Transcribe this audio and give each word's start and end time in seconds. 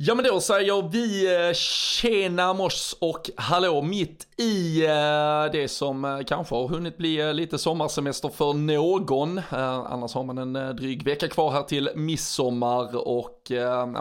Ja 0.00 0.14
men 0.14 0.24
då 0.24 0.40
säger 0.40 0.88
vi 0.90 1.34
eh, 1.48 1.52
tjena 1.54 2.52
mors 2.52 2.94
och 2.98 3.30
hallå 3.36 3.82
mitt 3.82 4.26
i 4.36 4.84
eh, 4.84 5.52
det 5.52 5.68
som 5.70 6.04
eh, 6.04 6.20
kanske 6.26 6.54
har 6.54 6.68
hunnit 6.68 6.96
bli 6.96 7.32
lite 7.34 7.58
sommarsemester 7.58 8.28
för 8.28 8.52
någon. 8.52 9.40
Annars 9.50 10.14
har 10.14 10.24
man 10.24 10.38
en 10.38 10.76
dryg 10.76 11.02
vecka 11.02 11.28
kvar 11.28 11.50
här 11.50 11.62
till 11.62 11.90
midsommar 11.94 13.08
och 13.08 13.52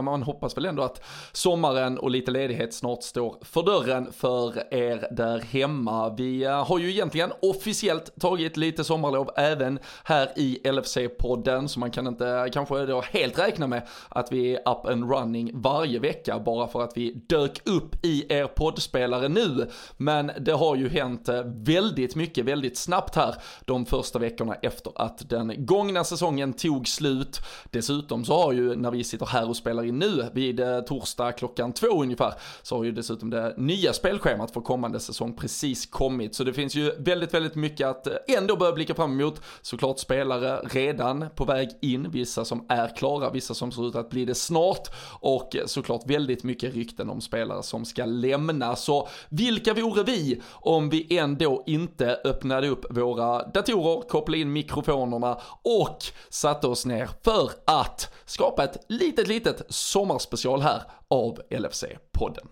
man 0.01 0.23
hoppas 0.23 0.57
väl 0.57 0.65
ändå 0.65 0.83
att 0.83 1.05
sommaren 1.31 1.97
och 1.97 2.11
lite 2.11 2.31
ledighet 2.31 2.73
snart 2.73 3.03
står 3.03 3.35
för 3.41 3.63
dörren 3.63 4.11
för 4.11 4.73
er 4.73 5.07
där 5.11 5.39
hemma. 5.39 6.09
Vi 6.09 6.43
har 6.45 6.79
ju 6.79 6.89
egentligen 6.89 7.31
officiellt 7.41 8.19
tagit 8.19 8.57
lite 8.57 8.83
sommarlov 8.83 9.29
även 9.35 9.79
här 10.03 10.31
i 10.35 10.59
LFC-podden 10.63 11.67
så 11.67 11.79
man 11.79 11.91
kan 11.91 12.07
inte 12.07 12.49
kanske 12.53 12.85
då 12.85 13.01
helt 13.01 13.39
räkna 13.39 13.67
med 13.67 13.87
att 14.09 14.31
vi 14.31 14.55
är 14.55 14.59
up 14.59 14.85
and 14.85 15.11
running 15.11 15.51
varje 15.53 15.86
varje 15.87 15.99
vecka 15.99 16.39
bara 16.39 16.67
för 16.67 16.81
att 16.81 16.97
vi 16.97 17.11
dök 17.27 17.67
upp 17.67 18.05
i 18.05 18.33
er 18.33 18.47
poddspelare 18.47 19.27
nu. 19.27 19.69
Men 19.97 20.31
det 20.39 20.51
har 20.51 20.75
ju 20.75 20.89
hänt 20.89 21.29
eh, 21.29 21.43
väldigt 21.45 22.15
mycket, 22.15 22.45
väldigt 22.45 22.77
snabbt 22.77 23.15
här 23.15 23.35
de 23.65 23.85
första 23.85 24.19
veckorna 24.19 24.55
efter 24.55 24.91
att 24.95 25.29
den 25.29 25.65
gångna 25.65 26.03
säsongen 26.03 26.53
tog 26.53 26.87
slut. 26.87 27.39
Dessutom 27.71 28.25
så 28.25 28.33
har 28.33 28.53
ju 28.53 28.75
när 28.75 28.91
vi 28.91 29.03
sitter 29.03 29.25
här 29.25 29.49
och 29.49 29.55
spelar 29.55 29.83
in 29.83 29.99
nu 29.99 30.29
vid 30.33 30.59
eh, 30.59 30.79
torsdag 30.79 31.31
klockan 31.31 31.73
två 31.73 31.87
ungefär 31.87 32.33
så 32.61 32.77
har 32.77 32.83
ju 32.83 32.91
dessutom 32.91 33.29
det 33.29 33.53
nya 33.57 33.93
spelschemat 33.93 34.51
för 34.51 34.61
kommande 34.61 34.99
säsong 34.99 35.35
precis 35.35 35.85
kommit. 35.85 36.35
Så 36.35 36.43
det 36.43 36.53
finns 36.53 36.75
ju 36.75 36.91
väldigt, 36.97 37.33
väldigt 37.33 37.55
mycket 37.55 37.87
att 37.87 38.07
eh, 38.07 38.13
ändå 38.37 38.55
börja 38.55 38.71
blicka 38.71 38.95
fram 38.95 39.19
emot. 39.19 39.41
Såklart 39.61 39.99
spelare 39.99 40.61
redan 40.63 41.25
på 41.35 41.45
väg 41.45 41.69
in, 41.81 42.11
vissa 42.11 42.45
som 42.45 42.65
är 42.69 42.95
klara, 42.95 43.29
vissa 43.29 43.53
som 43.53 43.71
ser 43.71 43.87
ut 43.87 43.95
att 43.95 44.09
bli 44.09 44.25
det 44.25 44.35
snart 44.35 44.87
och 45.19 45.55
såklart 45.77 46.09
väldigt 46.09 46.43
mycket 46.43 46.75
rykten 46.75 47.09
om 47.09 47.21
spelare 47.21 47.63
som 47.63 47.85
ska 47.85 48.05
lämna. 48.05 48.75
Så 48.75 49.07
vilka 49.29 49.73
vore 49.73 50.03
vi 50.03 50.41
om 50.51 50.89
vi 50.89 51.17
ändå 51.17 51.63
inte 51.65 52.19
öppnade 52.23 52.67
upp 52.67 52.85
våra 52.89 53.47
datorer, 53.47 54.09
kopplade 54.09 54.41
in 54.41 54.53
mikrofonerna 54.53 55.37
och 55.61 55.97
satte 56.29 56.67
oss 56.67 56.85
ner 56.85 57.09
för 57.23 57.51
att 57.65 58.13
skapa 58.25 58.63
ett 58.63 58.85
litet, 58.87 59.27
litet 59.27 59.61
sommarspecial 59.69 60.61
här 60.61 60.81
av 61.07 61.39
LFC-podden. 61.49 62.47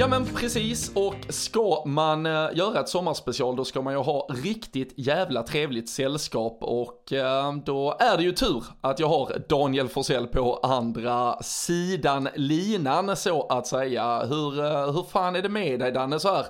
Ja 0.00 0.08
men 0.08 0.26
precis, 0.26 0.92
och 0.94 1.14
ska 1.28 1.82
man 1.86 2.26
eh, 2.26 2.48
göra 2.52 2.80
ett 2.80 2.88
sommarspecial 2.88 3.56
då 3.56 3.64
ska 3.64 3.82
man 3.82 3.92
ju 3.92 3.98
ha 3.98 4.28
riktigt 4.30 4.92
jävla 4.96 5.42
trevligt 5.42 5.88
sällskap 5.88 6.58
och 6.60 7.12
eh, 7.12 7.54
då 7.64 7.96
är 8.00 8.16
det 8.16 8.22
ju 8.22 8.32
tur 8.32 8.64
att 8.80 8.98
jag 8.98 9.08
har 9.08 9.42
Daniel 9.48 9.88
Forsell 9.88 10.26
på 10.26 10.56
andra 10.56 11.42
sidan 11.42 12.28
linan 12.34 13.16
så 13.16 13.46
att 13.46 13.66
säga. 13.66 14.24
Hur, 14.24 14.64
eh, 14.64 14.92
hur 14.92 15.02
fan 15.10 15.36
är 15.36 15.42
det 15.42 15.48
med 15.48 15.80
dig 15.80 15.92
Danne 15.92 16.20
så 16.20 16.34
här 16.34 16.46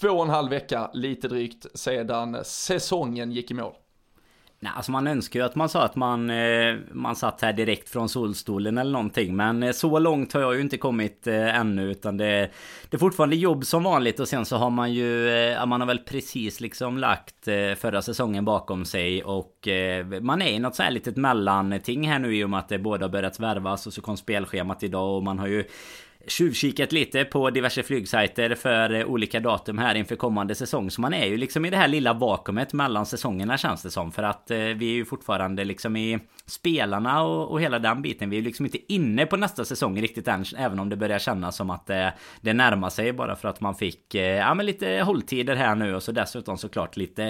två 0.00 0.08
och 0.08 0.24
en 0.24 0.30
halv 0.30 0.50
vecka 0.50 0.90
lite 0.92 1.28
drygt 1.28 1.66
sedan 1.78 2.38
säsongen 2.44 3.32
gick 3.32 3.50
i 3.50 3.54
mål? 3.54 3.72
Nej, 4.64 4.72
alltså 4.76 4.92
man 4.92 5.06
önskar 5.06 5.40
ju 5.40 5.46
att 5.46 5.54
man 5.54 5.68
sa 5.68 5.82
att 5.82 5.96
man, 5.96 6.30
eh, 6.30 6.76
man 6.92 7.16
satt 7.16 7.42
här 7.42 7.52
direkt 7.52 7.88
från 7.88 8.08
solstolen 8.08 8.78
eller 8.78 8.92
någonting. 8.92 9.36
Men 9.36 9.62
eh, 9.62 9.72
så 9.72 9.98
långt 9.98 10.32
har 10.32 10.40
jag 10.40 10.54
ju 10.54 10.60
inte 10.60 10.76
kommit 10.76 11.26
eh, 11.26 11.56
ännu. 11.56 11.90
Utan 11.90 12.16
det, 12.16 12.50
det 12.88 12.96
är 12.96 12.98
fortfarande 12.98 13.36
jobb 13.36 13.64
som 13.64 13.82
vanligt. 13.82 14.20
Och 14.20 14.28
sen 14.28 14.44
så 14.44 14.56
har 14.56 14.70
man 14.70 14.92
ju, 14.92 15.30
man 15.66 15.80
har 15.80 15.86
väl 15.86 15.98
precis 15.98 16.60
liksom 16.60 16.98
lagt 16.98 17.44
förra 17.76 18.02
säsongen 18.02 18.44
bakom 18.44 18.84
sig. 18.84 19.24
Och 19.24 19.68
man 20.20 20.42
är 20.42 20.48
i 20.48 20.58
något 20.58 20.74
så 20.74 20.82
här 20.82 20.90
litet 20.90 21.16
mellanting 21.16 22.08
här 22.08 22.18
nu 22.18 22.36
i 22.36 22.44
och 22.44 22.50
med 22.50 22.58
att 22.58 22.68
det 22.68 22.78
båda 22.78 23.04
har 23.04 23.10
börjat 23.10 23.40
värvas 23.40 23.86
och 23.86 23.92
så 23.92 24.02
kom 24.02 24.16
spelschemat 24.16 24.82
idag. 24.82 25.16
Och 25.16 25.22
man 25.22 25.38
har 25.38 25.46
ju 25.46 25.64
tjuvkikat 26.26 26.92
lite 26.92 27.24
på 27.24 27.50
diverse 27.50 27.82
flygsajter 27.82 28.54
för 28.54 28.94
eh, 28.94 29.06
olika 29.06 29.40
datum 29.40 29.78
här 29.78 29.94
inför 29.94 30.16
kommande 30.16 30.54
säsong. 30.54 30.90
Så 30.90 31.00
man 31.00 31.14
är 31.14 31.26
ju 31.26 31.36
liksom 31.36 31.64
i 31.64 31.70
det 31.70 31.76
här 31.76 31.88
lilla 31.88 32.12
vakuumet 32.12 32.72
mellan 32.72 33.06
säsongerna 33.06 33.58
känns 33.58 33.82
det 33.82 33.90
som. 33.90 34.12
För 34.12 34.22
att 34.22 34.50
eh, 34.50 34.58
vi 34.58 34.90
är 34.90 34.94
ju 34.94 35.04
fortfarande 35.04 35.64
liksom 35.64 35.96
i 35.96 36.18
spelarna 36.46 37.22
och, 37.22 37.50
och 37.50 37.60
hela 37.60 37.78
den 37.78 38.02
biten. 38.02 38.30
Vi 38.30 38.36
är 38.36 38.40
ju 38.40 38.46
liksom 38.46 38.66
inte 38.66 38.92
inne 38.92 39.26
på 39.26 39.36
nästa 39.36 39.64
säsong 39.64 40.00
riktigt 40.00 40.28
än. 40.28 40.44
Även 40.58 40.78
om 40.78 40.88
det 40.88 40.96
börjar 40.96 41.18
kännas 41.18 41.56
som 41.56 41.70
att 41.70 41.86
det, 41.86 42.14
det 42.40 42.52
närmar 42.52 42.90
sig 42.90 43.12
bara 43.12 43.36
för 43.36 43.48
att 43.48 43.60
man 43.60 43.74
fick 43.74 44.14
ja, 44.14 44.54
men 44.54 44.66
lite 44.66 45.02
hålltider 45.04 45.56
här 45.56 45.74
nu. 45.74 45.94
Och 45.94 46.02
så 46.02 46.12
dessutom 46.12 46.58
såklart 46.58 46.96
lite, 46.96 47.22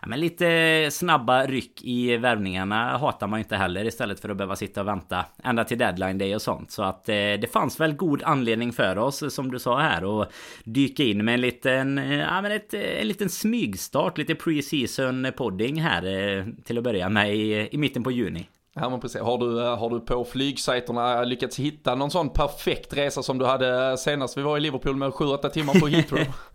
ja, 0.00 0.06
men 0.06 0.20
lite 0.20 0.88
snabba 0.90 1.46
ryck 1.46 1.82
i 1.82 2.16
värvningarna 2.16 2.98
hatar 2.98 3.26
man 3.26 3.38
ju 3.38 3.42
inte 3.42 3.56
heller. 3.56 3.84
Istället 3.84 4.20
för 4.20 4.28
att 4.28 4.36
behöva 4.36 4.56
sitta 4.56 4.80
och 4.80 4.88
vänta 4.88 5.24
ända 5.44 5.64
till 5.64 5.78
deadline 5.78 6.18
day 6.18 6.34
och 6.34 6.42
sånt. 6.42 6.70
Så 6.70 6.82
att 6.82 7.04
det 7.04 7.52
fanns 7.52 7.80
väl 7.80 7.92
god 7.92 8.22
anledning 8.22 8.41
anledning 8.42 8.72
för 8.72 8.98
oss, 8.98 9.34
som 9.34 9.50
du 9.50 9.58
sa 9.58 9.78
här, 9.78 10.04
och 10.04 10.26
dyka 10.64 11.02
in 11.02 11.24
med 11.24 11.34
en 11.34 11.40
liten, 11.40 11.96
ja 11.96 12.42
men 12.42 12.52
ett, 12.52 12.74
en 12.74 13.08
liten 13.08 13.28
smygstart, 13.28 14.18
lite 14.18 14.34
pre-season 14.34 15.32
podding 15.36 15.80
här 15.80 16.02
eh, 16.38 16.44
till 16.64 16.78
att 16.78 16.84
börja 16.84 17.08
med 17.08 17.36
i, 17.36 17.68
i 17.72 17.78
mitten 17.78 18.02
på 18.02 18.10
juni. 18.10 18.48
Ja 18.74 18.88
men 18.88 19.00
precis. 19.00 19.20
Har 19.20 19.38
du, 19.38 19.58
har 19.60 19.90
du 19.90 20.00
på 20.00 20.24
flygsajterna 20.24 21.24
lyckats 21.24 21.58
hitta 21.58 21.94
någon 21.94 22.10
sån 22.10 22.30
perfekt 22.30 22.96
resa 22.96 23.22
som 23.22 23.38
du 23.38 23.44
hade 23.44 23.98
senast 23.98 24.38
vi 24.38 24.42
var 24.42 24.56
i 24.56 24.60
Liverpool 24.60 24.96
med 24.96 25.10
7-8 25.10 25.48
timmar 25.48 25.80
på 25.80 25.86
Heathrow? 25.86 26.26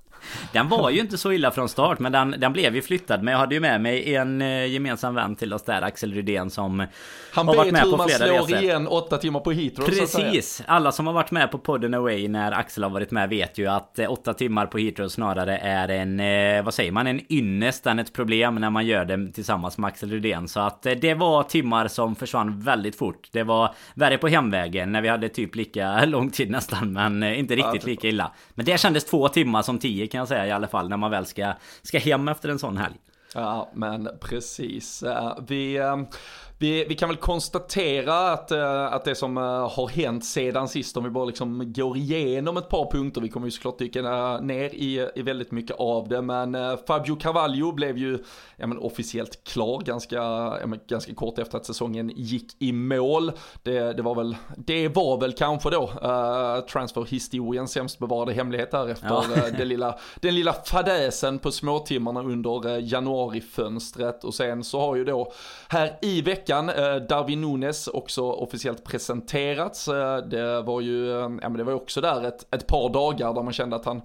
Den 0.52 0.70
var 0.70 0.90
ju 0.90 1.00
inte 1.00 1.18
så 1.18 1.32
illa 1.32 1.52
från 1.52 1.70
start 1.70 2.00
men 2.00 2.12
den, 2.12 2.36
den 2.38 2.54
blev 2.54 2.76
ju 2.76 2.82
flyttad. 2.82 3.24
Men 3.24 3.32
jag 3.32 3.40
hade 3.40 3.56
ju 3.56 3.62
med 3.62 3.82
mig 3.82 4.16
en 4.16 4.42
eh, 4.42 4.66
gemensam 4.66 5.16
vän 5.16 5.36
till 5.36 5.54
oss 5.54 5.64
där, 5.64 5.82
Axel 5.82 6.14
Rydén 6.14 6.50
som 6.50 6.86
Han 7.32 7.48
har 7.48 7.56
varit 7.56 7.74
med 7.74 7.84
på 7.84 8.06
flera 8.08 8.34
resor. 8.34 8.48
Slår 8.48 8.64
igen 8.64 8.88
åtta 8.88 9.18
timmar 9.18 9.40
på 9.40 9.52
Heathrow 9.52 9.86
Precis! 9.86 10.64
Alla 10.68 10.92
som 10.92 11.08
har 11.08 11.14
varit 11.14 11.32
med 11.32 11.52
på 11.52 11.58
podden 11.58 11.94
Away 11.94 12.28
när 12.28 12.52
Axel 12.52 12.84
har 12.84 12.90
varit 12.90 13.12
med 13.12 13.30
vet 13.30 13.58
ju 13.58 13.68
att 13.68 14.00
eh, 14.00 14.12
åtta 14.12 14.34
timmar 14.34 14.66
på 14.66 14.78
Heathrow 14.78 15.08
snarare 15.08 15.58
är 15.58 15.90
en, 15.90 16.20
eh, 16.20 16.64
vad 16.64 16.74
säger 16.74 16.92
man, 16.92 17.08
en 17.08 17.34
ynnest 17.34 17.88
än 17.88 18.00
ett 18.00 18.14
problem 18.14 18.56
när 18.56 18.70
man 18.70 18.86
gör 18.86 19.06
det 19.06 19.32
tillsammans 19.32 19.78
med 19.78 19.88
Axel 19.88 20.12
Rydén. 20.12 20.48
Så 20.48 20.60
att 20.60 20.82
det 20.82 21.14
var 21.14 21.44
timmar 21.44 21.88
som 21.88 22.16
försvann 22.16 22.60
väldigt 22.60 22.96
fort. 22.96 23.30
Det 23.32 23.44
var 23.44 23.76
värre 23.94 24.18
på 24.18 24.28
hemvägen 24.28 24.92
när 24.92 25.02
vi 25.02 25.08
hade 25.08 25.30
typ 25.30 25.56
lika 25.56 26.06
lång 26.06 26.30
tid 26.30 26.52
nästan 26.52 26.94
men 26.94 27.24
inte 27.24 27.56
riktigt 27.56 27.86
lika 27.86 28.08
illa. 28.08 28.32
Men 28.54 28.66
det 28.66 28.80
kändes 28.80 29.06
två 29.06 29.28
timmar 29.28 29.62
som 29.62 29.80
tio 29.80 30.08
kan 30.08 30.17
jag 30.18 30.28
säga 30.28 30.48
i 30.48 30.52
alla 30.52 30.68
fall 30.68 30.90
när 30.90 30.98
man 30.98 31.12
väl 31.12 31.26
ska, 31.26 31.54
ska 31.82 32.00
hem 32.00 32.28
efter 32.28 32.50
en 32.50 32.60
sån 32.60 32.78
helg. 32.78 32.96
Ja, 33.34 33.70
men 33.74 34.10
precis. 34.22 35.04
Eh, 35.04 35.38
vi 35.48 35.76
eh, 35.76 35.98
vi, 36.60 36.86
vi 36.86 36.96
kan 36.96 37.10
väl 37.10 37.18
konstatera 37.18 38.32
att, 38.32 38.52
uh, 38.52 38.94
att 38.94 39.06
det 39.06 39.16
som 39.16 39.38
uh, 39.38 39.44
har 39.44 39.88
hänt 39.88 40.26
sedan 40.26 40.68
sist, 40.68 40.98
om 40.98 41.04
vi 41.04 41.10
bara 41.10 41.26
liksom 41.26 41.74
går 41.74 41.98
igenom 41.98 42.58
ett 42.58 42.70
par 42.70 42.92
punkter, 42.92 43.22
vi 43.22 43.30
kommer 43.30 43.48
ju 43.48 43.52
såklart 43.52 43.78
dyka 43.78 44.38
ner 44.38 44.70
i, 44.70 45.10
i 45.16 45.22
väldigt 45.22 45.52
mycket 45.52 45.76
av 45.80 46.08
det, 46.08 46.22
men 46.22 46.58
Fabio 46.88 47.16
Carvalho 47.16 47.72
blev 47.72 47.98
ju 47.98 48.24
ja, 48.56 48.68
men 48.68 48.78
officiellt 48.78 49.44
klar 49.44 49.82
ganska, 49.82 50.16
ja, 50.16 50.68
men 50.68 50.80
ganska 50.88 51.14
kort 51.14 51.40
efter 51.40 51.58
att 51.58 51.66
säsongen 51.66 52.12
gick 52.16 52.62
i 52.62 52.72
mål. 52.72 53.32
Det, 53.64 53.94
det 53.94 54.02
var 54.02 54.16
väl, 54.16 54.36
det 54.58 54.88
var 54.88 55.20
väl 55.20 55.34
kanske 55.34 55.70
då 55.70 55.84
uh, 55.84 56.66
transferhistoriens 56.66 57.72
sämst 57.72 58.00
bevarade 58.00 58.34
hemlighet 58.34 58.72
där 58.72 58.88
efter 58.90 59.08
ja. 59.08 59.24
den, 59.58 59.68
lilla, 59.68 59.98
den 60.16 60.36
lilla 60.36 60.54
fadäsen 60.54 61.40
på 61.40 61.52
småtimmarna 61.52 62.22
under 62.22 62.80
januarifönstret 62.80 64.24
och 64.24 64.34
sen 64.34 64.64
så 64.64 64.80
har 64.80 64.96
ju 64.96 65.06
då 65.06 65.34
här 65.68 65.98
i 66.02 66.22
veckan 66.22 66.47
veckan. 66.48 66.70
Eh, 66.70 66.96
Darwin 66.96 67.42
Nunes 67.42 67.88
också 67.88 68.32
officiellt 68.32 68.84
presenterats. 68.84 69.88
Eh, 69.88 70.18
det 70.18 70.62
var 70.62 70.82
ju, 70.82 71.12
eh, 71.12 71.18
ja 71.18 71.50
men 71.50 71.54
det 71.54 71.64
var 71.64 71.72
ju 71.72 71.78
också 71.78 72.02
där 72.02 72.24
ett, 72.24 72.54
ett 72.56 72.68
par 72.68 72.90
dagar 72.90 73.34
där 73.34 73.44
man 73.44 73.54
kände 73.54 73.76
att 73.76 73.86
han 73.86 74.02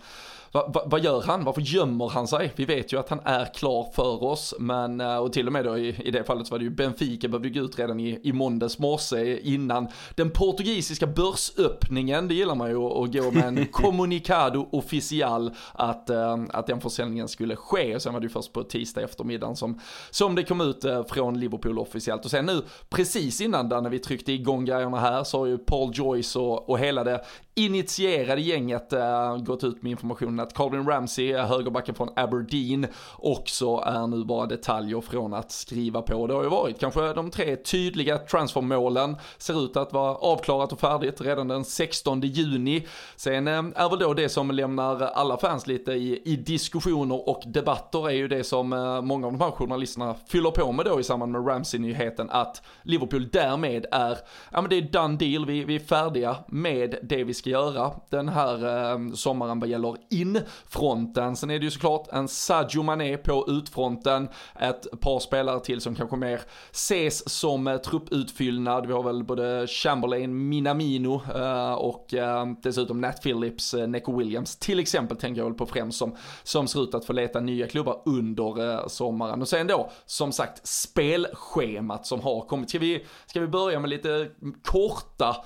Va, 0.53 0.71
va, 0.75 0.83
vad 0.87 1.05
gör 1.05 1.23
han? 1.23 1.45
Varför 1.45 1.61
gömmer 1.61 2.09
han 2.09 2.29
sig? 2.29 2.53
Vi 2.57 2.65
vet 2.65 2.93
ju 2.93 2.99
att 2.99 3.09
han 3.09 3.21
är 3.25 3.55
klar 3.55 3.93
för 3.95 4.25
oss, 4.25 4.55
men 4.59 5.01
och 5.01 5.33
till 5.33 5.47
och 5.47 5.53
med 5.53 5.65
då 5.65 5.79
i, 5.79 5.97
i 6.05 6.11
det 6.11 6.25
fallet 6.25 6.47
så 6.47 6.55
var 6.55 6.59
det 6.59 6.65
ju 6.65 6.71
Benfica 6.71 7.29
behövde 7.29 7.51
gå 7.51 7.61
ut 7.61 7.79
redan 7.79 8.01
i, 8.01 8.21
i 8.23 8.33
måndags 8.33 8.79
morse 8.79 9.41
innan 9.41 9.89
den 10.15 10.31
portugisiska 10.31 11.07
börsöppningen. 11.07 12.29
Det 12.29 12.35
gillar 12.35 12.55
man 12.55 12.71
ju 12.71 12.77
att 12.77 13.13
gå 13.13 13.31
med 13.31 13.45
en 13.45 13.67
communicado 13.73 14.69
official 14.73 15.51
att, 15.73 16.11
att 16.51 16.67
den 16.67 16.81
försäljningen 16.81 17.29
skulle 17.29 17.57
ske. 17.57 17.95
Och 17.95 18.03
sen 18.03 18.13
var 18.13 18.21
det 18.21 18.25
ju 18.25 18.31
först 18.33 18.53
på 18.53 18.63
tisdag 18.63 19.03
eftermiddagen 19.03 19.57
som, 19.57 19.81
som 20.11 20.35
det 20.35 20.45
kom 20.45 20.61
ut 20.61 20.85
från 21.09 21.41
Liverpool 21.41 21.79
officiellt. 21.79 22.25
Och 22.25 22.31
sen 22.31 22.47
nu 22.47 22.63
precis 22.91 23.41
innan 23.41 23.69
där 23.69 23.81
när 23.81 23.91
vi 23.91 23.99
tryckte 23.99 24.33
igång 24.33 24.65
grejerna 24.65 25.01
här 25.01 25.25
så 25.25 25.39
har 25.39 25.47
ju 25.47 25.59
Paul 25.59 25.91
Joyce 25.95 26.39
och, 26.39 26.71
och 26.71 26.79
hela 26.79 27.05
det 27.05 27.25
initierade 27.55 28.41
gänget 28.41 28.93
äh, 28.93 29.37
gått 29.37 29.65
ut 29.65 29.83
med 29.83 29.91
informationen 29.91 30.42
att 30.43 30.55
Calvin 30.55 30.87
Ramsey, 30.87 31.37
högerbacken 31.37 31.95
från 31.95 32.09
Aberdeen, 32.17 32.87
också 33.17 33.83
är 33.87 34.07
nu 34.07 34.25
bara 34.25 34.47
detaljer 34.47 35.01
från 35.01 35.35
att 35.35 35.53
skriva 35.53 36.03
på. 36.03 36.27
Det 36.27 36.35
har 36.35 36.43
ju 36.43 36.49
varit 36.49 36.81
kanske 36.81 37.13
de 37.13 37.31
tre 37.31 37.57
tydliga 37.57 38.19
transfermålen, 38.19 39.17
ser 39.39 39.65
ut 39.65 39.77
att 39.77 39.93
vara 39.93 40.15
avklarat 40.15 40.73
och 40.73 40.81
färdigt 40.81 41.21
redan 41.21 41.49
den 41.49 41.65
16 41.65 42.21
juni. 42.21 42.87
Sen 43.17 43.49
eh, 43.49 43.65
är 43.75 43.91
väl 43.91 43.99
då 43.99 44.15
det 44.15 44.29
som 44.29 44.51
lämnar 44.51 45.03
alla 45.03 45.37
fans 45.37 45.67
lite 45.67 45.93
i, 45.93 46.23
i 46.25 46.37
diskussioner 46.37 47.29
och 47.29 47.43
debatter 47.47 48.09
är 48.09 48.15
ju 48.15 48.29
det 48.29 48.45
som 48.45 48.73
eh, 48.73 49.03
många 49.03 49.27
av 49.27 49.33
de 49.33 49.41
här 49.41 49.51
journalisterna 49.51 50.15
fyller 50.29 50.51
på 50.51 50.73
med 50.73 50.85
då 50.85 51.01
i 51.01 51.05
samband 51.05 51.33
med 51.33 51.49
Ramsey-nyheten 51.49 52.31
att 52.31 52.63
Liverpool 52.83 53.29
därmed 53.29 53.87
är, 53.93 54.19
ja 54.51 54.61
men 54.61 54.71
det 54.71 54.77
är 54.77 54.83
done 54.83 55.17
deal, 55.17 55.47
vi, 55.47 55.65
vi 55.65 55.75
är 55.75 55.81
färdiga 55.81 56.37
med 56.47 56.99
det 57.03 57.25
vi 57.25 57.35
ska 57.35 57.51
göra 57.51 57.93
den 58.11 58.29
här 58.29 58.91
eh, 58.93 59.13
sommaren 59.15 59.61
vad 59.61 59.69
gäller 59.69 59.97
in 60.11 60.32
infronten. 60.37 61.37
Sen 61.37 61.51
är 61.51 61.59
det 61.59 61.65
ju 61.65 61.71
såklart 61.71 62.09
en 62.13 62.29
Sadio 62.29 62.83
Mané 62.83 63.17
på 63.17 63.45
utfronten, 63.49 64.29
ett 64.61 65.01
par 65.01 65.21
spelare 65.21 65.61
till 65.61 65.81
som 65.81 65.95
kanske 65.95 66.17
mer 66.17 66.41
ses 66.71 67.29
som 67.29 67.67
eh, 67.67 67.77
trupputfyllnad. 67.77 68.87
Vi 68.87 68.93
har 68.93 69.03
väl 69.03 69.25
både 69.25 69.67
Chamberlain, 69.67 70.49
Minamino 70.49 71.23
eh, 71.35 71.73
och 71.73 72.15
eh, 72.15 72.47
dessutom 72.63 73.01
Nat 73.01 73.23
Phillips, 73.23 73.75
Neco 73.75 74.19
Williams 74.19 74.57
till 74.57 74.81
exempel 74.81 75.17
tänker 75.17 75.41
jag 75.41 75.47
väl 75.47 75.55
på 75.55 75.67
främst 75.67 75.99
som, 75.99 76.17
som 76.43 76.69
ser 76.69 76.83
ut 76.83 76.95
att 76.95 77.05
få 77.05 77.13
leta 77.13 77.41
nya 77.41 77.67
klubbar 77.67 78.03
under 78.05 78.89
sommaren. 78.89 79.43
Och 79.43 79.49
sen 79.49 79.67
då, 79.67 79.91
som 80.07 80.33
sagt, 80.33 80.67
spelschemat 80.67 82.07
som 82.07 82.21
har 82.21 82.41
kommit. 82.41 82.69
Ska 82.69 82.79
vi, 82.79 83.05
ska 83.27 83.41
vi 83.41 83.47
börja 83.47 83.81
med 83.81 83.91
lite 83.91 84.29
korta 84.65 85.37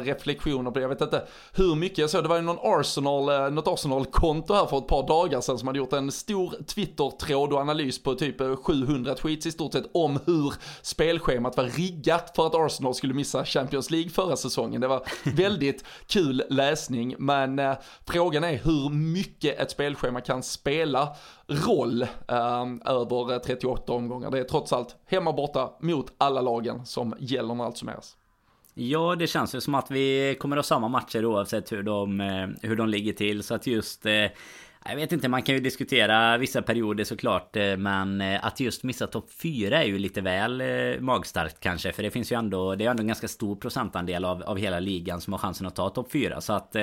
reflektioner 0.00 0.70
på 0.70 0.78
det? 0.78 0.80
Jag 0.80 0.88
vet 0.88 1.00
inte 1.00 1.22
hur 1.52 1.74
mycket, 1.74 1.98
jag 1.98 2.10
såg 2.10 2.22
det 2.22 2.28
var 2.28 2.36
ju 2.36 2.42
någon 2.42 2.80
Arsenal, 2.80 3.30
uh, 3.30 3.50
något 3.50 3.68
Arsenal-konto 4.22 4.54
här 4.54 4.66
för 4.66 4.78
ett 4.78 4.86
par 4.86 5.06
dagar 5.06 5.40
sedan 5.40 5.58
som 5.58 5.68
hade 5.68 5.78
gjort 5.78 5.92
en 5.92 6.12
stor 6.12 6.54
Twitter-tråd 6.66 7.52
och 7.52 7.58
analys 7.58 8.02
på 8.02 8.14
typ 8.14 8.36
700 8.64 9.10
eh, 9.10 9.16
tweets 9.16 9.46
i 9.46 9.52
stort 9.52 9.72
sett 9.72 9.90
om 9.94 10.18
hur 10.26 10.54
spelschemat 10.82 11.56
var 11.56 11.64
riggat 11.64 12.32
för 12.36 12.46
att 12.46 12.54
Arsenal 12.54 12.94
skulle 12.94 13.14
missa 13.14 13.44
Champions 13.44 13.90
League 13.90 14.10
förra 14.10 14.36
säsongen. 14.36 14.80
Det 14.80 14.88
var 14.88 15.02
väldigt 15.36 15.84
kul 16.06 16.42
läsning, 16.50 17.14
men 17.18 17.58
uh, 17.58 17.74
frågan 18.06 18.44
är 18.44 18.56
hur 18.56 18.90
mycket 18.90 19.60
ett 19.60 19.70
spelschema 19.70 20.20
kan 20.20 20.42
spela 20.42 21.16
roll 21.46 22.02
eh, 22.02 22.66
över 22.84 23.38
38 23.38 23.92
omgångar. 23.92 24.30
Det 24.30 24.38
är 24.38 24.44
trots 24.44 24.72
allt 24.72 24.96
hemma 25.06 25.32
borta 25.32 25.70
mot 25.80 26.12
alla 26.18 26.40
lagen 26.40 26.86
som 26.86 27.14
gäller 27.18 27.54
när 27.54 27.64
allt 27.64 27.78
summeras. 27.78 28.16
Ja, 28.74 29.16
det 29.16 29.26
känns 29.26 29.54
ju 29.54 29.60
som 29.60 29.74
att 29.74 29.90
vi 29.90 30.36
kommer 30.40 30.56
att 30.56 30.64
ha 30.64 30.68
samma 30.68 30.88
matcher 30.88 31.24
oavsett 31.24 31.72
hur 31.72 31.82
de, 31.82 32.20
eh, 32.20 32.48
hur 32.62 32.76
de 32.76 32.88
ligger 32.88 33.12
till. 33.12 33.42
Så 33.42 33.54
att 33.54 33.66
just 33.66 34.06
eh, 34.06 34.26
jag 34.84 34.96
vet 34.96 35.12
inte, 35.12 35.28
man 35.28 35.42
kan 35.42 35.54
ju 35.54 35.60
diskutera 35.60 36.38
vissa 36.38 36.62
perioder 36.62 37.04
såklart 37.04 37.56
eh, 37.56 37.76
Men 37.76 38.20
eh, 38.20 38.46
att 38.46 38.60
just 38.60 38.82
missa 38.82 39.06
topp 39.06 39.30
4 39.42 39.82
är 39.82 39.86
ju 39.86 39.98
lite 39.98 40.20
väl 40.20 40.60
eh, 40.60 41.00
magstarkt 41.00 41.60
kanske 41.60 41.92
För 41.92 42.02
det 42.02 42.10
finns 42.10 42.32
ju 42.32 42.38
ändå 42.38 42.74
Det 42.74 42.84
är 42.84 42.90
ändå 42.90 43.00
en 43.00 43.06
ganska 43.06 43.28
stor 43.28 43.56
procentandel 43.56 44.24
av, 44.24 44.42
av 44.42 44.56
hela 44.56 44.80
ligan 44.80 45.20
som 45.20 45.32
har 45.32 45.38
chansen 45.38 45.66
att 45.66 45.76
ta 45.76 45.90
topp 45.90 46.12
4 46.12 46.40
Så 46.40 46.52
att 46.52 46.76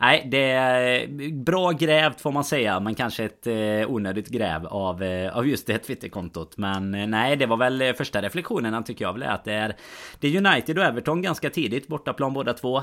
Nej, 0.00 0.28
det 0.30 0.50
är 0.50 1.32
bra 1.32 1.70
grävt 1.70 2.20
får 2.20 2.32
man 2.32 2.44
säga 2.44 2.80
Men 2.80 2.94
kanske 2.94 3.24
ett 3.24 3.46
onödigt 3.88 4.28
gräv 4.28 4.66
av, 4.66 5.02
av 5.32 5.48
just 5.48 5.66
det 5.66 5.78
Twitterkontot. 5.78 6.56
Men 6.56 6.90
nej, 7.10 7.36
det 7.36 7.46
var 7.46 7.56
väl 7.56 7.94
första 7.94 8.22
reflektionerna 8.22 8.82
tycker 8.82 9.04
jag 9.04 9.12
väl 9.12 9.22
att 9.22 9.44
det 9.44 9.52
är 9.52 9.76
Det 10.20 10.28
är 10.28 10.46
United 10.46 10.78
och 10.78 10.84
Everton 10.84 11.22
ganska 11.22 11.50
tidigt 11.50 11.88
Bortaplan 11.88 12.32
båda 12.32 12.52
två. 12.52 12.82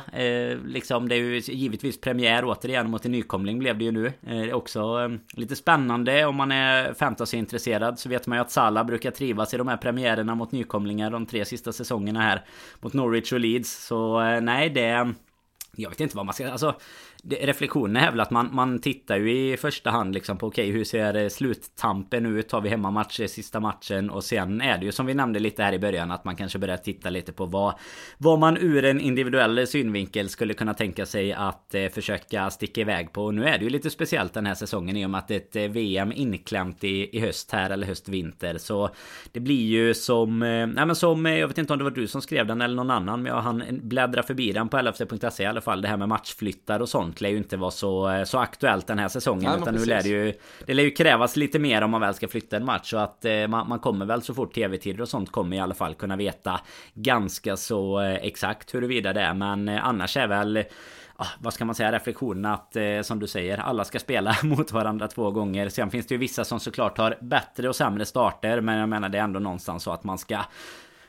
Liksom 0.65 1.09
det 1.09 1.15
är 1.15 1.19
ju 1.19 1.39
givetvis 1.39 2.01
premiär 2.01 2.45
återigen 2.45 2.89
mot 2.89 3.05
en 3.05 3.11
nykomling 3.11 3.59
blev 3.59 3.77
det 3.77 3.85
ju 3.85 3.91
nu 3.91 4.13
är 4.49 4.53
också 4.53 4.79
eh, 4.79 5.39
lite 5.39 5.55
spännande 5.55 6.25
om 6.25 6.35
man 6.35 6.51
är 6.51 6.93
fantasyintresserad 6.93 7.99
så 7.99 8.09
vet 8.09 8.27
man 8.27 8.37
ju 8.37 8.41
att 8.41 8.51
Salah 8.51 8.85
brukar 8.85 9.11
trivas 9.11 9.53
i 9.53 9.57
de 9.57 9.67
här 9.67 9.77
premiärerna 9.77 10.35
mot 10.35 10.51
nykomlingar 10.51 11.11
de 11.11 11.25
tre 11.25 11.45
sista 11.45 11.73
säsongerna 11.73 12.21
här 12.21 12.45
mot 12.79 12.93
Norwich 12.93 13.33
och 13.33 13.39
Leeds. 13.39 13.85
Så 13.85 14.21
eh, 14.21 14.41
nej, 14.41 14.69
det... 14.69 15.13
Jag 15.75 15.89
vet 15.89 15.99
inte 15.99 16.17
vad 16.17 16.25
man 16.25 16.33
ska... 16.35 16.51
Alltså, 16.51 16.75
reflektionen 17.23 18.03
är 18.03 18.11
väl 18.11 18.19
att 18.19 18.31
man, 18.31 18.49
man 18.51 18.79
tittar 18.79 19.17
ju 19.17 19.53
i 19.53 19.57
första 19.57 19.89
hand 19.89 20.13
liksom 20.13 20.37
på 20.37 20.47
okej 20.47 20.63
okay, 20.63 20.77
hur 20.77 20.83
ser 20.83 21.29
sluttampen 21.29 22.25
ut? 22.25 22.51
Har 22.51 22.61
vi 22.61 22.69
hemmamatcher 22.69 23.27
sista 23.27 23.59
matchen? 23.59 24.09
Och 24.09 24.23
sen 24.23 24.61
är 24.61 24.77
det 24.77 24.85
ju 24.85 24.91
som 24.91 25.05
vi 25.05 25.13
nämnde 25.13 25.39
lite 25.39 25.63
här 25.63 25.73
i 25.73 25.79
början 25.79 26.11
att 26.11 26.25
man 26.25 26.35
kanske 26.35 26.59
börjar 26.59 26.77
titta 26.77 27.09
lite 27.09 27.31
på 27.31 27.45
vad 27.45 27.73
Vad 28.17 28.39
man 28.39 28.57
ur 28.57 28.85
en 28.85 29.01
individuell 29.01 29.67
synvinkel 29.67 30.29
skulle 30.29 30.53
kunna 30.53 30.73
tänka 30.73 31.05
sig 31.05 31.33
att 31.33 31.75
eh, 31.75 31.87
försöka 31.87 32.49
sticka 32.49 32.81
iväg 32.81 33.13
på. 33.13 33.25
Och 33.25 33.33
nu 33.33 33.45
är 33.45 33.57
det 33.57 33.63
ju 33.63 33.69
lite 33.69 33.89
speciellt 33.89 34.33
den 34.33 34.45
här 34.45 34.55
säsongen 34.55 34.97
i 34.97 35.05
och 35.05 35.09
med 35.09 35.19
att 35.19 35.31
ett 35.31 35.55
eh, 35.55 35.63
VM 35.63 36.11
inklämt 36.11 36.83
i, 36.83 37.17
i 37.17 37.19
höst 37.19 37.51
här 37.51 37.69
eller 37.69 37.87
höst-vinter. 37.87 38.57
Så 38.57 38.89
det 39.31 39.39
blir 39.39 39.65
ju 39.65 39.93
som... 39.93 40.43
Eh, 40.43 40.67
nej 40.67 40.85
men 40.85 40.95
som... 40.95 41.25
Eh, 41.25 41.37
jag 41.37 41.47
vet 41.47 41.57
inte 41.57 41.73
om 41.73 41.79
det 41.79 41.83
var 41.83 41.91
du 41.91 42.07
som 42.07 42.21
skrev 42.21 42.47
den 42.47 42.61
eller 42.61 42.75
någon 42.75 42.91
annan. 42.91 43.21
Men 43.21 43.33
jag 43.33 43.41
hann 43.41 43.63
bläddra 43.81 44.23
förbi 44.23 44.51
den 44.51 44.69
på 44.69 44.81
LFC.se 44.81 45.43
i 45.43 45.45
alla 45.45 45.61
fall. 45.61 45.81
Det 45.81 45.87
här 45.87 45.97
med 45.97 46.09
matchflyttar 46.09 46.79
och 46.79 46.89
sånt 46.89 47.08
sånt 47.09 47.21
lär 47.21 47.29
ju 47.29 47.37
inte 47.37 47.57
vara 47.57 47.71
så, 47.71 48.23
så 48.25 48.37
aktuellt 48.37 48.87
den 48.87 48.99
här 48.99 49.07
säsongen. 49.07 49.51
Nej, 49.51 49.61
utan 49.61 49.75
nu 49.75 49.85
lär 49.85 50.03
det 50.03 50.09
ju... 50.09 50.33
Det 50.65 50.73
lär 50.73 50.83
ju 50.83 50.91
krävas 50.91 51.35
lite 51.35 51.59
mer 51.59 51.81
om 51.81 51.91
man 51.91 52.01
väl 52.01 52.13
ska 52.13 52.27
flytta 52.27 52.57
en 52.57 52.65
match. 52.65 52.89
Så 52.89 52.97
att 52.97 53.25
eh, 53.25 53.47
man, 53.47 53.69
man, 53.69 53.79
kommer 53.79 54.05
väl 54.05 54.21
så 54.21 54.33
fort 54.33 54.53
tv-tider 54.53 55.01
och 55.01 55.09
sånt 55.09 55.31
kommer 55.31 55.57
i 55.57 55.59
alla 55.59 55.73
fall 55.73 55.95
kunna 55.95 56.15
veta 56.15 56.61
ganska 56.93 57.57
så 57.57 58.01
eh, 58.01 58.15
exakt 58.15 58.73
huruvida 58.73 59.13
det 59.13 59.21
är. 59.21 59.33
Men 59.33 59.69
eh, 59.69 59.85
annars 59.85 60.17
är 60.17 60.27
väl... 60.27 60.63
Ah, 61.21 61.27
vad 61.39 61.53
ska 61.53 61.65
man 61.65 61.75
säga, 61.75 61.91
reflektionen 61.91 62.45
att 62.45 62.75
eh, 62.75 63.01
som 63.01 63.19
du 63.19 63.27
säger, 63.27 63.57
alla 63.57 63.85
ska 63.85 63.99
spela 63.99 64.35
mot 64.43 64.71
varandra 64.71 65.07
två 65.07 65.31
gånger. 65.31 65.69
Sen 65.69 65.89
finns 65.89 66.07
det 66.07 66.13
ju 66.13 66.19
vissa 66.19 66.43
som 66.43 66.59
såklart 66.59 66.97
har 66.97 67.17
bättre 67.21 67.69
och 67.69 67.75
sämre 67.75 68.05
starter. 68.05 68.61
Men 68.61 68.77
jag 68.77 68.89
menar 68.89 69.09
det 69.09 69.17
är 69.17 69.23
ändå 69.23 69.39
någonstans 69.39 69.83
så 69.83 69.91
att 69.91 70.03
man 70.03 70.17
ska 70.17 70.37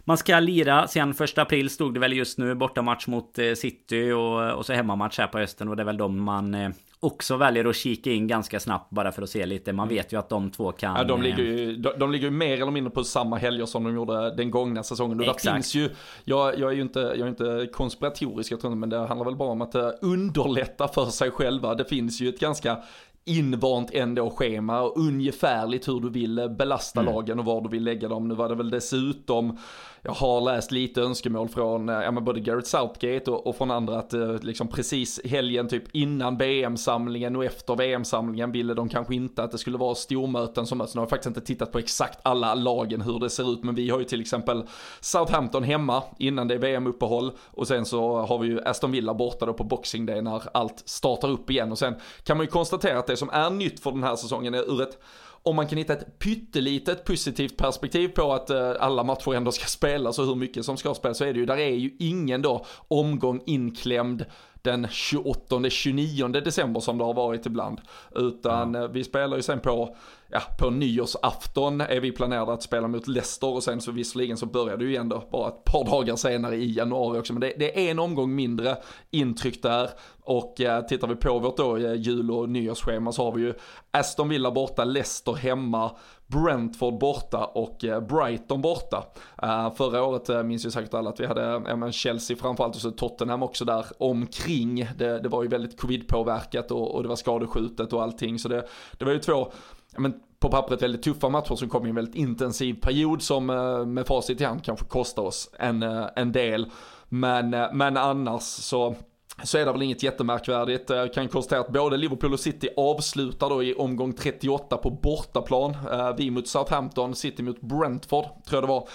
man 0.05 0.19
ska 0.19 0.41
lira. 0.41 0.89
Sen 0.89 1.15
första 1.15 1.43
april 1.43 1.71
stod 1.71 1.95
det 1.95 2.01
väl 2.01 2.13
just 2.13 2.39
nu 2.39 2.55
bortamatch 2.55 3.07
mot 3.07 3.39
eh, 3.39 3.53
City 3.55 4.11
och, 4.11 4.53
och 4.53 4.67
så 4.67 4.73
hemmamatch 4.73 5.19
här 5.19 5.27
på 5.27 5.39
hösten. 5.39 5.69
Och 5.69 5.77
det 5.77 5.83
är 5.83 5.85
väl 5.85 5.97
de 5.97 6.23
man 6.23 6.55
eh, 6.55 6.71
också 7.01 7.37
väljer 7.37 7.65
att 7.65 7.77
kika 7.77 8.11
in 8.11 8.27
ganska 8.27 8.61
snabbt 8.61 8.91
bara 8.91 9.13
för 9.13 9.23
att 9.23 9.31
se 9.31 9.47
lite. 9.47 9.73
Man 9.73 9.89
vet 9.89 10.13
ju 10.13 10.19
att 10.19 10.29
de 10.29 10.51
två 10.51 10.73
kan... 10.73 10.97
Ja, 10.97 11.05
de 11.05 11.23
ligger 11.23 11.43
ju, 11.43 11.77
de, 11.77 11.99
de 11.99 12.13
ligger 12.13 12.25
ju 12.25 12.31
mer 12.31 12.55
eller 12.55 12.71
mindre 12.71 12.91
på 12.91 13.05
samma 13.05 13.37
helger 13.37 13.67
som 13.67 13.85
de 13.85 13.95
gjorde 13.95 14.37
den 14.37 14.51
gångna 14.51 14.83
säsongen. 14.83 15.21
Och 15.21 15.27
Exakt. 15.27 15.45
där 15.45 15.53
finns 15.53 15.75
ju, 15.75 15.91
jag, 16.25 16.59
jag 16.59 16.71
är 16.71 16.75
ju 16.75 16.83
inte, 16.83 17.01
jag 17.01 17.21
är 17.21 17.29
inte 17.29 17.69
konspiratorisk, 17.73 18.53
jag 18.53 18.61
tror 18.61 18.75
men 18.75 18.91
det 18.91 18.99
handlar 19.07 19.25
väl 19.25 19.37
bara 19.37 19.51
om 19.51 19.63
att 19.63 19.75
underlätta 20.01 20.89
för 20.89 21.07
sig 21.07 21.31
själva. 21.31 21.75
Det 21.75 21.85
finns 21.85 22.21
ju 22.21 22.29
ett 22.29 22.41
ganska 22.41 22.79
invant 23.25 23.91
ändå 23.95 24.31
schema 24.31 24.81
och 24.81 24.97
ungefärligt 24.97 25.89
hur 25.89 26.01
du 26.01 26.11
vill 26.11 26.55
belasta 26.59 27.01
mm. 27.01 27.15
lagen 27.15 27.39
och 27.39 27.45
var 27.45 27.61
du 27.61 27.69
vill 27.69 27.85
lägga 27.85 28.09
dem. 28.09 28.29
Nu 28.29 28.35
var 28.35 28.49
det 28.49 28.55
väl 28.55 28.71
dessutom 28.71 29.59
jag 30.03 30.13
har 30.13 30.41
läst 30.41 30.71
lite 30.71 31.03
önskemål 31.03 31.49
från 31.49 31.89
eh, 31.89 31.95
ja, 31.95 32.11
men 32.11 32.25
både 32.25 32.41
Garrett 32.41 32.67
Southgate 32.67 33.31
och, 33.31 33.47
och 33.47 33.57
från 33.57 33.71
andra 33.71 33.99
att 33.99 34.13
eh, 34.13 34.35
liksom 34.43 34.69
precis 34.69 35.21
helgen 35.25 35.69
typ 35.69 35.85
innan 35.93 36.37
VM-samlingen 36.37 37.37
och 37.37 37.45
efter 37.45 37.77
VM-samlingen 37.77 38.53
ville 38.53 38.75
de 38.75 38.89
kanske 38.89 39.15
inte 39.15 39.43
att 39.43 39.51
det 39.51 39.59
skulle 39.59 39.79
vara 39.79 39.95
stormöten 39.95 40.67
som 40.67 40.79
möts. 40.79 40.95
Nu 40.95 40.99
har 40.99 41.03
jag 41.03 41.11
faktiskt 41.11 41.37
inte 41.37 41.41
tittat 41.41 41.73
på 41.73 41.79
exakt 41.79 42.19
alla 42.23 42.55
lagen 42.55 43.01
hur 43.01 43.19
det 43.19 43.31
ser 43.31 43.53
ut 43.53 43.65
men 43.65 43.75
vi 43.75 43.91
har 43.91 43.99
ju 43.99 44.05
till 44.05 44.21
exempel 44.21 44.65
Southampton 45.01 45.63
hemma 45.63 46.03
innan 46.19 46.49
det 46.49 46.55
är 46.55 46.59
VM-uppehåll 46.59 47.33
och 47.51 47.69
sen 47.69 47.85
så 47.85 48.17
har 48.17 48.39
vi 48.39 48.49
ju 48.49 48.61
Aston 48.65 48.93
Villa 48.93 49.15
borta 49.15 49.47
då 49.47 49.53
på 49.53 49.65
Boxing 49.65 50.07
Day 50.07 50.23
när 50.23 50.43
allt 50.55 50.83
startar 50.85 51.29
upp 51.29 51.51
igen 51.51 51.73
och 51.73 51.79
sen 51.79 51.95
kan 52.25 52.37
man 52.37 52.47
ju 52.47 52.51
konstatera 52.51 52.99
att 52.99 53.07
det 53.07 53.17
som 53.17 53.31
är 53.31 53.51
nytt 53.51 53.81
för 53.81 53.91
den 53.91 54.03
här 54.03 54.17
säsongen 54.17 54.55
är 54.55 54.71
ur 54.75 54.83
ett 54.83 54.99
om 55.43 55.57
man 55.57 55.67
kan 55.67 55.79
hitta 55.79 55.93
ett 55.93 56.19
pyttelitet 56.19 57.05
positivt 57.05 57.57
perspektiv 57.57 58.09
på 58.09 58.33
att 58.33 58.51
eh, 58.51 58.73
alla 58.81 59.05
matcher 59.05 59.35
ändå 59.35 59.53
ska 59.53 59.67
spelas 59.67 60.19
och 60.19 60.27
hur 60.27 60.35
mycket 60.35 60.65
som 60.65 60.77
ska 60.77 60.95
spelas 60.95 61.19
så 61.19 61.25
är 61.25 61.33
det 61.33 61.39
ju, 61.39 61.47
där 61.47 61.57
är 61.57 61.75
ju 61.75 61.97
ingen 61.99 62.43
då 62.43 62.65
omgång 62.89 63.43
inklämd 63.47 64.25
den 64.63 64.87
28-29 64.87 66.41
december 66.41 66.81
som 66.81 66.99
det 66.99 67.05
har 67.05 67.15
varit 67.15 67.47
ibland. 67.47 67.81
Utan 68.15 68.75
mm. 68.75 68.93
vi 68.93 69.05
spelar 69.05 69.37
ju 69.37 69.43
sen 69.43 69.61
på, 69.61 69.97
ja, 70.29 70.41
på 70.59 70.71
nyårsafton 70.71 71.81
är 71.81 72.01
vi 72.01 72.13
planerade 72.13 72.53
att 72.53 72.63
spela 72.63 72.89
mot 72.89 73.09
Leicester 73.09 73.55
och 73.55 73.63
sen 73.63 73.81
så 73.81 73.93
visserligen 73.93 74.37
så 74.37 74.47
börjar 74.47 74.77
det 74.77 74.85
ju 74.85 74.97
ändå 74.97 75.25
bara 75.33 75.49
ett 75.49 75.65
par 75.65 75.85
dagar 75.85 76.17
senare 76.17 76.57
i 76.57 76.73
januari 76.73 77.19
också. 77.19 77.33
Men 77.33 77.41
det, 77.41 77.55
det 77.59 77.87
är 77.87 77.91
en 77.91 77.99
omgång 77.99 78.35
mindre 78.35 78.77
intryck 79.11 79.63
där. 79.63 79.91
Och 80.23 80.61
eh, 80.61 80.87
tittar 80.87 81.09
vi 81.09 81.17
på 81.17 81.39
vårt 81.39 81.57
då 81.57 81.77
eh, 81.77 81.95
jul 81.95 82.31
och 82.31 82.49
nyårsschema 82.49 83.13
så 83.13 83.25
har 83.25 83.33
vi 83.33 83.43
ju 83.43 83.55
Aston 83.91 84.29
Villa 84.29 84.51
borta, 84.51 84.85
Leicester 84.85 85.33
hemma, 85.33 85.91
Brentford 86.31 86.99
borta 86.99 87.45
och 87.45 87.85
eh, 87.85 88.01
Brighton 88.01 88.63
borta. 88.63 89.05
Eh, 89.43 89.75
förra 89.75 90.05
året 90.05 90.29
eh, 90.29 90.43
minns 90.43 90.67
ju 90.67 90.71
säkert 90.71 90.95
alla 90.95 91.11
att 91.11 91.21
vi 91.21 91.27
hade 91.27 91.63
ja, 91.67 91.77
men 91.77 91.93
Chelsea 91.93 92.37
framförallt 92.37 92.75
och 92.75 92.81
så 92.81 92.91
Tottenham 92.91 93.43
också 93.43 93.65
där 93.65 93.87
omkring. 93.99 94.89
Det, 94.97 95.19
det 95.19 95.29
var 95.29 95.43
ju 95.43 95.49
väldigt 95.49 95.81
covid-påverkat 95.81 96.71
och, 96.71 96.95
och, 96.95 97.03
det 97.03 97.09
var 97.09 97.17
skadeskjutet 97.17 97.93
och 97.93 98.03
allting. 98.03 98.39
Så 98.39 98.49
det, 98.49 98.67
det 98.99 99.05
var 99.05 99.13
ju 99.13 99.19
två 99.19 99.53
ja, 99.93 100.01
men 100.01 100.15
på 100.39 100.49
pappret 100.49 100.83
väldigt 100.83 101.03
tuffa 101.03 101.29
matcher 101.29 101.55
som 101.55 101.69
kom 101.69 101.87
i 101.87 101.89
en 101.89 101.95
väldigt 101.95 102.15
intensiv 102.15 102.75
period 102.75 103.23
som 103.23 103.47
med 103.87 104.07
facit 104.07 104.41
i 104.41 104.45
hand 104.45 104.65
kanske 104.65 104.87
kostar 104.87 105.23
oss 105.23 105.51
en, 105.59 105.83
en 106.17 106.33
del. 106.33 106.71
Men, 107.09 107.51
men 107.73 107.97
annars 107.97 108.43
så 108.43 108.97
så 109.45 109.59
är 109.59 109.67
det 109.67 109.73
väl 109.73 109.83
inget 109.83 110.03
jättemärkvärdigt. 110.03 110.91
Jag 110.91 111.13
kan 111.13 111.29
konstatera 111.29 111.61
att 111.61 111.73
både 111.73 111.97
Liverpool 111.97 112.33
och 112.33 112.41
City 112.41 112.69
avslutar 112.77 113.51
då 113.51 113.63
i 113.63 113.75
omgång 113.75 114.13
38 114.13 114.77
på 114.77 114.91
bortaplan. 114.91 115.77
Eh, 115.93 116.17
vi 116.17 116.31
mot 116.31 116.49
Southampton, 116.49 117.15
City 117.15 117.43
mot 117.43 117.61
Brentford 117.61 118.25
tror 118.25 118.63
jag 118.63 118.63
det 118.63 118.67
var. 118.67 118.89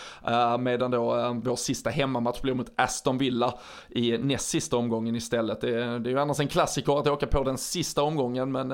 Eh, 0.52 0.58
medan 0.58 0.92
då 0.92 1.20
eh, 1.20 1.34
vår 1.34 1.56
sista 1.56 1.90
hemmamatch 1.90 2.42
blir 2.42 2.54
mot 2.54 2.72
Aston 2.76 3.18
Villa 3.18 3.54
i 3.90 4.18
näst 4.18 4.50
sista 4.50 4.78
omgången 4.78 5.16
istället. 5.16 5.62
Det 5.62 5.70
är, 5.70 6.00
det 6.00 6.10
är 6.10 6.12
ju 6.12 6.20
annars 6.20 6.40
en 6.40 6.48
klassiker 6.48 7.00
att 7.00 7.08
åka 7.08 7.28
på 7.28 7.44
den 7.44 7.58
sista 7.58 8.04
omgången 8.04 8.52
men 8.52 8.70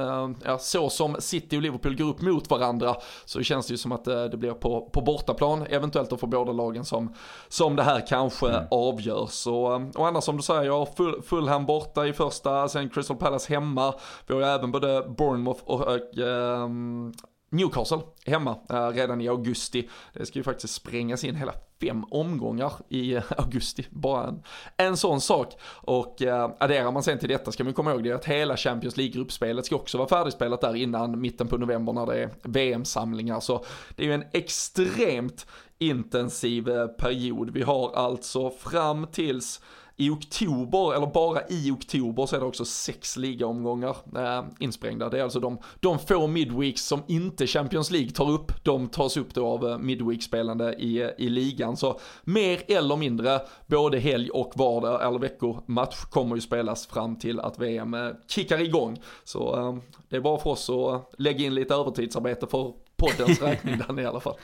ja, 0.45 0.57
så 0.57 0.89
som 0.89 1.15
City 1.19 1.57
och 1.57 1.61
Liverpool 1.61 1.95
går 1.95 2.05
upp 2.05 2.21
mot 2.21 2.49
varandra 2.49 2.95
så 3.25 3.43
känns 3.43 3.67
det 3.67 3.71
ju 3.71 3.77
som 3.77 3.91
att 3.91 4.05
det 4.05 4.37
blir 4.37 4.53
på, 4.53 4.89
på 4.93 5.01
bortaplan. 5.01 5.65
Eventuellt 5.69 6.09
då 6.09 6.17
för 6.17 6.27
båda 6.27 6.51
lagen 6.51 6.85
som, 6.85 7.13
som 7.47 7.75
det 7.75 7.83
här 7.83 8.07
kanske 8.07 8.49
mm. 8.49 8.63
avgörs. 8.71 9.47
Och, 9.47 9.73
och 9.95 10.07
annars 10.07 10.23
som 10.23 10.37
du 10.37 10.43
säger, 10.43 10.63
jag 10.63 10.79
har 10.79 10.85
full, 10.85 11.21
full 11.21 11.47
Fulham 11.61 11.65
borta 11.65 12.07
i 12.07 12.13
första, 12.13 12.67
sen 12.67 12.89
Crystal 12.89 13.17
Palace 13.17 13.53
hemma. 13.53 13.93
Vi 14.27 14.33
har 14.33 14.41
ju 14.41 14.47
även 14.47 14.71
både 14.71 15.05
Bournemouth 15.17 15.61
och, 15.65 15.81
och 15.81 16.17
ehm, 16.17 17.13
Newcastle 17.51 18.01
hemma 18.25 18.57
eh, 18.69 18.87
redan 18.87 19.21
i 19.21 19.27
augusti. 19.27 19.89
Det 20.13 20.25
ska 20.25 20.39
ju 20.39 20.43
faktiskt 20.43 20.73
sprängas 20.73 21.23
in 21.23 21.35
hela 21.35 21.53
fem 21.81 22.03
omgångar 22.11 22.73
i 22.89 23.15
eh, 23.15 23.23
augusti. 23.37 23.87
Bara 23.89 24.27
en, 24.27 24.43
en 24.77 24.97
sån 24.97 25.21
sak. 25.21 25.57
Och 25.83 26.21
eh, 26.21 26.51
adderar 26.59 26.91
man 26.91 27.03
sen 27.03 27.19
till 27.19 27.29
detta 27.29 27.51
ska 27.51 27.63
man 27.63 27.73
komma 27.73 27.91
ihåg 27.91 28.03
det 28.03 28.11
att 28.11 28.25
hela 28.25 28.57
Champions 28.57 28.97
League-gruppspelet 28.97 29.65
ska 29.65 29.75
också 29.75 29.97
vara 29.97 30.07
färdigspelat 30.07 30.61
där 30.61 30.75
innan 30.75 31.21
mitten 31.21 31.47
på 31.47 31.57
november 31.57 31.93
när 31.93 32.05
det 32.05 32.23
är 32.23 32.29
VM-samlingar. 32.43 33.39
Så 33.39 33.65
det 33.95 34.03
är 34.03 34.07
ju 34.07 34.13
en 34.13 34.25
extremt 34.33 35.45
intensiv 35.79 36.69
eh, 36.69 36.87
period. 36.87 37.49
Vi 37.49 37.61
har 37.61 37.91
alltså 37.95 38.49
fram 38.49 39.07
tills 39.11 39.61
i 40.01 40.09
oktober, 40.09 40.93
eller 40.93 41.07
bara 41.07 41.41
i 41.49 41.71
oktober, 41.71 42.25
så 42.25 42.35
är 42.35 42.39
det 42.39 42.45
också 42.45 42.65
sex 42.65 43.17
ligaomgångar 43.17 43.95
eh, 44.15 44.45
insprängda. 44.59 45.09
Det 45.09 45.19
är 45.19 45.23
alltså 45.23 45.39
de, 45.39 45.57
de 45.79 45.99
få 45.99 46.27
midweeks 46.27 46.81
som 46.81 47.03
inte 47.07 47.47
Champions 47.47 47.91
League 47.91 48.11
tar 48.11 48.29
upp, 48.29 48.63
de 48.63 48.89
tas 48.89 49.17
upp 49.17 49.33
då 49.33 49.47
av 49.47 49.67
eh, 49.67 49.77
midweek-spelande 49.77 50.73
i, 50.73 51.11
i 51.17 51.29
ligan. 51.29 51.77
Så 51.77 51.99
mer 52.23 52.61
eller 52.67 52.95
mindre, 52.95 53.39
både 53.67 53.99
helg 53.99 54.29
och 54.29 54.51
vardag 54.55 55.07
eller 55.07 55.19
veckomatch 55.19 56.05
kommer 56.05 56.35
ju 56.35 56.41
spelas 56.41 56.87
fram 56.87 57.19
till 57.19 57.39
att 57.39 57.59
VM 57.59 57.93
eh, 57.93 58.09
kickar 58.27 58.61
igång. 58.61 59.01
Så 59.23 59.59
eh, 59.59 59.75
det 60.09 60.15
är 60.15 60.21
bara 60.21 60.37
för 60.37 60.49
oss 60.49 60.69
att 60.69 61.13
lägga 61.17 61.45
in 61.45 61.55
lite 61.55 61.73
övertidsarbete 61.73 62.47
för 62.47 62.73
poddens 62.95 63.41
räkning 63.41 63.77
där 63.87 63.99
i 63.99 64.05
alla 64.05 64.19
fall. 64.19 64.35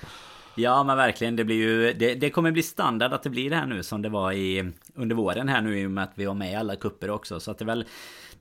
Ja 0.59 0.83
men 0.83 0.97
verkligen, 0.97 1.35
det 1.35 1.43
blir 1.43 1.55
ju 1.55 1.93
det, 1.93 2.15
det, 2.15 2.29
kommer 2.29 2.51
bli 2.51 2.63
standard 2.63 3.13
att 3.13 3.23
det 3.23 3.29
blir 3.29 3.49
det 3.49 3.55
här 3.55 3.65
nu 3.65 3.83
som 3.83 4.01
det 4.01 4.09
var 4.09 4.31
i 4.31 4.71
under 4.95 5.15
våren 5.15 5.49
här 5.49 5.61
nu 5.61 5.79
i 5.79 5.85
och 5.85 5.91
med 5.91 6.03
att 6.03 6.11
vi 6.15 6.25
var 6.25 6.33
med 6.33 6.51
i 6.51 6.55
alla 6.55 6.75
kupper 6.75 7.09
också. 7.09 7.39
Så 7.39 7.51
att 7.51 7.57
det 7.57 7.63
är 7.63 7.67
väl 7.67 7.85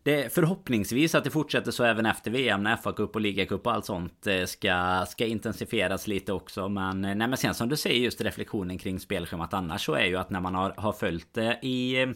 det, 0.03 0.35
förhoppningsvis 0.35 1.15
att 1.15 1.25
det 1.25 1.31
fortsätter 1.31 1.71
så 1.71 1.85
även 1.85 2.07
efter 2.07 2.31
VM 2.31 2.63
när 2.63 2.77
FA-cup 2.77 3.15
och 3.15 3.21
ligacup 3.21 3.67
och 3.67 3.73
allt 3.73 3.85
sånt 3.85 4.27
eh, 4.27 4.45
ska, 4.45 5.05
ska 5.09 5.27
intensifieras 5.27 6.07
lite 6.07 6.33
också. 6.33 6.69
Men, 6.69 7.05
eh, 7.05 7.15
nej, 7.15 7.29
men 7.29 7.37
sen 7.37 7.55
som 7.55 7.69
du 7.69 7.77
säger 7.77 8.01
just 8.01 8.21
reflektionen 8.21 8.79
kring 8.79 9.01
spelschemat 9.01 9.55
annars 9.55 9.85
så 9.85 9.95
är 9.95 10.05
ju 10.05 10.17
att 10.17 10.31
när 10.31 10.41
man 10.41 10.55
har, 10.55 10.75
har 10.77 10.93
följt 10.93 11.35
det 11.35 11.59
i 11.63 12.07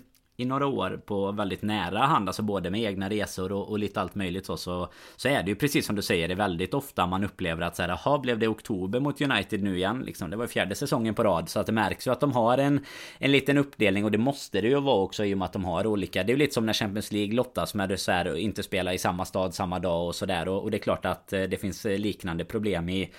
i 0.41 0.45
några 0.45 0.67
år 0.67 1.01
på 1.07 1.33
väldigt 1.33 1.63
nära 1.63 1.99
hand, 1.99 2.29
alltså 2.29 2.43
både 2.43 2.71
med 2.71 2.81
egna 2.81 3.11
resor 3.11 3.53
och, 3.53 3.71
och 3.71 3.79
lite 3.79 4.01
allt 4.01 4.15
möjligt 4.15 4.47
så, 4.47 4.57
så, 4.57 4.89
så 5.17 5.29
är 5.29 5.43
det 5.43 5.49
ju 5.49 5.55
precis 5.55 5.87
som 5.87 5.97
du 5.97 6.03
säger, 6.03 6.29
det 6.29 6.35
är 6.35 6.37
väldigt 6.37 6.75
ofta 6.75 7.07
man 7.07 7.25
upplever 7.25 7.63
att 7.63 7.77
så 7.77 7.83
här, 7.83 7.89
jaha, 7.89 8.19
blev 8.19 8.39
det 8.39 8.49
oktober 8.49 9.01
mot 9.01 9.21
United 9.21 9.63
nu 9.63 9.77
igen? 9.77 10.03
Liksom, 10.07 10.31
det 10.31 10.37
var 10.37 10.47
fjärde 10.47 10.75
säsongen 10.75 11.15
på 11.15 11.25
rad, 11.25 11.49
så 11.49 11.61
att 11.61 11.67
det 11.67 11.73
märks 11.73 12.07
ju 12.07 12.11
att 12.11 12.21
de 12.21 12.33
har 12.33 12.59
en, 12.59 12.85
en 13.19 13.33
liten 13.33 13.59
uppdelning 13.59 14.05
och 14.05 14.11
det 14.11 14.19
måste 14.19 14.61
det 14.61 14.69
ju 14.69 14.81
vara 14.81 15.03
också 15.03 15.25
i 15.25 15.35
och 15.35 15.39
med 15.39 15.47
att 15.47 15.53
de 15.53 15.65
har 15.65 15.87
olika, 15.87 16.23
det 16.23 16.31
är 16.33 16.35
ju 16.35 16.39
lite 16.39 16.55
som 16.55 16.67
när 16.67 16.73
Champions 16.73 17.13
League 17.13 17.35
lottas 17.35 17.75
med 17.75 17.89
det 17.89 17.97
så 17.97 18.13
här, 18.13 18.37
inte 18.37 18.63
spela 18.63 18.95
i 18.95 18.99
samma 18.99 19.25
stad 19.25 19.55
samma 19.55 19.79
dag 19.79 20.07
och 20.07 20.15
sådär 20.15 20.49
och, 20.49 20.63
och 20.63 20.71
det 20.71 20.77
är 20.77 20.83
klart 20.83 21.07
att 21.07 21.33
eh, 21.33 21.43
det 21.43 21.57
finns 21.57 21.87
eh, 21.87 21.99
liknande 21.99 22.45
problem 22.45 22.89
i 22.89 23.11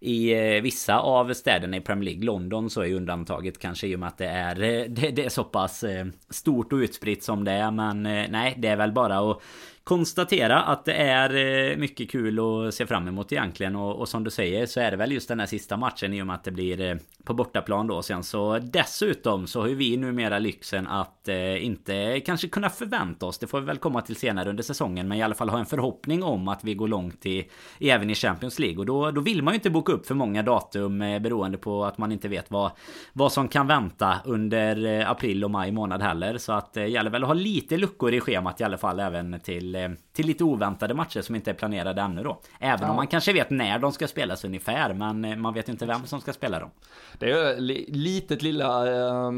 i 0.00 0.32
eh, 0.32 0.62
vissa 0.62 0.98
av 0.98 1.32
städerna 1.32 1.76
i 1.76 1.80
Premier 1.80 2.04
League, 2.04 2.24
London 2.24 2.70
så 2.70 2.80
är 2.80 2.94
undantaget 2.94 3.58
kanske 3.58 3.86
i 3.86 3.94
och 3.94 4.00
med 4.00 4.08
att 4.08 4.18
det 4.18 4.26
är, 4.26 4.62
eh, 4.62 4.84
det, 4.88 5.10
det 5.10 5.24
är 5.24 5.28
så 5.28 5.44
pass 5.44 5.84
eh, 5.84 6.06
stort 6.30 6.72
och 6.72 6.76
utspritt 6.76 7.24
som 7.24 7.44
det 7.44 7.52
är. 7.52 7.70
Men 7.70 8.02
nej, 8.02 8.54
det 8.58 8.68
är 8.68 8.76
väl 8.76 8.92
bara 8.92 9.30
att 9.30 9.42
konstatera 9.86 10.62
att 10.62 10.84
det 10.84 10.94
är 10.94 11.34
eh, 11.70 11.76
mycket 11.76 12.10
kul 12.10 12.38
att 12.38 12.74
se 12.74 12.86
fram 12.86 13.08
emot 13.08 13.32
egentligen. 13.32 13.76
Och, 13.76 13.96
och, 13.96 14.08
som 14.08 14.24
du 14.24 14.30
säger 14.30 14.66
så 14.66 14.80
är 14.80 14.90
det 14.90 14.96
väl 14.96 15.12
just 15.12 15.28
den 15.28 15.40
här 15.40 15.46
sista 15.46 15.76
matchen 15.76 16.14
i 16.14 16.22
och 16.22 16.26
med 16.26 16.34
att 16.34 16.44
det 16.44 16.50
blir 16.50 16.80
eh, 16.80 16.96
på 17.24 17.34
bortaplan 17.34 17.86
då. 17.86 18.02
Sen 18.02 18.22
så 18.22 18.58
dessutom 18.58 19.46
så 19.46 19.60
har 19.60 19.68
ju 19.68 19.74
vi 19.74 19.96
numera 19.96 20.38
lyxen 20.38 20.86
att 20.86 21.28
eh, 21.28 21.64
inte 21.64 22.20
kanske 22.20 22.48
kunna 22.48 22.70
förvänta 22.70 23.26
oss 23.26 23.38
det 23.38 23.46
får 23.46 23.60
vi 23.60 23.66
väl 23.66 23.78
komma 23.78 24.00
till 24.00 24.16
senare 24.16 24.50
under 24.50 24.62
säsongen 24.62 25.08
men 25.08 25.18
i 25.18 25.22
alla 25.22 25.34
fall 25.34 25.48
ha 25.48 25.58
en 25.58 25.66
förhoppning 25.66 26.22
om 26.22 26.48
att 26.48 26.64
vi 26.64 26.74
går 26.74 26.88
långt 26.88 27.26
i, 27.26 27.48
i 27.78 27.90
även 27.90 28.10
i 28.10 28.14
Champions 28.14 28.58
League. 28.58 28.78
Och 28.78 28.86
då, 28.86 29.10
då 29.10 29.20
vill 29.20 29.42
man 29.42 29.54
ju 29.54 29.56
inte 29.56 29.70
boka 29.70 29.92
upp 29.92 30.06
för 30.06 30.14
många 30.14 30.42
datum 30.42 31.02
eh, 31.02 31.18
beroende 31.18 31.58
på 31.58 31.84
att 31.84 31.98
man 31.98 32.12
inte 32.12 32.28
vet 32.28 32.50
vad, 32.50 32.70
vad 33.12 33.32
som 33.32 33.48
kan 33.48 33.66
vänta 33.66 34.16
under 34.24 34.86
eh, 34.86 35.10
april 35.10 35.44
och 35.44 35.50
maj 35.50 35.72
månad 35.72 36.02
heller. 36.02 36.38
Så 36.38 36.52
att 36.52 36.72
det 36.72 36.82
eh, 36.82 36.90
gäller 36.90 37.10
väl 37.10 37.22
att 37.22 37.28
ha 37.28 37.34
lite 37.34 37.76
luckor 37.76 38.14
i 38.14 38.20
schemat 38.20 38.60
i 38.60 38.64
alla 38.64 38.78
fall 38.78 39.00
även 39.00 39.40
till 39.40 39.75
Eh, 39.76 39.94
till, 40.16 40.26
lite 40.26 40.44
oväntade 40.44 40.94
matcher 40.94 41.20
som 41.20 41.34
inte 41.34 41.50
är 41.50 41.54
planerade 41.54 42.02
ännu 42.02 42.22
då. 42.22 42.40
Även 42.60 42.82
ja. 42.82 42.90
om 42.90 42.96
man 42.96 43.06
kanske 43.06 43.32
vet 43.32 43.50
när 43.50 43.78
de 43.78 43.92
ska 43.92 44.08
spelas 44.08 44.44
ungefär, 44.44 44.94
men 44.94 45.24
eh, 45.24 45.36
man 45.36 45.54
vet 45.54 45.68
inte 45.68 45.86
vem 45.86 46.06
som 46.06 46.20
ska 46.20 46.32
spela 46.32 46.60
dem. 46.60 46.70
Det 47.18 47.30
är 47.30 47.60
litet 47.92 48.42
lilla 48.42 48.86
eh, 48.96 49.30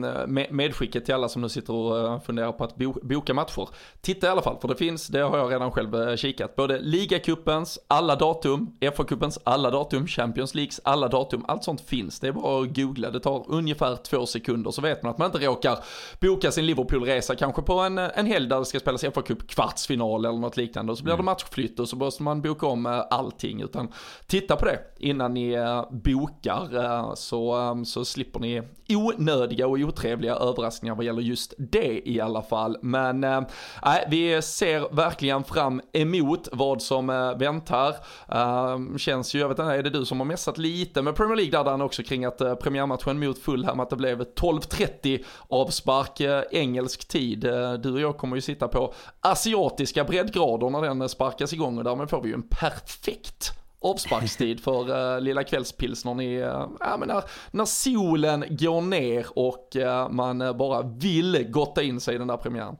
medskicket 0.50 1.04
till 1.04 1.14
alla 1.14 1.28
som 1.28 1.42
nu 1.42 1.48
sitter 1.48 1.72
och 1.72 2.24
funderar 2.24 2.52
på 2.52 2.64
att 2.64 2.76
boka 3.02 3.34
matcher. 3.34 3.68
Titta 4.00 4.26
i 4.26 4.30
alla 4.30 4.42
fall, 4.42 4.56
för 4.60 4.68
det 4.68 4.76
finns, 4.76 5.06
det 5.06 5.20
har 5.20 5.38
jag 5.38 5.52
redan 5.52 5.70
själv 5.70 6.16
kikat, 6.16 6.56
både 6.56 6.78
ligacupens 6.78 7.78
alla 7.88 8.16
datum, 8.16 8.76
FA-cupens 8.80 9.38
alla 9.44 9.70
datum, 9.70 10.06
Champions 10.06 10.54
Leagues 10.54 10.80
alla 10.84 11.08
datum, 11.08 11.44
allt 11.48 11.64
sånt 11.64 11.80
finns. 11.80 12.20
Det 12.20 12.28
är 12.28 12.32
bara 12.32 12.62
att 12.62 12.76
googla, 12.76 13.10
det 13.10 13.20
tar 13.20 13.44
ungefär 13.48 13.96
två 13.96 14.26
sekunder 14.26 14.70
så 14.70 14.82
vet 14.82 15.02
man 15.02 15.10
att 15.12 15.18
man 15.18 15.26
inte 15.26 15.46
råkar 15.46 15.78
boka 16.20 16.50
sin 16.50 16.66
Liverpool-resa 16.66 17.34
kanske 17.34 17.62
på 17.62 17.78
en, 17.80 17.98
en 17.98 18.26
helg 18.26 18.48
där 18.48 18.58
det 18.58 18.64
ska 18.64 18.80
spelas 18.80 19.04
FA-cup 19.04 19.46
kvartsfinal 19.48 20.24
eller 20.24 20.38
något 20.38 20.56
liknande. 20.56 20.67
Och 20.76 20.98
så 20.98 21.04
blir 21.04 21.12
det 21.12 21.16
mm. 21.16 21.24
matchflytt 21.24 21.80
och 21.80 21.88
så 21.88 21.96
måste 21.96 22.22
man 22.22 22.42
boka 22.42 22.66
om 22.66 22.86
eh, 22.86 23.02
allting. 23.10 23.62
Utan 23.62 23.92
titta 24.26 24.56
på 24.56 24.64
det 24.64 24.80
innan 24.98 25.34
ni 25.34 25.52
eh, 25.52 25.84
bokar 25.90 26.84
eh, 26.84 27.14
så, 27.14 27.82
så 27.86 28.04
slipper 28.04 28.40
ni 28.40 28.62
onödiga 28.88 29.66
och 29.66 29.78
otrevliga 29.78 30.34
överraskningar 30.34 30.94
vad 30.94 31.04
gäller 31.04 31.22
just 31.22 31.54
det 31.58 32.08
i 32.08 32.20
alla 32.20 32.42
fall. 32.42 32.76
Men 32.82 33.24
äh, 33.24 33.42
vi 34.08 34.42
ser 34.42 34.94
verkligen 34.94 35.44
fram 35.44 35.80
emot 35.92 36.48
vad 36.52 36.82
som 36.82 37.06
väntar. 37.38 37.94
Äh, 38.28 38.96
känns 38.96 39.34
ju, 39.34 39.38
jag 39.38 39.48
vet 39.48 39.58
inte, 39.58 39.72
är 39.72 39.82
det 39.82 39.90
du 39.90 40.04
som 40.04 40.20
har 40.20 40.26
messat 40.26 40.58
lite 40.58 41.02
med 41.02 41.16
Premier 41.16 41.36
League 41.36 41.58
där 41.58 41.64
Dan 41.64 41.80
också 41.80 42.02
kring 42.02 42.24
att 42.24 42.40
äh, 42.40 42.54
premiärmatchen 42.54 43.18
mot 43.18 43.38
Fulham 43.38 43.80
att 43.80 43.90
det 43.90 43.96
blev 43.96 44.22
12.30 44.22 45.24
avspark 45.48 46.20
äh, 46.20 46.42
engelsk 46.50 47.08
tid. 47.08 47.40
du 47.82 47.92
och 47.92 48.00
jag 48.00 48.16
kommer 48.16 48.36
ju 48.36 48.40
sitta 48.42 48.68
på 48.68 48.94
asiatiska 49.20 50.04
breddgrader 50.04 50.57
när 50.58 50.82
den 50.82 51.08
sparkas 51.08 51.52
igång 51.52 51.78
och 51.78 51.84
därmed 51.84 52.10
får 52.10 52.22
vi 52.22 52.28
ju 52.28 52.34
en 52.34 52.48
perfekt 52.48 53.52
avsparkstid 53.80 54.60
för 54.60 55.14
uh, 55.14 55.20
lilla 55.20 55.44
kvällspilsnern 55.44 56.20
i, 56.20 56.42
uh, 56.42 56.68
ja, 56.80 56.96
men 56.98 57.08
när, 57.08 57.24
när 57.50 57.64
solen 57.64 58.44
går 58.48 58.80
ner 58.80 59.26
och 59.38 59.76
uh, 59.76 60.08
man 60.10 60.38
bara 60.38 60.82
vill 60.82 61.46
gotta 61.50 61.82
in 61.82 62.00
sig 62.00 62.14
i 62.14 62.18
den 62.18 62.28
där 62.28 62.36
premiären. 62.36 62.76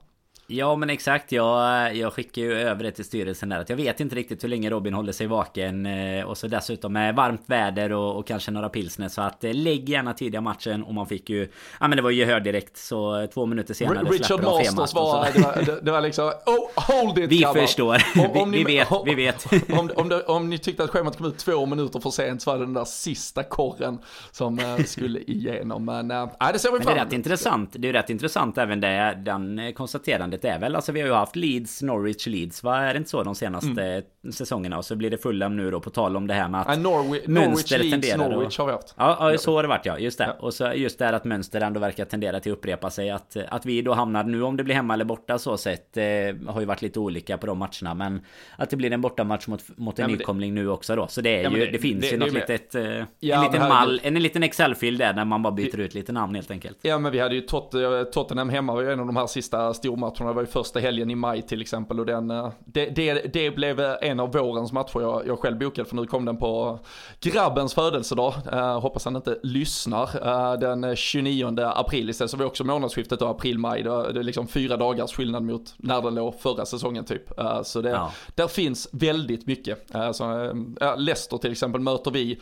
Ja 0.51 0.75
men 0.75 0.89
exakt, 0.89 1.31
jag, 1.31 1.95
jag 1.95 2.13
skickar 2.13 2.41
ju 2.41 2.53
över 2.53 2.83
det 2.83 2.91
till 2.91 3.05
styrelsen 3.05 3.49
där 3.49 3.59
att 3.59 3.69
jag 3.69 3.77
vet 3.77 3.99
inte 3.99 4.15
riktigt 4.15 4.43
hur 4.43 4.49
länge 4.49 4.69
Robin 4.69 4.93
håller 4.93 5.11
sig 5.11 5.27
vaken 5.27 5.85
eh, 5.85 6.23
Och 6.23 6.37
så 6.37 6.47
dessutom 6.47 6.93
med 6.93 7.15
varmt 7.15 7.43
väder 7.45 7.91
och, 7.91 8.17
och 8.17 8.27
kanske 8.27 8.51
några 8.51 8.69
pilsner 8.69 9.09
Så 9.09 9.21
att 9.21 9.43
eh, 9.43 9.53
lägg 9.53 9.89
gärna 9.89 10.13
tidiga 10.13 10.41
matchen 10.41 10.83
och 10.83 10.93
man 10.93 11.07
fick 11.07 11.29
ju 11.29 11.49
Ja 11.79 11.87
men 11.87 11.95
det 11.95 12.01
var 12.01 12.11
gehör 12.11 12.39
direkt 12.39 12.77
så 12.77 13.27
två 13.33 13.45
minuter 13.45 13.73
senare 13.73 14.03
Richard 14.03 14.43
Masters 14.43 14.93
var, 14.93 15.27
det 15.33 15.39
var, 15.39 15.63
det, 15.65 15.81
det 15.81 15.91
var 15.91 16.01
liksom 16.01 16.31
oh, 16.45 16.69
hold 16.75 17.17
it 17.17 17.31
Vi 17.31 17.37
grabbar. 17.37 17.61
förstår, 17.61 18.03
om, 18.35 18.51
vi, 18.51 18.57
ni, 18.57 18.63
vi, 18.63 18.63
vet, 18.63 18.87
vi 19.05 19.15
vet. 19.15 19.45
om, 19.79 19.91
om, 19.95 20.09
det, 20.09 20.23
om, 20.23 20.49
ni 20.49 20.57
tyckte 20.57 20.83
att 20.83 20.89
schemat 20.89 21.17
kom 21.17 21.25
ut 21.25 21.37
två 21.37 21.65
minuter 21.65 21.99
för 21.99 22.09
sent 22.09 22.41
så 22.41 22.51
var 22.51 22.57
det 22.57 22.65
den 22.65 22.73
där 22.73 22.85
sista 22.85 23.43
korren 23.43 23.99
som 24.31 24.59
skulle 24.85 25.19
igenom. 25.19 25.85
Men 25.85 26.11
äh, 26.11 26.27
det 26.53 26.59
ser 26.59 26.71
vi 26.71 26.79
fram 26.79 26.81
emot 26.81 26.85
Det 26.85 26.91
är 26.91 27.05
rätt 27.05 27.13
intressant, 27.13 27.69
det 27.73 27.89
är 27.89 27.93
rätt 27.93 28.09
intressant 28.09 28.57
även 28.57 28.79
det, 28.79 29.21
den 29.25 29.73
konstaterandet 29.73 30.38
det 30.41 30.49
är 30.49 30.59
väl. 30.59 30.75
Alltså 30.75 30.91
vi 30.91 31.01
har 31.01 31.07
ju 31.07 31.13
haft 31.13 31.35
Leeds, 31.35 31.81
Norwich, 31.81 32.27
Leeds. 32.27 32.63
Va? 32.63 32.77
Är 32.77 32.93
det 32.93 32.97
inte 32.97 33.09
så 33.09 33.23
de 33.23 33.35
senaste 33.35 33.81
mm. 33.81 34.31
säsongerna? 34.31 34.77
Och 34.77 34.85
så 34.85 34.95
blir 34.95 35.09
det 35.09 35.17
Fulham 35.17 35.57
nu 35.57 35.71
då 35.71 35.79
på 35.79 35.89
tal 35.89 36.15
om 36.15 36.27
det 36.27 36.33
här 36.33 36.49
med 36.49 36.61
att... 36.61 36.77
Uh, 36.77 36.83
Norwich, 36.83 37.27
Norwich 37.27 37.71
Leeds, 37.71 38.17
Norwich 38.17 38.57
har 38.57 38.65
vi 38.65 38.71
haft. 38.71 38.93
Ja, 38.97 39.31
ja, 39.31 39.37
så 39.37 39.55
har 39.55 39.63
det 39.63 39.69
varit 39.69 39.85
ja. 39.85 39.99
Just 39.99 40.17
det. 40.17 40.23
Ja. 40.23 40.45
Och 40.45 40.53
så 40.53 40.73
just 40.75 40.99
det 40.99 41.05
här 41.05 41.13
att 41.13 41.25
mönster 41.25 41.61
ändå 41.61 41.79
verkar 41.79 42.05
tendera 42.05 42.39
till 42.39 42.51
att 42.51 42.57
upprepa 42.57 42.89
sig. 42.89 43.09
Att, 43.09 43.37
att 43.49 43.65
vi 43.65 43.81
då 43.81 43.93
hamnar 43.93 44.23
nu 44.23 44.43
om 44.43 44.57
det 44.57 44.63
blir 44.63 44.75
hemma 44.75 44.93
eller 44.93 45.05
borta 45.05 45.37
så 45.37 45.57
sett. 45.57 45.97
Eh, 45.97 46.03
har 46.47 46.59
ju 46.59 46.65
varit 46.65 46.81
lite 46.81 46.99
olika 46.99 47.37
på 47.37 47.47
de 47.47 47.57
matcherna. 47.57 47.93
Men 47.93 48.21
att 48.57 48.69
det 48.69 48.75
blir 48.75 48.93
en 48.93 49.01
bortamatch 49.01 49.47
mot, 49.47 49.77
mot 49.77 49.99
en 49.99 50.09
ja, 50.09 50.17
nykomling 50.17 50.55
det... 50.55 50.61
nu 50.61 50.69
också 50.69 50.95
då. 50.95 51.07
Så 51.07 51.21
det 51.21 51.39
är 51.39 51.43
ja, 51.43 51.49
ju, 51.49 51.65
det, 51.65 51.71
det 51.71 51.79
finns 51.79 52.01
det, 52.01 52.09
ju 52.09 52.17
något 52.17 52.33
litet... 52.33 52.75
Eh, 52.75 52.83
en 52.83 53.05
liten 53.19 53.69
mall, 53.69 54.01
en, 54.03 54.15
en 54.15 54.23
liten 54.23 54.43
Excel-fil 54.43 54.97
där 54.97 55.13
när 55.13 55.25
man 55.25 55.43
bara 55.43 55.53
byter 55.53 55.79
ut 55.79 55.93
lite 55.93 56.11
namn 56.11 56.35
helt 56.35 56.51
enkelt. 56.51 56.77
Ja 56.81 56.99
men 56.99 57.11
vi 57.11 57.19
hade 57.19 57.35
ju 57.35 57.41
Tot 57.41 57.75
Tottenham 58.13 58.49
hemma 58.49 58.73
var 58.73 58.81
ju 58.81 58.91
en 58.91 58.99
av 58.99 59.05
de 59.05 59.15
här 59.15 59.27
sista 59.27 59.73
stormatcherna 59.73 60.28
Det 60.29 60.35
var 60.35 60.41
ju 60.41 60.47
första 60.47 60.79
helgen 60.79 61.09
i 61.09 61.15
maj 61.15 61.41
till 61.41 61.61
exempel 61.61 61.99
och 61.99 62.05
den, 62.05 62.27
det, 62.65 62.85
det, 62.85 63.33
det 63.33 63.51
blev 63.51 63.79
en 64.01 64.19
av 64.19 64.31
vårens 64.31 64.71
matcher 64.71 65.01
jag, 65.01 65.27
jag 65.27 65.39
själv 65.39 65.57
bokade 65.59 65.89
för 65.89 65.95
nu 65.95 66.05
kom 66.05 66.25
den 66.25 66.37
på 66.37 66.79
grabbens 67.21 67.73
födelsedag. 67.73 68.33
Uh, 68.53 68.79
hoppas 68.79 69.05
han 69.05 69.15
inte 69.15 69.37
lyssnar. 69.43 70.27
Uh, 70.27 70.59
den 70.59 70.95
29 70.95 71.55
april 71.59 72.09
istället 72.09 72.31
så 72.31 72.37
var 72.37 72.45
också 72.45 72.63
månadsskiftet 72.63 73.19
då 73.19 73.27
april-maj. 73.27 73.83
Det 73.83 73.89
är 74.19 74.23
liksom 74.23 74.47
fyra 74.47 74.77
dagars 74.77 75.13
skillnad 75.13 75.43
mot 75.43 75.73
när 75.77 76.01
den 76.01 76.15
låg 76.15 76.39
förra 76.39 76.65
säsongen 76.65 77.05
typ. 77.05 77.39
Uh, 77.39 77.61
så 77.63 77.81
det, 77.81 77.89
ja. 77.89 78.11
där 78.35 78.47
finns 78.47 78.89
väldigt 78.91 79.47
mycket. 79.47 79.95
Uh, 79.95 80.11
så, 80.11 80.53
Leicester 80.97 81.37
till 81.37 81.51
exempel 81.51 81.81
möter 81.81 82.11
vi 82.11 82.39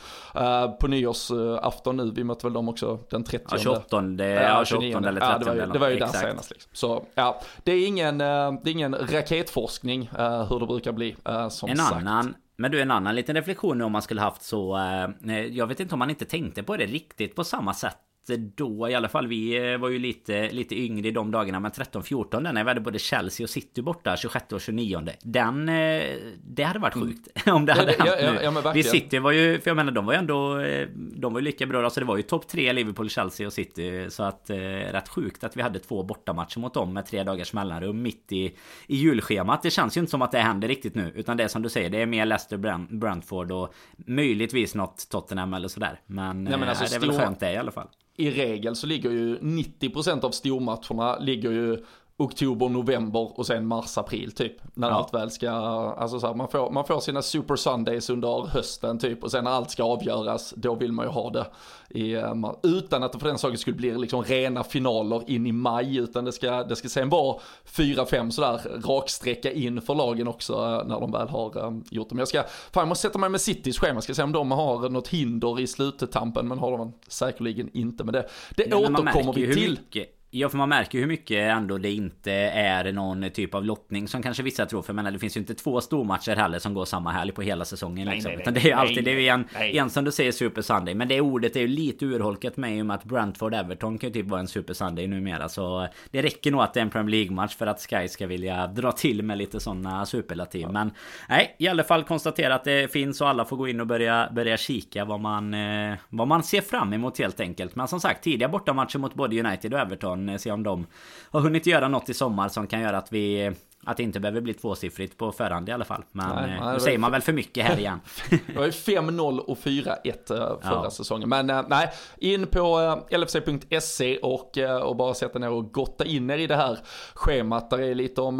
på 0.79 0.87
nyårsafton 0.87 1.97
nu. 1.97 2.11
Vi 2.11 2.23
möter 2.23 2.43
väl 2.43 2.53
dem 2.53 2.69
också 2.69 2.99
den 3.09 3.23
30. 3.23 3.45
Ja, 3.51 3.57
28, 3.57 4.23
ja, 4.23 4.65
28 4.65 5.09
eller 5.09 5.21
30. 5.21 5.25
Ja, 5.31 5.37
det 5.37 5.45
var 5.45 5.55
ju, 5.55 5.65
det 5.65 5.79
var 5.79 5.89
ju 5.89 5.99
där 5.99 6.07
senast. 6.07 6.49
Liksom. 6.49 6.69
Så 6.73 7.05
ja, 7.15 7.41
det 7.63 7.71
är 7.77 7.87
ingen, 7.87 8.17
det 8.17 8.25
är 8.25 8.67
ingen 8.67 8.95
raketforskning 8.95 10.09
hur 10.49 10.59
det 10.59 10.65
brukar 10.65 10.91
bli 10.91 11.15
som 11.49 11.69
en 11.69 11.77
sagt. 11.77 11.95
Annan 11.95 12.35
men 12.57 12.71
du, 12.71 12.81
en 12.81 12.91
annan 12.91 13.15
liten 13.15 13.35
reflektion 13.35 13.81
om 13.81 13.91
man 13.91 14.01
skulle 14.01 14.21
haft 14.21 14.43
så... 14.43 14.77
Eh, 14.77 15.41
jag 15.41 15.67
vet 15.67 15.79
inte 15.79 15.95
om 15.95 15.99
man 15.99 16.09
inte 16.09 16.25
tänkte 16.25 16.63
på 16.63 16.77
det 16.77 16.85
riktigt 16.85 17.35
på 17.35 17.43
samma 17.43 17.73
sätt 17.73 17.97
då 18.35 18.89
i 18.89 18.95
alla 18.95 19.09
fall. 19.09 19.27
Vi 19.27 19.71
eh, 19.71 19.77
var 19.77 19.89
ju 19.89 19.99
lite, 19.99 20.51
lite 20.51 20.75
yngre 20.79 21.07
i 21.07 21.11
de 21.11 21.31
dagarna. 21.31 21.59
Men 21.59 21.71
13-14 21.71 22.39
när 22.39 22.63
vi 22.63 22.69
hade 22.69 22.81
både 22.81 22.99
Chelsea 22.99 23.43
och 23.43 23.49
City 23.49 23.81
borta 23.81 24.17
26 24.17 24.53
och 24.53 24.61
29. 24.61 25.01
Den... 25.21 25.69
Eh, 25.69 26.03
det 26.43 26.63
hade 26.63 26.79
varit 26.79 26.95
mm. 26.95 27.07
sjukt. 27.07 27.27
Mm. 27.45 27.55
Om 27.55 27.65
det 27.65 27.73
hade 27.73 27.95
ja, 27.99 28.05
hänt 28.05 28.39
ja, 28.41 28.41
ja, 28.43 28.51
nu. 28.51 28.71
vi 28.73 28.83
City 28.83 29.19
var 29.19 29.31
ju... 29.31 29.59
För 29.59 29.69
jag 29.69 29.75
menar 29.75 29.91
de 29.91 30.05
var 30.05 30.13
ju 30.13 30.19
ändå... 30.19 30.59
Eh, 30.59 30.87
de 30.95 31.33
var 31.33 31.39
ju 31.39 31.45
lika 31.45 31.65
bra. 31.65 31.83
Alltså 31.83 31.99
det 31.99 32.05
var 32.05 32.17
ju 32.17 32.23
topp 32.23 32.47
tre 32.47 32.73
Liverpool, 32.73 33.09
Chelsea 33.09 33.47
och 33.47 33.53
City. 33.53 34.05
Så 34.09 34.23
att... 34.23 34.49
Rätt 34.49 35.09
sjukt 35.09 35.43
att 35.43 35.57
vi 35.57 35.61
hade 35.61 35.79
två 35.79 36.03
bortamatcher 36.03 36.59
mot 36.59 36.73
dem 36.73 36.93
med 36.93 37.05
tre 37.05 37.23
dagars 37.23 37.53
mellanrum 37.53 38.01
mitt 38.01 38.31
i, 38.31 38.45
i 38.87 38.95
julschemat. 38.95 39.63
Det 39.63 39.71
känns 39.71 39.97
ju 39.97 39.99
inte 40.01 40.11
som 40.11 40.21
att 40.21 40.31
det 40.31 40.39
händer 40.39 40.67
riktigt 40.67 40.95
nu. 40.95 41.11
Utan 41.15 41.37
det 41.37 41.43
är 41.43 41.47
som 41.47 41.61
du 41.61 41.69
säger. 41.69 41.89
Det 41.89 42.01
är 42.01 42.05
mer 42.05 42.25
Leicester, 42.25 42.57
Brentford 42.97 43.51
och 43.51 43.73
möjligtvis 43.97 44.75
något 44.75 45.09
Tottenham 45.09 45.53
eller 45.53 45.67
sådär. 45.67 45.99
Men, 46.05 46.43
Nej, 46.43 46.57
men 46.57 46.69
alltså, 46.69 46.85
det 46.89 46.95
är 46.95 46.99
väl 46.99 47.19
skönt 47.19 47.39
det 47.39 47.53
i 47.53 47.57
alla 47.57 47.71
fall 47.71 47.87
i 48.17 48.31
regel 48.31 48.75
så 48.75 48.87
ligger 48.87 49.11
ju 49.11 49.37
90% 49.39 50.25
av 50.25 50.31
stormatcherna 50.31 51.19
ligger 51.19 51.51
ju 51.51 51.85
oktober, 52.19 52.69
november 52.69 53.39
och 53.39 53.45
sen 53.45 53.67
mars, 53.67 53.97
april 53.97 54.31
typ. 54.31 54.53
När 54.73 54.89
ja. 54.89 54.93
allt 54.93 55.13
väl 55.13 55.31
ska, 55.31 55.49
alltså 55.49 56.19
så 56.19 56.27
här, 56.27 56.33
man, 56.33 56.47
får, 56.47 56.71
man 56.71 56.85
får 56.85 56.99
sina 56.99 57.21
super 57.21 57.55
sundays 57.55 58.09
under 58.09 58.47
hösten 58.47 58.99
typ 58.99 59.23
och 59.23 59.31
sen 59.31 59.43
när 59.43 59.51
allt 59.51 59.71
ska 59.71 59.83
avgöras, 59.83 60.53
då 60.57 60.75
vill 60.75 60.91
man 60.91 61.05
ju 61.05 61.11
ha 61.11 61.29
det 61.29 61.47
i, 61.89 62.13
eh, 62.13 62.33
utan 62.63 63.03
att 63.03 63.13
det 63.13 63.19
för 63.19 63.27
den 63.27 63.37
saken 63.37 63.57
skulle 63.57 63.75
bli 63.75 63.97
liksom 63.97 64.23
rena 64.23 64.63
finaler 64.63 65.23
in 65.27 65.47
i 65.47 65.51
maj, 65.51 65.97
utan 65.97 66.25
det 66.25 66.31
ska, 66.31 66.63
det 66.63 66.75
ska 66.75 66.89
sen 66.89 67.09
vara 67.09 67.39
fyra, 67.65 68.05
fem 68.05 68.31
sådär 68.31 68.61
raksträcka 68.85 69.51
in 69.51 69.81
för 69.81 69.95
lagen 69.95 70.27
också 70.27 70.53
eh, 70.53 70.87
när 70.87 70.99
de 70.99 71.11
väl 71.11 71.29
har 71.29 71.57
um, 71.57 71.83
gjort 71.89 72.09
det. 72.09 72.15
Men 72.15 72.19
jag 72.19 72.27
ska, 72.27 72.43
fan 72.43 72.81
jag 72.81 72.87
måste 72.87 73.07
sätta 73.07 73.19
mig 73.19 73.29
med 73.29 73.41
Citys 73.41 73.79
schema, 73.79 74.01
ska 74.01 74.13
se 74.13 74.23
om 74.23 74.31
de 74.31 74.51
har 74.51 74.89
något 74.89 75.07
hinder 75.07 75.59
i 75.59 75.67
sluttampen, 75.67 76.47
men 76.47 76.59
har 76.59 76.77
de 76.77 76.93
säkerligen 77.07 77.69
inte. 77.73 78.03
Men 78.03 78.13
det, 78.13 78.29
det 78.55 78.67
Nej, 78.69 78.85
återkommer 78.85 79.33
vi 79.33 79.53
till. 79.53 79.69
Mycket 79.69 80.16
Ja 80.29 80.49
för 80.49 80.57
man 80.57 80.69
märker 80.69 80.99
hur 80.99 81.07
mycket 81.07 81.37
ändå 81.37 81.77
det 81.77 81.91
inte 81.91 82.31
är 82.31 82.91
någon 82.91 83.29
typ 83.29 83.55
av 83.55 83.65
lottning 83.65 84.07
som 84.07 84.23
kanske 84.23 84.43
vissa 84.43 84.65
tror. 84.65 84.81
För 84.81 84.93
menar, 84.93 85.11
det 85.11 85.19
finns 85.19 85.37
ju 85.37 85.39
inte 85.39 85.53
två 85.53 85.81
stormatcher 85.81 86.35
heller 86.35 86.59
som 86.59 86.73
går 86.73 86.85
samma 86.85 87.11
helg 87.11 87.31
på 87.31 87.41
hela 87.41 87.65
säsongen. 87.65 88.05
Nej, 88.05 88.15
liksom. 88.15 88.31
nej, 88.31 88.41
Utan 88.41 88.53
det 88.53 88.59
är 88.59 88.65
ju 88.65 88.71
alltid, 88.71 89.03
det 89.03 89.11
är 89.11 89.19
ju 89.19 89.27
en, 89.27 89.47
en 89.55 89.89
som 89.89 90.03
du 90.03 90.11
säger 90.11 90.31
Super 90.31 90.61
Sunday. 90.61 90.95
Men 90.95 91.07
det 91.07 91.21
ordet 91.21 91.55
är 91.55 91.59
ju 91.59 91.67
lite 91.67 92.05
urholkat 92.05 92.57
med 92.57 92.77
i 92.77 92.81
och 92.81 92.85
med 92.85 92.95
att 92.95 93.03
Brentford 93.03 93.53
Everton 93.53 93.97
kan 93.97 94.09
ju 94.09 94.13
typ 94.13 94.29
vara 94.29 94.39
en 94.39 94.47
Super 94.47 94.73
Sunday 94.73 95.07
numera. 95.07 95.49
Så 95.49 95.87
det 96.11 96.21
räcker 96.21 96.51
nog 96.51 96.61
att 96.61 96.73
det 96.73 96.79
är 96.79 96.81
en 96.81 96.89
Premier 96.89 97.11
League-match 97.11 97.55
för 97.55 97.67
att 97.67 97.81
Sky 97.89 98.07
ska 98.07 98.27
vilja 98.27 98.67
dra 98.67 98.91
till 98.91 99.23
med 99.23 99.37
lite 99.37 99.59
sådana 99.59 100.05
superlativ. 100.05 100.61
Ja. 100.61 100.71
Men 100.71 100.91
nej, 101.29 101.55
i 101.59 101.67
alla 101.67 101.83
fall 101.83 102.03
konstatera 102.03 102.55
att 102.55 102.63
det 102.63 102.91
finns 102.91 103.21
och 103.21 103.29
alla 103.29 103.45
får 103.45 103.57
gå 103.57 103.67
in 103.67 103.81
och 103.81 103.87
börja, 103.87 104.29
börja 104.31 104.57
kika 104.57 105.05
vad 105.05 105.19
man, 105.19 105.53
eh, 105.53 105.95
vad 106.09 106.27
man 106.27 106.43
ser 106.43 106.61
fram 106.61 106.93
emot 106.93 107.19
helt 107.19 107.39
enkelt. 107.39 107.75
Men 107.75 107.87
som 107.87 107.99
sagt, 107.99 108.23
tidiga 108.23 108.49
bortamatcher 108.49 108.99
mot 108.99 109.13
både 109.13 109.39
United 109.39 109.73
och 109.73 109.79
Everton 109.79 110.16
Eh, 110.29 110.37
se 110.37 110.51
om 110.51 110.63
de 110.63 110.87
har 111.31 111.41
hunnit 111.41 111.65
göra 111.65 111.87
något 111.87 112.09
i 112.09 112.13
sommar 112.13 112.49
som 112.49 112.67
kan 112.67 112.81
göra 112.81 112.97
att 112.97 113.13
vi 113.13 113.51
att 113.87 113.97
det 113.97 114.03
inte 114.03 114.19
behöver 114.19 114.41
bli 114.41 114.53
tvåsiffrigt 114.53 115.17
på 115.17 115.31
förhand 115.31 115.69
i 115.69 115.71
alla 115.71 115.85
fall. 115.85 116.03
Men 116.11 116.35
nej, 116.35 116.53
eh, 116.53 116.65
nej, 116.65 116.73
nu 116.73 116.79
säger 116.79 116.97
man 116.97 117.11
väl 117.11 117.21
för 117.21 117.33
mycket 117.33 117.65
här 117.65 117.79
igen. 117.79 117.99
det 118.47 118.55
var 118.55 118.65
ju 118.65 118.71
5-0 118.71 119.39
och 119.39 119.57
4-1 119.57 119.95
eh, 120.05 120.15
förra 120.61 120.83
ja. 120.83 120.91
säsongen. 120.91 121.29
Men 121.29 121.49
eh, 121.49 121.61
nej, 121.67 121.89
in 122.17 122.47
på 122.47 122.99
lfc.se 123.09 124.17
och, 124.17 124.57
och 124.83 124.95
bara 124.95 125.13
sätta 125.13 125.39
ner 125.39 125.49
och 125.49 125.73
gotta 125.73 126.05
in 126.05 126.29
er 126.29 126.37
i 126.37 126.47
det 126.47 126.55
här 126.55 126.79
schemat. 127.13 127.69
Där 127.69 127.79
är 127.79 127.95
lite 127.95 128.21
om 128.21 128.37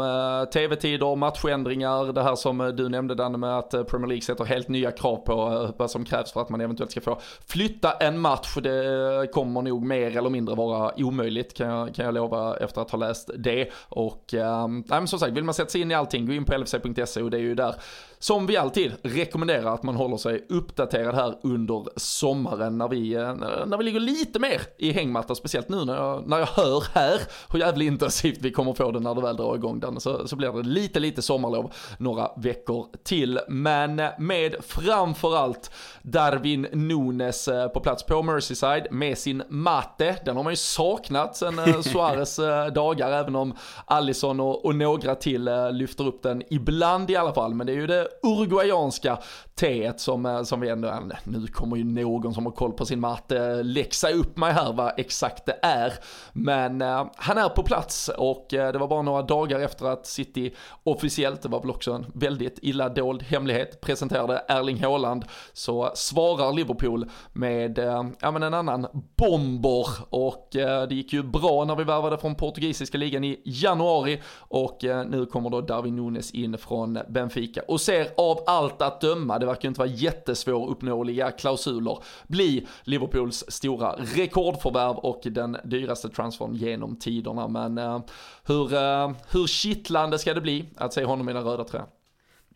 tv-tider, 0.52 1.16
matchändringar, 1.16 2.12
det 2.12 2.22
här 2.22 2.36
som 2.36 2.58
du 2.76 2.88
nämnde 2.88 3.14
Danne 3.14 3.38
med 3.38 3.58
att 3.58 3.70
Premier 3.70 4.08
League 4.08 4.22
sätter 4.22 4.44
helt 4.44 4.68
nya 4.68 4.90
krav 4.90 5.16
på 5.16 5.68
vad 5.76 5.90
som 5.90 6.04
krävs 6.04 6.32
för 6.32 6.40
att 6.40 6.48
man 6.48 6.60
eventuellt 6.60 6.90
ska 6.90 7.00
få 7.00 7.20
flytta 7.46 7.92
en 7.92 8.18
match. 8.18 8.56
Det 8.62 9.32
kommer 9.32 9.62
nog 9.62 9.84
mer 9.84 10.16
eller 10.16 10.30
mindre 10.30 10.54
vara 10.54 10.92
omöjligt 10.96 11.54
kan 11.54 11.68
jag, 11.68 11.94
kan 11.94 12.04
jag 12.04 12.14
lova 12.14 12.56
efter 12.56 12.80
att 12.80 12.90
ha 12.90 12.98
läst 12.98 13.30
det. 13.38 13.68
Och 13.88 14.24
nej, 14.32 14.82
men 14.88 15.08
som 15.08 15.18
sagt, 15.18 15.37
vill 15.38 15.44
man 15.44 15.54
sätta 15.54 15.70
sig 15.70 15.80
in 15.80 15.90
i 15.90 15.94
allting, 15.94 16.26
gå 16.26 16.32
in 16.32 16.44
på 16.44 16.54
lfc.se 16.54 17.22
och 17.22 17.30
det 17.30 17.36
är 17.36 17.40
ju 17.40 17.54
där 17.54 17.74
som 18.18 18.46
vi 18.46 18.56
alltid 18.56 18.92
rekommenderar 19.02 19.74
att 19.74 19.82
man 19.82 19.96
håller 19.96 20.16
sig 20.16 20.46
uppdaterad 20.48 21.14
här 21.14 21.38
under 21.42 21.84
sommaren 21.96 22.78
när 22.78 22.88
vi, 22.88 23.14
eh, 23.14 23.34
när 23.66 23.76
vi 23.76 23.84
ligger 23.84 24.00
lite 24.00 24.38
mer 24.38 24.60
i 24.78 24.92
hängmatta, 24.92 25.34
speciellt 25.34 25.68
nu 25.68 25.84
när 25.84 25.94
jag, 25.96 26.28
när 26.28 26.38
jag 26.38 26.46
hör 26.46 26.84
här 26.94 27.20
hur 27.52 27.58
jävligt 27.58 27.86
intensivt 27.86 28.38
vi 28.40 28.50
kommer 28.50 28.72
få 28.72 28.90
det 28.90 29.00
när 29.00 29.14
det 29.14 29.20
väl 29.20 29.36
drar 29.36 29.54
igång 29.54 29.80
den. 29.80 30.00
Så, 30.00 30.28
så 30.28 30.36
blir 30.36 30.52
det 30.52 30.62
lite, 30.62 31.00
lite 31.00 31.22
sommarlov 31.22 31.72
några 31.98 32.30
veckor 32.36 32.86
till. 33.04 33.40
Men 33.48 33.96
med 34.18 34.54
framförallt 34.60 35.70
Darwin 36.02 36.66
Nunes 36.72 37.48
eh, 37.48 37.68
på 37.68 37.80
plats 37.80 38.02
på 38.02 38.22
Merseyside 38.22 38.86
med 38.90 39.18
sin 39.18 39.42
matte. 39.48 40.16
Den 40.24 40.36
har 40.36 40.42
man 40.42 40.52
ju 40.52 40.56
saknat 40.56 41.36
sen 41.36 41.58
eh, 41.58 41.80
Suarez 41.80 42.36
dagar, 42.74 43.12
även 43.12 43.36
om 43.36 43.56
Allison 43.84 44.40
och, 44.40 44.64
och 44.64 44.74
några 44.74 45.14
till 45.20 45.48
eh, 45.48 45.72
lyfter 45.72 46.06
upp 46.06 46.22
den 46.22 46.42
ibland 46.50 47.10
i 47.10 47.16
alla 47.16 47.32
fall. 47.32 47.54
Men 47.54 47.66
det 47.66 47.72
är 47.72 47.76
ju 47.76 47.86
det 47.86 48.08
uruguayanska 48.22 49.18
teet 49.54 50.00
som, 50.00 50.26
eh, 50.26 50.42
som 50.42 50.60
vi 50.60 50.68
ändå, 50.68 51.02
nu 51.24 51.46
kommer 51.46 51.76
ju 51.76 51.84
någon 51.84 52.34
som 52.34 52.46
har 52.46 52.52
koll 52.52 52.72
på 52.72 52.86
sin 52.86 53.00
matte 53.00 53.38
eh, 53.38 53.64
läxa 53.64 54.10
upp 54.10 54.36
mig 54.36 54.52
här 54.52 54.72
vad 54.72 54.92
exakt 54.96 55.46
det 55.46 55.58
är. 55.62 55.92
Men 56.32 56.80
han 57.16 57.38
är 57.38 57.48
på 57.48 57.62
plats 57.62 58.10
och 58.16 58.46
det 58.50 58.78
var 58.78 58.88
bara 58.88 59.02
några 59.02 59.22
dagar 59.22 59.60
efter 59.60 59.86
att 59.86 60.06
City 60.06 60.54
officiellt, 60.82 61.42
det 61.42 61.48
var 61.48 61.60
väl 61.60 61.70
också 61.70 61.92
en 61.92 62.06
väldigt 62.14 62.58
illa 62.62 62.88
dold 62.88 63.22
hemlighet, 63.22 63.80
presenterade 63.80 64.42
Erling 64.48 64.84
Haaland 64.84 65.24
så 65.52 65.90
svarar 65.94 66.52
Liverpool 66.52 67.10
med 67.32 67.78
ja, 68.20 68.30
men 68.30 68.42
en 68.42 68.54
annan 68.54 68.86
bomber 69.16 69.86
och 70.10 70.48
det 70.52 70.94
gick 70.94 71.12
ju 71.12 71.22
bra 71.22 71.64
när 71.64 71.76
vi 71.76 71.84
värvade 71.84 72.18
från 72.18 72.34
portugisiska 72.34 72.98
ligan 72.98 73.24
i 73.24 73.40
januari 73.44 74.20
och 74.38 74.84
nu 75.08 75.26
kommer 75.26 75.50
då 75.50 75.60
Darwin 75.60 75.96
Nunes 75.96 76.30
in 76.30 76.58
från 76.58 76.98
Benfica 77.08 77.62
och 77.68 77.80
ser 77.80 78.08
av 78.16 78.38
allt 78.46 78.82
att 78.82 79.00
döma, 79.00 79.38
det 79.38 79.46
verkar 79.46 79.68
inte 79.68 79.80
vara 79.80 79.90
jättesvåruppnåeliga 79.90 81.30
klausuler, 81.30 81.98
bli 82.26 82.66
Liverpools 82.84 83.44
stora 83.48 83.92
rekordförvärv 83.92 84.96
och 84.96 85.20
den 85.24 85.56
dyraste 85.64 86.08
transfern 86.08 86.54
genom 86.54 86.96
tiderna. 86.96 87.48
Men 87.48 87.78
eh, 87.78 88.00
hur, 88.44 88.74
eh, 88.74 89.10
hur 89.30 89.46
kittlande 89.46 90.18
ska 90.18 90.34
det 90.34 90.40
bli 90.40 90.64
att 90.76 90.92
se 90.92 91.04
honom 91.04 91.28
i 91.28 91.32
den 91.32 91.44
röda 91.44 91.64
tröjan? 91.64 91.88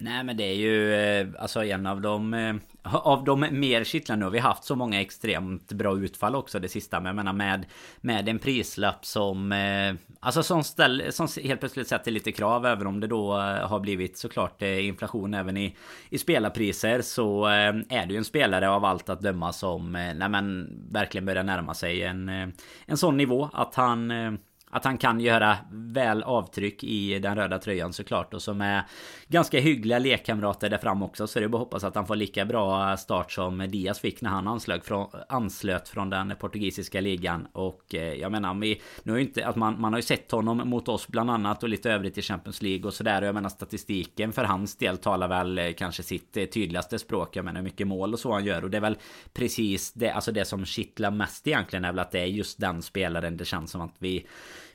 Nej 0.03 0.25
men 0.25 0.37
det 0.37 0.45
är 0.45 0.55
ju 0.55 0.95
eh, 0.95 1.29
alltså 1.39 1.65
en 1.65 1.87
av 1.87 2.01
de 2.01 2.35
eh, 2.35 2.55
Av 2.83 3.25
de 3.25 3.41
mer 3.41 3.85
kittlande 3.85 4.21
nu. 4.21 4.27
Har 4.27 4.31
vi 4.31 4.39
haft 4.39 4.65
så 4.65 4.77
många 4.77 5.01
extremt 5.01 5.73
bra 5.73 5.99
utfall 5.99 6.35
också 6.35 6.59
det 6.59 6.69
sista 6.69 7.01
Men 7.01 7.07
jag 7.07 7.17
menar 7.17 7.33
med 7.33 7.67
Med 8.01 8.29
en 8.29 8.39
prislapp 8.39 9.07
som 9.07 9.53
eh, 9.53 9.95
Alltså 10.21 10.43
som, 10.43 10.65
ställ, 10.65 11.03
som 11.11 11.29
helt 11.45 11.61
plötsligt 11.61 11.89
sätter 11.89 12.11
lite 12.11 12.33
krav 12.33 12.67
Även 12.67 12.87
om 12.87 13.01
det 13.01 13.07
då 13.07 13.33
eh, 13.33 13.69
har 13.69 13.81
blivit 13.81 14.19
såklart 14.19 14.63
inflation 14.63 15.35
även 15.35 15.57
i 15.57 15.77
I 16.11 16.19
spelarpriser 16.19 17.03
så 17.03 17.47
är 17.47 18.07
det 18.07 18.13
ju 18.13 18.17
en 18.17 18.25
spelare 18.25 18.71
av 18.71 18.85
allt 18.85 19.09
att 19.09 19.21
döma 19.21 19.53
som 19.53 19.93
Nej 19.93 20.29
men 20.29 20.69
verkligen 20.93 21.27
börjar 21.27 21.45
närma 21.45 21.75
sig 21.75 22.03
en 22.03 22.29
En 22.87 22.97
sån 22.97 23.17
nivå 23.17 23.51
att 23.53 23.75
han 23.75 24.13
att 24.75 24.85
han 24.85 24.99
kan 24.99 25.21
göra 25.21 25.57
väl 25.71 26.23
avtryck 26.23 26.85
i 26.85 27.19
den 27.19 27.37
röda 27.37 27.59
tröjan 27.59 27.93
såklart. 27.93 28.35
Och 28.35 28.43
som 28.43 28.61
är 28.61 28.83
ganska 29.29 29.61
hyggliga 29.61 29.99
lekkamrater 29.99 30.71
där 30.71 30.79
fram 30.79 31.03
också 31.03 31.27
så 31.27 31.39
det 31.39 31.45
är 31.45 31.49
bara 31.49 31.59
att 31.59 31.65
hoppas 31.65 31.85
att 31.85 31.95
han 31.95 32.07
får 32.07 32.17
lika 32.17 32.45
bra 32.45 32.97
start 32.97 33.33
som 33.33 33.59
Diaz 33.59 34.01
fick 34.01 34.21
när 34.21 34.31
han 34.31 34.49
anslöt 34.49 34.85
från, 34.87 35.09
anslöt 35.29 35.89
från 35.89 36.11
den 36.11 36.33
portugisiska 36.41 37.01
ligan. 37.01 37.47
Och 37.53 37.95
eh, 37.95 38.15
jag 38.15 38.33
menar 38.33 38.55
vi, 38.55 38.81
nu 39.03 39.13
har 39.13 39.19
ju 39.19 39.25
inte 39.25 39.47
att 39.47 39.57
man, 39.57 39.81
man 39.81 39.93
har 39.93 39.99
ju 39.99 40.03
sett 40.03 40.31
honom 40.31 40.69
mot 40.69 40.89
oss 40.89 41.09
bland 41.09 41.31
annat 41.31 41.63
och 41.63 41.69
lite 41.69 41.91
övrigt 41.91 42.19
i 42.19 42.23
Champions 42.23 42.63
League 42.63 42.87
och 42.87 42.95
sådär. 42.95 43.23
Och 43.23 43.29
jag 43.29 43.35
menar 43.35 43.49
statistiken 43.49 44.33
för 44.33 44.45
hans 44.45 44.77
del 44.77 44.99
talar 44.99 45.29
väl 45.29 45.59
eh, 45.59 45.73
kanske 45.73 46.03
sitt 46.03 46.37
eh, 46.37 46.45
tydligaste 46.45 46.99
språk. 46.99 47.37
Jag 47.37 47.45
menar 47.45 47.61
hur 47.61 47.65
mycket 47.65 47.87
mål 47.87 48.13
och 48.13 48.19
så 48.19 48.33
han 48.33 48.45
gör. 48.45 48.65
Och 48.65 48.71
det 48.71 48.77
är 48.77 48.81
väl 48.81 48.99
precis 49.33 49.93
det 49.93 50.11
alltså 50.11 50.33
det 50.33 50.45
som 50.45 50.65
kittlar 50.65 51.11
mest 51.11 51.47
egentligen 51.47 51.85
är 51.85 51.93
väl 51.93 51.99
att 51.99 52.11
det 52.11 52.21
är 52.21 52.27
just 52.27 52.61
den 52.61 52.83
spelaren 52.83 53.37
det 53.37 53.45
känns 53.45 53.71
som 53.71 53.81
att 53.81 53.95
vi 53.99 54.27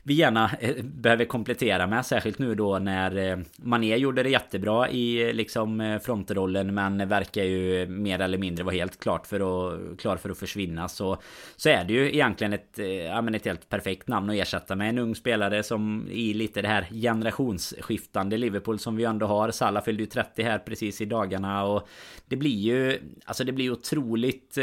vi 0.08 0.14
gärna 0.14 0.50
eh, 0.60 0.84
behöver 0.84 1.24
komplettera 1.24 1.86
med. 1.86 2.06
Särskilt 2.06 2.38
nu 2.38 2.54
då 2.54 2.78
när 2.78 3.16
eh, 3.16 3.38
Mané 3.56 3.96
gjorde 3.96 4.22
det 4.22 4.30
jättebra 4.30 4.88
i 4.88 5.28
eh, 5.28 5.34
liksom 5.34 5.98
frontrollen 6.02 6.74
men 6.74 7.08
verkar 7.08 7.44
ju 7.44 7.86
mer 7.86 8.20
eller 8.20 8.38
mindre 8.38 8.64
vara 8.64 8.74
helt 8.74 9.00
klart 9.00 9.26
för 9.26 9.40
att, 9.40 9.98
klar 9.98 10.16
för 10.16 10.30
att 10.30 10.38
försvinna. 10.38 10.88
Så, 10.88 11.18
så 11.56 11.68
är 11.68 11.84
det 11.84 11.92
ju 11.92 12.14
egentligen 12.14 12.52
ett, 12.52 12.78
ja, 13.06 13.22
men 13.22 13.34
ett 13.34 13.44
helt 13.44 13.68
perfekt 13.68 14.08
namn 14.08 14.30
att 14.30 14.36
ersätta 14.36 14.76
med 14.76 14.88
en 14.88 14.98
ung 14.98 15.14
spelare 15.14 15.62
som 15.62 16.08
i 16.10 16.34
lite 16.34 16.62
det 16.62 16.68
här 16.68 16.86
generationsskiftande 16.90 18.36
Liverpool 18.36 18.78
som 18.78 18.96
vi 18.96 19.04
ändå 19.04 19.26
har. 19.26 19.50
Salah 19.50 19.84
fyllde 19.84 20.02
ju 20.02 20.06
30 20.06 20.42
här 20.42 20.58
precis 20.58 21.00
i 21.00 21.04
dagarna 21.04 21.64
och 21.64 21.88
det 22.28 22.36
blir 22.36 22.58
ju 22.58 23.00
Alltså 23.24 23.44
det 23.44 23.52
blir 23.52 23.72
otroligt 23.72 24.58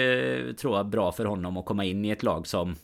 tror 0.57 0.77
jag 0.77 0.85
bra 0.85 1.11
för 1.11 1.25
honom 1.25 1.57
att 1.57 1.65
komma 1.65 1.85
in 1.85 2.05
i 2.05 2.09
ett 2.09 2.23
lag 2.23 2.47
som 2.47 2.75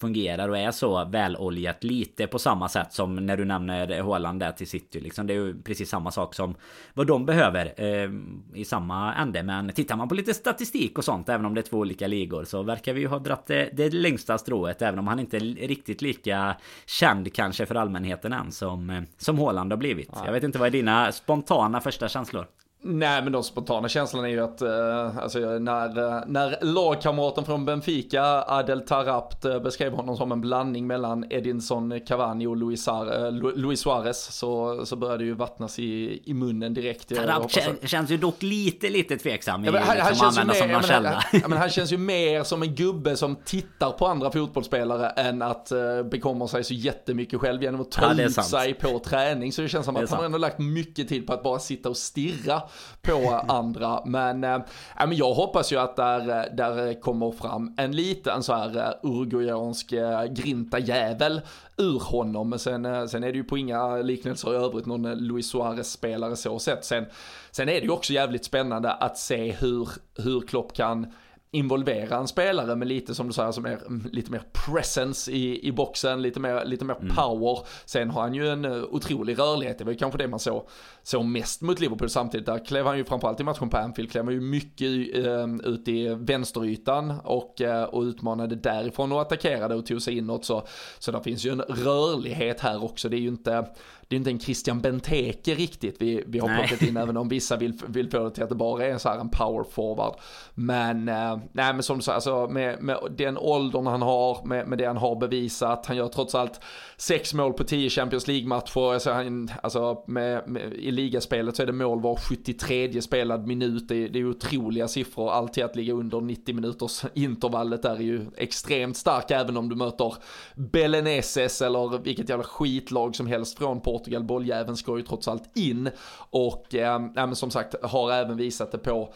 fungerar 0.00 0.48
och 0.48 0.58
är 0.58 0.70
så 0.70 1.04
väloljat 1.04 1.84
lite 1.84 2.26
på 2.26 2.38
samma 2.38 2.68
sätt 2.68 2.92
som 2.92 3.14
när 3.14 3.36
du 3.36 3.44
nämner 3.44 4.00
Håland 4.00 4.40
där 4.40 4.52
till 4.52 4.66
City 4.66 5.00
liksom. 5.00 5.26
Det 5.26 5.32
är 5.34 5.38
ju 5.38 5.62
precis 5.62 5.88
samma 5.88 6.10
sak 6.10 6.34
som 6.34 6.54
vad 6.94 7.06
de 7.06 7.26
behöver 7.26 7.74
eh, 7.76 8.10
i 8.54 8.64
samma 8.64 9.14
ände. 9.14 9.42
Men 9.42 9.72
tittar 9.72 9.96
man 9.96 10.08
på 10.08 10.14
lite 10.14 10.34
statistik 10.34 10.98
och 10.98 11.04
sånt, 11.04 11.28
även 11.28 11.46
om 11.46 11.54
det 11.54 11.60
är 11.60 11.62
två 11.62 11.78
olika 11.78 12.06
ligor, 12.06 12.44
så 12.44 12.62
verkar 12.62 12.92
vi 12.92 13.00
ju 13.00 13.06
ha 13.06 13.18
dratt 13.18 13.46
det, 13.46 13.70
det 13.72 13.90
längsta 13.90 14.38
strået, 14.38 14.82
även 14.82 14.98
om 14.98 15.06
han 15.06 15.20
inte 15.20 15.36
är 15.36 15.68
riktigt 15.68 16.02
lika 16.02 16.56
känd 16.86 17.34
kanske 17.34 17.66
för 17.66 17.74
allmänheten 17.74 18.32
än 18.32 18.52
som, 18.52 19.06
som 19.18 19.38
Håland 19.38 19.72
har 19.72 19.76
blivit. 19.76 20.10
Ja. 20.12 20.22
Jag 20.24 20.32
vet 20.32 20.42
inte 20.42 20.58
vad 20.58 20.66
är 20.66 20.72
dina 20.72 21.12
spontana 21.12 21.80
första 21.80 22.08
känslor? 22.08 22.46
Nej 22.86 23.22
men 23.22 23.32
de 23.32 23.42
spontana 23.42 23.88
känslorna 23.88 24.28
är 24.28 24.32
ju 24.32 24.40
att, 24.40 24.62
eh, 24.62 25.18
alltså 25.18 25.38
när, 25.38 26.16
eh, 26.16 26.22
när 26.26 26.58
lagkamraten 26.64 27.44
från 27.44 27.64
Benfica, 27.64 28.44
Adel 28.46 28.80
Tarapt, 28.80 29.44
eh, 29.44 29.58
beskrev 29.58 29.92
honom 29.92 30.16
som 30.16 30.32
en 30.32 30.40
blandning 30.40 30.86
mellan 30.86 31.24
Edinson 31.30 32.00
Cavani 32.00 32.46
och 32.46 32.56
Luis, 32.56 32.88
eh, 32.88 33.32
Luis 33.32 33.80
Suarez 33.80 34.34
så, 34.34 34.80
så 34.86 34.96
började 34.96 35.18
det 35.18 35.24
ju 35.24 35.34
vattnas 35.34 35.78
i, 35.78 36.22
i 36.24 36.34
munnen 36.34 36.74
direkt. 36.74 37.16
Tarapt 37.16 37.58
att... 37.82 37.88
känns 37.88 38.10
ju 38.10 38.16
dock 38.16 38.42
lite, 38.42 38.90
lite 38.90 39.16
tveksam 39.16 39.64
ja, 39.64 39.72
men 39.72 39.82
han, 39.82 39.96
liksom, 39.96 40.26
han 40.26 40.34
känns 40.34 40.62
ju 40.62 40.66
mer, 40.66 40.80
som 40.80 41.02
men, 41.32 41.50
men 41.50 41.58
han 41.58 41.70
känns 41.70 41.92
ju 41.92 41.98
mer 41.98 42.42
som 42.42 42.62
en 42.62 42.74
gubbe 42.74 43.16
som 43.16 43.36
tittar 43.44 43.90
på 43.90 44.06
andra 44.06 44.30
fotbollsspelare 44.30 45.08
än 45.08 45.42
att 45.42 45.72
eh, 45.72 46.02
bekomma 46.02 46.48
sig 46.48 46.64
så 46.64 46.74
jättemycket 46.74 47.40
själv 47.40 47.62
genom 47.62 47.80
att 47.80 47.90
ta 47.90 48.14
ja, 48.16 48.22
ut 48.22 48.44
sig 48.44 48.74
på 48.74 48.98
träning. 48.98 49.52
Så 49.52 49.62
det 49.62 49.68
känns 49.68 49.86
som 49.86 49.96
att 49.96 50.10
han 50.10 50.18
har 50.18 50.26
ändå 50.26 50.38
lagt 50.38 50.58
mycket 50.58 51.08
tid 51.08 51.26
på 51.26 51.32
att 51.32 51.42
bara 51.42 51.58
sitta 51.58 51.88
och 51.88 51.96
stirra 51.96 52.62
på 53.02 53.40
andra. 53.48 54.00
Men, 54.04 54.44
äh, 54.44 54.58
men 54.98 55.16
jag 55.16 55.34
hoppas 55.34 55.72
ju 55.72 55.76
att 55.76 55.96
där, 55.96 56.28
eh, 56.28 56.54
där 56.56 57.00
kommer 57.00 57.30
fram 57.30 57.74
en 57.76 57.92
liten 57.96 58.42
så 58.42 58.54
här 58.54 58.76
eh, 58.76 59.10
uruguayansk 59.10 59.94
grinta 60.30 60.78
jävel 60.78 61.40
ur 61.76 62.00
honom. 62.00 62.50
Men 62.50 62.58
sen, 62.58 63.08
sen 63.08 63.24
är 63.24 63.32
det 63.32 63.38
ju 63.38 63.44
på 63.44 63.58
inga 63.58 63.96
liknelser 63.96 64.52
i 64.52 64.56
övrigt 64.56 64.86
någon 64.86 65.14
Luis 65.14 65.46
Suarez-spelare 65.46 66.36
så 66.36 66.58
sett. 66.58 66.84
Sen, 66.84 67.06
sen 67.50 67.68
är 67.68 67.72
det 67.72 67.86
ju 67.86 67.90
också 67.90 68.12
jävligt 68.12 68.44
spännande 68.44 68.92
att 68.92 69.18
se 69.18 69.52
hur, 69.52 69.88
hur 70.16 70.40
Klopp 70.40 70.72
kan 70.72 71.12
involvera 71.54 72.16
en 72.16 72.28
spelare 72.28 72.76
med 72.76 72.88
lite 72.88 73.14
som 73.14 73.26
du 73.26 73.32
säger, 73.32 73.52
som 73.52 73.66
är 73.66 73.78
lite 74.12 74.30
mer 74.30 74.42
presence 74.66 75.32
i, 75.32 75.68
i 75.68 75.72
boxen, 75.72 76.22
lite 76.22 76.40
mer, 76.40 76.64
lite 76.64 76.84
mer 76.84 76.96
mm. 77.00 77.14
power. 77.14 77.58
Sen 77.84 78.10
har 78.10 78.22
han 78.22 78.34
ju 78.34 78.48
en 78.48 78.64
uh, 78.64 78.84
otrolig 78.84 79.38
rörlighet, 79.38 79.78
det 79.78 79.84
var 79.84 79.92
ju 79.92 79.98
kanske 79.98 80.18
det 80.18 80.28
man 80.28 80.38
såg, 80.38 80.68
såg 81.02 81.24
mest 81.24 81.62
mot 81.62 81.80
Liverpool 81.80 82.08
samtidigt. 82.08 82.46
Där 82.46 82.64
klev 82.64 82.86
han 82.86 82.98
ju 82.98 83.04
framförallt 83.04 83.40
i 83.40 83.44
matchen 83.44 83.70
på 83.70 83.76
Anfield, 83.76 84.10
klev 84.10 84.24
han 84.24 84.34
ju 84.34 84.40
mycket 84.40 84.88
uh, 85.16 85.56
ut 85.64 85.88
i 85.88 86.08
vänsterytan 86.08 87.14
och, 87.24 87.60
uh, 87.60 87.82
och 87.82 88.02
utmanade 88.02 88.54
därifrån 88.54 89.12
och 89.12 89.20
attackerade 89.20 89.74
och 89.74 89.86
tog 89.86 90.02
sig 90.02 90.18
inåt. 90.18 90.44
Så, 90.44 90.66
så 90.98 91.12
där 91.12 91.20
finns 91.20 91.46
ju 91.46 91.50
en 91.50 91.60
rörlighet 91.60 92.60
här 92.60 92.84
också, 92.84 93.08
det 93.08 93.16
är 93.16 93.20
ju 93.20 93.28
inte 93.28 93.66
det 94.14 94.16
är 94.16 94.30
inte 94.30 94.30
en 94.30 94.40
Christian 94.40 94.80
Benteke 94.80 95.54
riktigt. 95.54 95.96
Vi, 95.98 96.24
vi 96.26 96.38
har 96.38 96.48
nej. 96.48 96.58
plockat 96.58 96.88
in, 96.88 96.96
även 96.96 97.16
om 97.16 97.28
vissa 97.28 97.56
vill, 97.56 97.80
vill 97.86 98.10
få 98.10 98.24
det 98.24 98.30
till 98.30 98.42
att 98.42 98.48
det 98.48 98.54
bara 98.54 98.86
är 98.86 98.98
så 98.98 99.08
här 99.08 99.18
en 99.18 99.28
power 99.28 99.64
forward. 99.70 100.14
Men, 100.54 101.08
eh, 101.08 101.38
nej 101.52 101.74
men 101.74 101.82
som 101.82 101.96
du 101.96 102.02
säger, 102.02 102.14
alltså 102.14 102.48
med, 102.48 102.82
med 102.82 102.98
den 103.16 103.38
åldern 103.38 103.86
han 103.86 104.02
har, 104.02 104.46
med, 104.46 104.68
med 104.68 104.78
det 104.78 104.86
han 104.86 104.96
har 104.96 105.16
bevisat, 105.16 105.86
han 105.86 105.96
gör 105.96 106.08
trots 106.08 106.34
allt 106.34 106.60
sex 106.96 107.34
mål 107.34 107.52
på 107.52 107.64
tio 107.64 107.90
Champions 107.90 108.26
League-matcher, 108.26 108.92
alltså, 108.92 109.10
han, 109.10 109.50
alltså 109.62 110.04
med, 110.06 110.48
med, 110.48 110.72
i 110.72 110.90
ligaspelet 110.90 111.56
så 111.56 111.62
är 111.62 111.66
det 111.66 111.72
mål 111.72 112.00
var 112.00 112.16
73 112.16 113.02
spelad 113.02 113.46
minut, 113.46 113.88
det 113.88 114.04
är, 114.04 114.08
det 114.08 114.18
är 114.18 114.30
otroliga 114.30 114.88
siffror, 114.88 115.30
alltid 115.30 115.64
att 115.64 115.76
ligga 115.76 115.92
under 115.92 116.20
90 116.20 116.54
minuters 116.54 117.04
intervallet 117.14 117.82
där 117.82 117.96
är 117.96 118.00
ju 118.00 118.26
extremt 118.36 118.96
stark, 118.96 119.30
även 119.30 119.56
om 119.56 119.68
du 119.68 119.76
möter 119.76 120.14
Beleneses 120.54 121.62
eller 121.62 121.98
vilket 121.98 122.28
jävla 122.28 122.44
skitlag 122.44 123.16
som 123.16 123.26
helst 123.26 123.58
från 123.58 123.80
Portugal 123.80 124.03
Portugal. 124.04 124.24
Bolljäveln 124.24 124.76
ska 124.76 124.96
ju 124.96 125.02
trots 125.02 125.28
allt 125.28 125.56
in 125.56 125.90
och 126.30 126.74
eh, 126.74 127.32
som 127.32 127.50
sagt 127.50 127.74
har 127.82 128.12
även 128.12 128.36
visat 128.36 128.72
det 128.72 128.78
på 128.78 129.14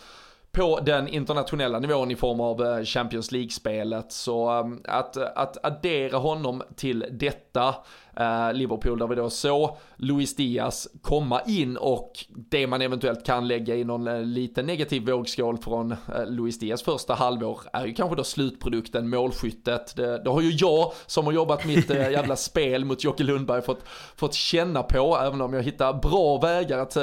på 0.53 0.81
den 0.81 1.09
internationella 1.09 1.79
nivån 1.79 2.11
i 2.11 2.17
form 2.17 2.41
av 2.41 2.67
eh, 2.67 2.85
Champions 2.85 3.33
League-spelet. 3.33 4.13
Så 4.13 4.59
eh, 4.59 4.95
att, 4.95 5.17
att 5.17 5.65
addera 5.67 6.19
honom 6.19 6.63
till 6.77 7.05
detta 7.11 7.75
Eh, 8.19 8.53
Liverpool 8.53 8.99
där 8.99 9.07
vi 9.07 9.15
då 9.15 9.31
såg 9.31 9.77
Luis 9.97 10.37
Diaz 10.37 10.89
komma 11.03 11.41
in 11.47 11.77
och 11.77 12.13
det 12.29 12.67
man 12.67 12.83
eventuellt 12.83 13.27
kan 13.27 13.49
lägga 13.49 13.75
i 13.75 13.85
någon 13.85 14.09
eh, 14.09 14.23
liten 14.23 14.67
negativ 14.67 15.07
vågskål 15.07 15.59
från 15.59 15.93
uh, 15.93 15.97
Luis 16.27 16.59
Diaz 16.59 16.83
första 16.83 17.15
halvår 17.15 17.61
är 17.73 17.87
ju 17.87 17.95
kanske 17.95 18.17
då 18.17 18.25
slutprodukten, 18.25 19.09
målskyttet. 19.09 19.97
Det, 19.97 20.25
det 20.25 20.31
har 20.31 20.41
ju 20.41 20.51
jag 20.51 20.93
som 21.07 21.27
har 21.27 21.33
jobbat 21.33 21.65
mitt 21.65 21.91
jävla 21.91 22.37
spel 22.37 22.85
mot 22.85 23.05
Jocke 23.05 23.23
Lundberg 23.23 23.63
fått, 23.63 23.83
fått 24.17 24.35
känna 24.35 24.83
på, 24.83 25.19
även 25.23 25.41
om 25.41 25.55
jag 25.55 25.63
hittar 25.63 25.93
bra 25.93 26.39
vägar 26.39 26.79
att 26.79 26.97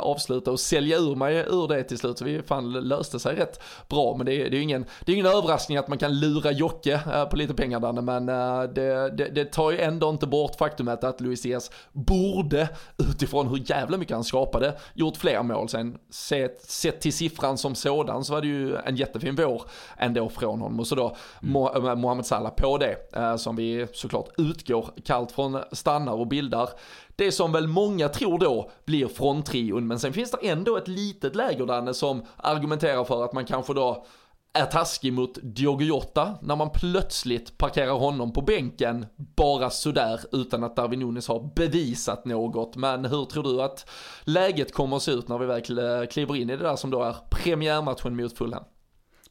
avsluta 0.00 0.50
och 0.50 0.60
sälja 0.60 0.96
ur 0.98 1.14
mig 1.14 1.36
ur 1.36 1.68
det 1.68 1.82
till 1.82 1.98
slut. 1.98 2.18
Så 2.18 2.24
vi 2.24 2.42
fan 2.42 2.72
löste 2.72 3.18
sig 3.18 3.36
rätt 3.36 3.62
bra, 3.88 4.14
men 4.16 4.26
det, 4.26 4.32
det 4.32 4.56
är 4.56 4.58
ju 4.58 4.62
ingen, 4.62 4.84
det 5.04 5.12
är 5.12 5.14
ingen 5.14 5.26
överraskning 5.26 5.78
att 5.78 5.88
man 5.88 5.98
kan 5.98 6.20
lura 6.20 6.50
Jocke 6.50 7.00
på 7.30 7.36
lite 7.36 7.54
pengar 7.54 7.80
Danne, 7.80 8.00
men 8.00 8.26
det, 8.74 9.10
det, 9.10 9.28
det 9.34 9.44
tar 9.44 9.70
ju 9.70 9.80
ändå 9.80 10.10
inte 10.10 10.26
bort 10.26 10.59
faktumet 10.60 11.04
att 11.04 11.20
Luis 11.20 11.70
borde, 11.92 12.68
utifrån 12.98 13.48
hur 13.48 13.70
jävla 13.70 13.96
mycket 13.96 14.14
han 14.14 14.24
skapade, 14.24 14.76
gjort 14.94 15.16
fler 15.16 15.42
mål. 15.42 15.68
Sen 15.68 15.98
sett, 16.10 16.62
sett 16.62 17.00
till 17.00 17.12
siffran 17.12 17.58
som 17.58 17.74
sådan 17.74 18.24
så 18.24 18.32
var 18.32 18.40
det 18.40 18.46
ju 18.46 18.76
en 18.76 18.96
jättefin 18.96 19.36
vår 19.36 19.62
ändå 19.96 20.28
från 20.28 20.60
honom. 20.60 20.80
Och 20.80 20.86
så 20.86 20.94
då 20.94 21.16
mm. 21.42 21.86
Eh, 21.86 21.94
Mohamed 21.94 22.26
Salah 22.26 22.52
på 22.56 22.78
det, 22.78 23.16
eh, 23.16 23.36
som 23.36 23.56
vi 23.56 23.86
såklart 23.92 24.28
utgår 24.38 24.90
kallt 25.04 25.32
från, 25.32 25.58
stannar 25.72 26.12
och 26.12 26.26
bildar 26.26 26.68
det 27.16 27.32
som 27.32 27.52
väl 27.52 27.66
många 27.66 28.08
tror 28.08 28.38
då 28.38 28.70
blir 28.84 29.08
fronttrion. 29.08 29.86
Men 29.86 29.98
sen 29.98 30.12
finns 30.12 30.30
det 30.30 30.48
ändå 30.48 30.76
ett 30.76 30.88
litet 30.88 31.36
läger 31.36 31.66
Danne 31.66 31.94
som 31.94 32.22
argumenterar 32.36 33.04
för 33.04 33.24
att 33.24 33.32
man 33.32 33.44
kanske 33.44 33.74
då 33.74 34.06
är 34.52 34.66
taskig 34.66 35.12
mot 35.12 35.38
Diogo 35.42 35.84
Jota 35.84 36.38
när 36.42 36.56
man 36.56 36.70
plötsligt 36.70 37.58
parkerar 37.58 37.92
honom 37.92 38.32
på 38.32 38.42
bänken 38.42 39.06
bara 39.16 39.70
sådär 39.70 40.20
utan 40.32 40.64
att 40.64 40.76
Darwin 40.76 41.00
Nunes 41.00 41.28
har 41.28 41.52
bevisat 41.54 42.24
något. 42.24 42.76
Men 42.76 43.04
hur 43.04 43.24
tror 43.24 43.42
du 43.42 43.62
att 43.62 43.90
läget 44.24 44.72
kommer 44.72 44.96
att 44.96 45.02
se 45.02 45.12
ut 45.12 45.28
när 45.28 45.38
vi 45.38 45.46
väl 45.46 45.78
eh, 45.78 46.06
kliver 46.06 46.36
in 46.36 46.50
i 46.50 46.56
det 46.56 46.62
där 46.62 46.76
som 46.76 46.90
då 46.90 47.02
är 47.02 47.16
premiärmatchen 47.30 48.16
mot 48.16 48.38
Fulham? 48.38 48.64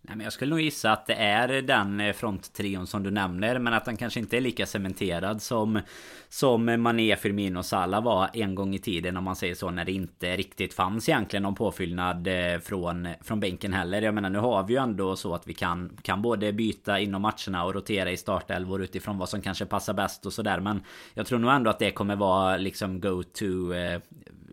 Nej, 0.01 0.17
men 0.17 0.23
jag 0.23 0.33
skulle 0.33 0.49
nog 0.49 0.61
gissa 0.61 0.91
att 0.91 1.05
det 1.05 1.13
är 1.13 1.61
den 1.61 1.99
eh, 1.99 2.13
fronttrion 2.13 2.87
som 2.87 3.03
du 3.03 3.11
nämner 3.11 3.59
Men 3.59 3.73
att 3.73 3.85
den 3.85 3.97
kanske 3.97 4.19
inte 4.19 4.37
är 4.37 4.41
lika 4.41 4.65
cementerad 4.65 5.41
som 5.41 5.81
Som 6.29 6.81
Mané, 6.81 7.15
Firmino 7.15 7.57
och 7.57 7.65
Salah 7.65 8.03
var 8.03 8.29
en 8.33 8.55
gång 8.55 8.75
i 8.75 8.79
tiden 8.79 9.17
om 9.17 9.23
man 9.23 9.35
säger 9.35 9.55
så 9.55 9.71
När 9.71 9.85
det 9.85 9.91
inte 9.91 10.37
riktigt 10.37 10.73
fanns 10.73 11.09
egentligen 11.09 11.43
någon 11.43 11.55
påfyllnad 11.55 12.27
eh, 12.27 12.59
från, 12.59 13.07
från 13.21 13.39
bänken 13.39 13.73
heller. 13.73 14.01
Jag 14.01 14.13
menar 14.13 14.29
nu 14.29 14.39
har 14.39 14.63
vi 14.63 14.73
ju 14.73 14.79
ändå 14.79 15.15
så 15.15 15.35
att 15.35 15.47
vi 15.47 15.53
kan 15.53 15.97
Kan 16.01 16.21
både 16.21 16.53
byta 16.53 16.99
inom 16.99 17.21
matcherna 17.21 17.65
och 17.65 17.73
rotera 17.73 18.11
i 18.11 18.17
startelvor 18.17 18.83
utifrån 18.83 19.17
vad 19.17 19.29
som 19.29 19.41
kanske 19.41 19.65
passar 19.65 19.93
bäst 19.93 20.25
och 20.25 20.33
sådär 20.33 20.59
Men 20.59 20.83
Jag 21.13 21.25
tror 21.25 21.39
nog 21.39 21.51
ändå 21.51 21.69
att 21.69 21.79
det 21.79 21.91
kommer 21.91 22.15
vara 22.15 22.57
liksom 22.57 22.99
go 23.01 23.23
to 23.23 23.73
eh, 23.73 24.01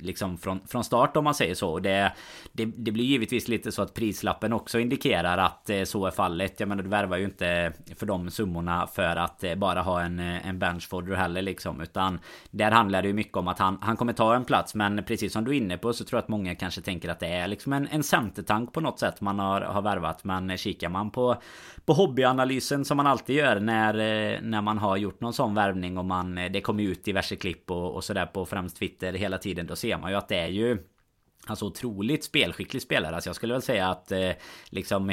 liksom 0.01 0.39
från, 0.39 0.61
från 0.69 0.85
start 0.85 1.17
om 1.17 1.25
man 1.25 1.35
säger 1.35 1.55
så. 1.55 1.79
Det, 1.79 2.13
det, 2.53 2.65
det, 2.65 2.91
blir 2.93 3.05
givetvis 3.05 3.49
lite 3.49 3.73
så 3.73 3.83
att 3.83 3.95
prislappen 3.95 4.53
också 4.53 4.79
indikerar 4.79 5.39
att 5.39 5.71
eh, 5.71 5.83
så 5.83 6.07
är 6.07 6.11
fallet. 6.11 6.61
Jag 6.61 6.69
menar 6.69 6.83
du 6.83 6.89
värvar 6.89 7.17
ju 7.17 7.25
inte 7.25 7.73
för 7.97 8.07
de 8.07 8.31
summorna 8.31 8.87
för 8.87 9.17
att 9.17 9.45
eh, 9.45 9.55
bara 9.55 9.83
ha 9.83 10.03
en, 10.03 10.21
eh, 10.21 10.49
en 10.49 10.59
benchfodder 10.59 11.17
heller 11.17 11.43
liksom. 11.43 11.81
Utan 11.81 12.21
där 12.51 12.71
handlar 12.71 13.03
det 13.03 13.09
ju 13.09 13.15
mycket 13.15 13.37
om 13.37 13.49
att 13.49 13.59
han, 13.59 13.79
han 13.81 13.97
kommer 13.97 14.13
ta 14.13 14.35
en 14.35 14.45
plats. 14.45 14.75
Men 14.75 15.05
precis 15.05 15.33
som 15.33 15.45
du 15.45 15.51
är 15.51 15.57
inne 15.57 15.79
på 15.79 15.93
så 15.93 16.05
tror 16.05 16.19
jag 16.19 16.23
att 16.23 16.29
många 16.29 16.55
kanske 16.55 16.81
tänker 16.81 17.09
att 17.09 17.21
det 17.21 17.27
är 17.29 17.49
liksom 17.49 17.73
en, 17.73 17.89
en 17.91 18.03
centertank 18.03 18.73
på 18.73 18.81
något 18.81 18.99
sätt 18.99 19.21
man 19.21 19.39
har, 19.39 19.61
har 19.61 19.83
värvat. 19.83 20.25
Men 20.25 20.51
eh, 20.51 20.57
kikar 20.57 20.89
man 20.89 21.11
på, 21.11 21.37
på 21.85 21.93
hobbyanalysen 21.93 22.85
som 22.85 22.97
man 22.97 23.07
alltid 23.07 23.37
gör 23.37 23.61
när, 23.61 23.93
när 24.43 24.63
man 24.63 24.79
har 24.79 24.97
gjort 24.97 25.21
någon 25.21 25.33
sån 25.33 25.55
värvning 25.55 25.99
och 25.99 26.05
man, 26.05 26.35
det 26.35 26.61
kommer 26.61 26.83
ut 26.83 27.05
diverse 27.05 27.37
klipp 27.37 27.71
och, 27.71 27.95
och 27.95 28.05
sådär 28.05 28.27
på 28.27 28.47
främst 28.47 28.77
Twitter 28.77 29.13
hela 29.13 29.39
tiden. 29.39 29.67
Då 29.67 29.77
ser 29.87 29.99
man 29.99 30.11
ju 30.11 30.17
att 30.17 30.29
det 30.29 30.37
är 30.37 30.49
ju 30.49 30.79
Alltså 31.49 31.67
otroligt 31.67 32.25
spelskicklig 32.25 32.83
spelare. 32.83 33.15
Alltså 33.15 33.29
jag 33.29 33.37
skulle 33.37 33.55
väl 33.55 33.63
säga 33.63 33.89
att 33.89 34.13
eh, 34.13 34.31
liksom 34.71 35.11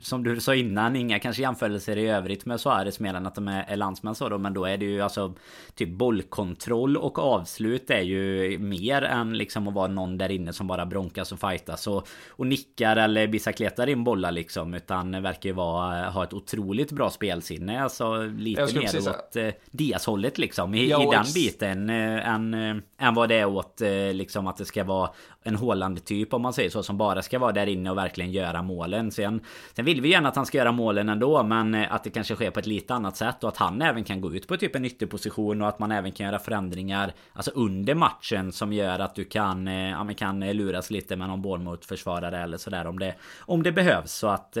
som 0.00 0.24
du 0.24 0.40
sa 0.40 0.54
innan, 0.54 0.96
inga 0.96 1.18
kanske 1.18 1.42
jämförelser 1.42 1.96
i 1.96 2.08
övrigt 2.08 2.46
med 2.46 2.60
Suarez 2.60 3.00
mer 3.00 3.14
än 3.14 3.26
att 3.26 3.34
de 3.34 3.48
är, 3.48 3.64
är 3.68 3.76
landsmän 3.76 4.14
så 4.14 4.28
då. 4.28 4.38
Men 4.38 4.54
då 4.54 4.64
är 4.64 4.76
det 4.76 4.84
ju 4.84 5.00
alltså 5.00 5.34
typ 5.74 5.88
bollkontroll 5.88 6.96
och 6.96 7.18
avslut 7.18 7.90
är 7.90 8.00
ju 8.00 8.58
mer 8.58 9.02
än 9.02 9.38
liksom 9.38 9.68
att 9.68 9.74
vara 9.74 9.88
någon 9.88 10.18
där 10.18 10.30
inne 10.30 10.52
som 10.52 10.66
bara 10.66 10.86
bronkas 10.86 11.32
och 11.32 11.40
fightas 11.40 11.86
och, 11.86 12.08
och 12.28 12.46
nickar 12.46 12.96
eller 12.96 13.26
bicicletar 13.26 13.86
in 13.86 14.04
bollar 14.04 14.32
liksom. 14.32 14.74
Utan 14.74 15.22
verkar 15.22 15.48
ju 15.48 15.54
vara, 15.54 16.10
ha 16.10 16.24
ett 16.24 16.32
otroligt 16.32 16.92
bra 16.92 17.10
spelsinne. 17.10 17.82
Alltså 17.82 18.22
lite 18.22 18.78
mer 18.78 19.08
åt 19.08 19.36
eh, 19.36 19.48
Diaz-hållet 19.70 20.38
liksom. 20.38 20.74
I, 20.74 20.88
ja, 20.88 21.02
i 21.02 21.16
den 21.16 21.26
biten 21.34 21.90
eh, 21.90 22.28
än, 22.28 22.54
eh, 22.54 22.76
än 23.04 23.14
vad 23.14 23.28
det 23.28 23.34
är 23.34 23.46
åt 23.46 23.80
eh, 23.80 24.12
liksom 24.12 24.46
att 24.46 24.56
det 24.56 24.64
ska 24.64 24.84
vara 24.84 25.10
en 25.42 25.56
Håland 25.56 26.04
typ 26.04 26.34
om 26.34 26.42
man 26.42 26.52
säger 26.52 26.70
så 26.70 26.82
som 26.82 26.98
bara 26.98 27.22
ska 27.22 27.38
vara 27.38 27.52
där 27.52 27.66
inne 27.66 27.90
och 27.90 27.98
verkligen 27.98 28.32
göra 28.32 28.62
målen. 28.62 29.10
Sen, 29.10 29.40
sen 29.76 29.84
vill 29.84 30.00
vi 30.00 30.08
gärna 30.08 30.28
att 30.28 30.36
han 30.36 30.46
ska 30.46 30.58
göra 30.58 30.72
målen 30.72 31.08
ändå 31.08 31.42
men 31.42 31.74
eh, 31.74 31.94
att 31.94 32.04
det 32.04 32.10
kanske 32.10 32.34
sker 32.34 32.50
på 32.50 32.60
ett 32.60 32.66
lite 32.66 32.94
annat 32.94 33.16
sätt 33.16 33.44
och 33.44 33.48
att 33.48 33.56
han 33.56 33.82
även 33.82 34.04
kan 34.04 34.20
gå 34.20 34.34
ut 34.34 34.48
på 34.48 34.56
typ 34.56 34.76
en 34.76 34.84
ytterposition 34.84 35.62
och 35.62 35.68
att 35.68 35.78
man 35.78 35.92
även 35.92 36.12
kan 36.12 36.26
göra 36.26 36.38
förändringar 36.38 37.12
alltså 37.32 37.50
under 37.54 37.94
matchen 37.94 38.52
som 38.52 38.72
gör 38.72 38.98
att 38.98 39.14
du 39.14 39.24
kan, 39.24 39.68
eh, 39.68 39.90
ja, 39.90 40.04
man 40.04 40.14
kan 40.14 40.40
luras 40.40 40.90
lite 40.90 41.16
med 41.16 41.28
någon 41.28 41.42
bollmotförsvarare 41.42 42.42
eller 42.42 42.56
sådär 42.56 42.86
om 42.86 42.98
det, 42.98 43.14
om 43.38 43.62
det 43.62 43.72
behövs. 43.72 44.12
Så 44.12 44.26
att 44.26 44.52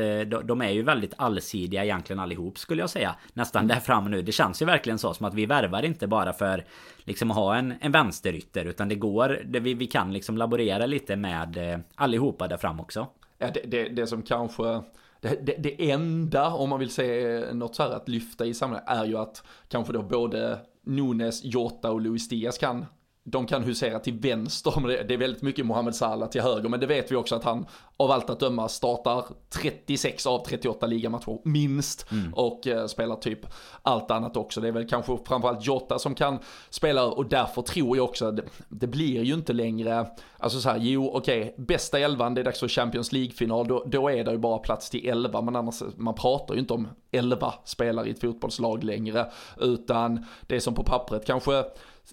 de 0.44 0.62
är 0.62 0.70
ju 0.70 0.82
väldigt 0.82 1.14
allsidiga 1.16 1.84
egentligen 1.84 2.20
allihop 2.20 2.58
skulle 2.58 2.82
jag 2.82 2.90
säga. 2.90 3.14
Nästan 3.32 3.66
där 3.66 3.80
framme 3.80 4.10
nu. 4.10 4.22
Det 4.22 4.32
känns 4.32 4.62
ju 4.62 4.66
verkligen 4.66 4.98
så 4.98 5.14
som 5.14 5.26
att 5.26 5.34
vi 5.34 5.46
värvar 5.46 5.82
inte 5.82 6.06
bara 6.06 6.32
för 6.32 6.64
liksom 7.04 7.30
ha 7.30 7.56
en, 7.56 7.74
en 7.80 7.92
vänsterytter 7.92 8.64
utan 8.64 8.88
det 8.88 8.94
går, 8.94 9.42
det, 9.44 9.60
vi, 9.60 9.74
vi 9.74 9.86
kan 9.86 10.12
liksom 10.12 10.38
laborera 10.38 10.86
lite 10.86 11.16
med 11.16 11.72
eh, 11.72 11.78
allihopa 11.94 12.48
där 12.48 12.56
fram 12.56 12.80
också. 12.80 13.06
Ja, 13.38 13.50
det, 13.54 13.60
det, 13.66 13.88
det 13.88 14.06
som 14.06 14.22
kanske 14.22 14.82
det, 15.20 15.46
det, 15.46 15.56
det, 15.58 15.90
enda, 15.90 16.54
om 16.54 16.70
man 16.70 16.80
vill 16.80 16.90
se 16.90 17.34
eh, 17.34 17.54
något 17.54 17.74
så 17.74 17.82
här 17.82 17.90
att 17.90 18.08
lyfta 18.08 18.46
i 18.46 18.54
sammanhanget, 18.54 18.90
är 18.90 19.04
ju 19.04 19.18
att 19.18 19.44
kanske 19.68 19.92
då 19.92 20.02
både 20.02 20.58
Nunes, 20.82 21.44
Jota 21.44 21.90
och 21.90 22.00
Luis 22.00 22.28
Diaz 22.28 22.58
kan 22.58 22.86
de 23.26 23.46
kan 23.46 23.62
husera 23.62 23.98
till 23.98 24.18
vänster, 24.18 25.04
det 25.08 25.14
är 25.14 25.18
väldigt 25.18 25.42
mycket 25.42 25.66
Mohamed 25.66 25.94
Salah 25.94 26.28
till 26.28 26.40
höger, 26.40 26.68
men 26.68 26.80
det 26.80 26.86
vet 26.86 27.12
vi 27.12 27.16
också 27.16 27.34
att 27.34 27.44
han 27.44 27.66
av 27.96 28.10
allt 28.10 28.30
att 28.30 28.40
döma 28.40 28.68
startar 28.68 29.24
36 29.50 30.26
av 30.26 30.44
38 30.46 30.86
ligamatcher 30.86 31.38
minst 31.44 32.10
mm. 32.12 32.34
och 32.34 32.66
eh, 32.66 32.86
spelar 32.86 33.16
typ 33.16 33.46
allt 33.82 34.10
annat 34.10 34.36
också. 34.36 34.60
Det 34.60 34.68
är 34.68 34.72
väl 34.72 34.88
kanske 34.88 35.18
framförallt 35.26 35.66
Jota 35.66 35.98
som 35.98 36.14
kan 36.14 36.38
spela 36.70 37.04
och 37.04 37.26
därför 37.26 37.62
tror 37.62 37.96
jag 37.96 38.04
också 38.04 38.26
att 38.26 38.36
det, 38.36 38.42
det 38.68 38.86
blir 38.86 39.22
ju 39.22 39.34
inte 39.34 39.52
längre, 39.52 40.06
alltså 40.38 40.60
så 40.60 40.68
här, 40.68 40.78
jo 40.78 41.10
okej, 41.14 41.42
okay, 41.42 41.64
bästa 41.64 41.98
elvan, 41.98 42.34
det 42.34 42.40
är 42.40 42.44
dags 42.44 42.60
för 42.60 42.68
Champions 42.68 43.12
League-final, 43.12 43.68
då, 43.68 43.84
då 43.86 44.08
är 44.08 44.24
det 44.24 44.30
ju 44.32 44.38
bara 44.38 44.58
plats 44.58 44.90
till 44.90 45.08
11, 45.08 45.40
men 45.40 45.56
annars, 45.56 45.82
man 45.96 46.14
pratar 46.14 46.54
ju 46.54 46.60
inte 46.60 46.74
om 46.74 46.88
11 47.10 47.54
spelare 47.64 48.08
i 48.08 48.10
ett 48.10 48.20
fotbollslag 48.20 48.84
längre, 48.84 49.26
utan 49.60 50.26
det 50.46 50.56
är 50.56 50.60
som 50.60 50.74
på 50.74 50.84
pappret 50.84 51.26
kanske 51.26 51.64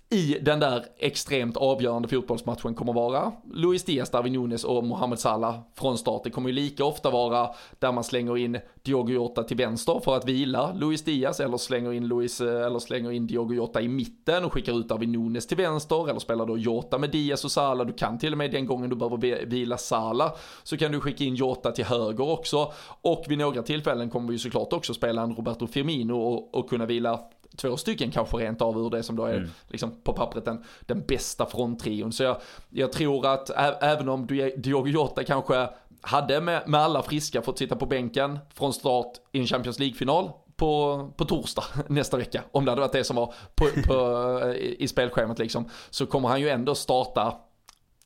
i 0.10 0.38
den 0.42 0.60
där 0.60 0.86
extremt 0.98 1.58
avgörande 1.58 2.08
fotbollsmatchen 2.08 2.76
kommer 2.76 2.94
vara 2.94 3.32
Luis 3.54 3.84
Diaz, 3.84 4.10
Darwin 4.10 4.34
Nunes 4.34 4.64
och 4.64 4.84
Mohamed 4.84 5.20
Salah 5.20 5.60
från 5.76 5.98
start. 5.98 6.24
Det 6.24 6.30
kommer 6.30 6.50
ju 6.50 6.56
lika 6.56 6.86
ofta 6.86 7.10
vara 7.10 7.50
där 7.80 7.92
man 7.92 8.04
slänger 8.04 8.38
in 8.38 8.60
Diogo 8.84 9.14
Jota 9.14 9.44
till 9.44 9.58
vänster 9.58 10.02
för 10.04 10.16
att 10.16 10.26
vila 10.26 10.74
Luis 10.74 11.04
Diaz 11.04 11.40
eller 11.40 11.58
slänger 11.58 11.94
in, 11.94 12.08
Luis, 12.08 12.42
eh, 12.42 12.66
eller 12.66 12.80
slänger 12.80 13.12
in 13.12 13.28
Diogo 13.28 13.54
Jota 13.54 13.82
i 13.82 13.88
mitten 13.88 14.46
och 14.46 14.54
skickar 14.54 14.80
ut 14.80 14.90
Darwin 14.90 15.12
Nunes 15.12 15.48
till 15.48 15.58
vänster 15.58 16.10
eller 16.10 16.20
spelar 16.20 16.46
då 16.46 16.58
Jota 16.58 16.98
med 16.98 17.12
Diaz 17.12 17.46
och 17.46 17.52
Salah. 17.52 17.88
Du 17.88 17.94
kan 17.94 18.20
till 18.20 18.32
och 18.32 18.38
med 18.38 18.52
den 18.52 18.66
gången 18.66 18.90
du 18.90 18.96
behöver 18.96 19.46
vila 19.46 19.78
Salah 19.78 20.32
så 20.64 20.78
kan 20.78 20.92
du 20.92 21.00
skicka 21.00 21.24
in 21.24 21.36
Jota 21.36 21.72
till 21.72 21.86
höger 21.86 22.30
också 22.30 22.74
och 23.02 23.26
vid 23.28 23.38
några 23.38 23.64
tillfällen 23.64 24.10
kommer 24.10 24.28
vi 24.28 24.34
ju 24.34 24.40
såklart 24.40 24.74
också 24.74 24.94
spela 24.94 25.22
en 25.22 25.36
Roberto 25.36 25.68
Firmino 25.68 26.14
och, 26.14 26.56
och 26.56 26.70
kunna 26.70 26.86
vila 26.86 27.20
två 27.58 27.78
stycken 27.78 28.12
kanske 28.12 28.38
rent 28.38 28.62
av 28.62 28.78
ur 28.78 28.90
det 28.90 29.04
som 29.04 29.16
då 29.16 29.26
är 29.26 29.38
mm. 29.38 29.50
liksom 29.68 30.02
på 30.04 30.14
pappret 30.14 30.46
den, 30.46 30.64
den 30.82 31.06
bästa 31.06 31.46
fronttrion. 31.46 32.12
Så 32.12 32.24
jag, 32.24 32.38
jag 32.70 32.92
tror 32.92 33.26
att 33.26 33.50
ä, 33.50 33.78
även 33.82 34.10
om 34.10 34.28
Diogo 34.58 34.88
Jota 34.88 35.24
kanske 35.24 35.70
hade 36.02 36.42
med, 36.42 36.64
med 36.68 36.82
alla 36.82 37.04
friska 37.04 37.42
fått 37.42 37.58
sitta 37.58 37.76
på 37.76 37.86
bänken 37.86 38.40
från 38.54 38.74
start 38.74 39.12
i 39.32 39.40
en 39.40 39.48
Champions 39.48 39.80
League-final 39.80 40.32
på, 40.56 41.10
på 41.18 41.26
torsdag 41.26 41.64
nästa 41.88 42.18
vecka, 42.18 42.44
om 42.52 42.66
det 42.66 42.72
hade 42.72 42.82
varit 42.82 42.92
det 42.92 43.04
som 43.04 43.16
var 43.16 43.34
på, 43.56 43.66
på, 43.88 44.54
i, 44.60 44.84
i 44.84 44.88
spelschemat 44.88 45.40
liksom, 45.40 45.70
så 45.90 46.06
kommer 46.06 46.30
han 46.30 46.42
ju 46.42 46.50
ändå 46.50 46.76
starta 46.76 47.38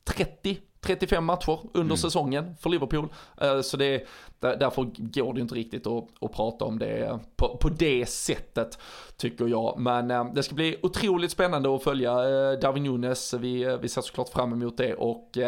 30 0.04 0.58
35 0.80 1.24
matcher 1.24 1.58
under 1.64 1.80
mm. 1.80 1.96
säsongen 1.96 2.56
för 2.60 2.70
Liverpool. 2.70 3.08
Eh, 3.40 3.60
så 3.60 3.76
det, 3.76 4.06
därför 4.40 4.86
går 4.96 5.34
det 5.34 5.40
inte 5.40 5.54
riktigt 5.54 5.86
att, 5.86 6.04
att 6.20 6.32
prata 6.32 6.64
om 6.64 6.78
det 6.78 7.18
på, 7.36 7.56
på 7.56 7.68
det 7.68 8.06
sättet 8.06 8.78
tycker 9.16 9.46
jag. 9.46 9.78
Men 9.78 10.10
eh, 10.10 10.32
det 10.34 10.42
ska 10.42 10.54
bli 10.54 10.76
otroligt 10.82 11.30
spännande 11.30 11.74
att 11.74 11.82
följa 11.82 12.10
eh, 12.10 12.58
Darwin 12.58 12.82
Nunes. 12.82 13.34
Vi, 13.34 13.78
vi 13.80 13.88
ser 13.88 14.02
såklart 14.02 14.28
fram 14.28 14.52
emot 14.52 14.76
det 14.76 14.94
och 14.94 15.38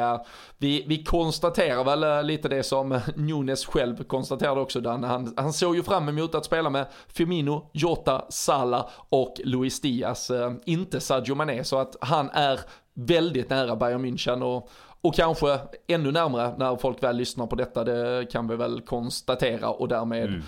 vi, 0.59 0.85
vi 0.87 1.05
konstaterar 1.05 1.85
väl 1.85 2.27
lite 2.27 2.49
det 2.49 2.63
som 2.63 3.01
Nunes 3.17 3.67
själv 3.67 4.05
konstaterade 4.05 4.61
också. 4.61 4.81
Dan. 4.81 5.05
Han, 5.05 5.35
han 5.37 5.53
såg 5.53 5.77
ju 5.77 5.83
fram 5.83 6.09
emot 6.09 6.35
att 6.35 6.45
spela 6.45 6.71
med 6.71 6.87
Firmino, 7.09 7.71
Jota, 7.73 8.25
Salah 8.29 8.89
och 9.09 9.41
Luis 9.45 9.81
Diaz. 9.81 10.31
Inte 10.65 11.01
Sadio 11.01 11.35
Mané 11.35 11.65
så 11.65 11.79
att 11.79 11.97
han 12.01 12.31
är 12.31 12.61
väldigt 12.99 13.51
nära 13.51 13.77
Bayern 13.77 14.05
München 14.05 14.43
och 14.43 14.71
och 15.01 15.15
kanske 15.15 15.59
ännu 15.87 16.13
närmare 16.13 16.55
när 16.59 16.77
folk 16.77 17.03
väl 17.03 17.17
lyssnar 17.17 17.47
på 17.47 17.57
detta, 17.57 17.85
det 17.85 18.27
kan 18.33 18.49
vi 18.49 18.57
väl 18.57 18.81
konstatera 18.81 19.71
och 19.71 19.89
därmed 19.89 20.29
mm. 20.29 20.43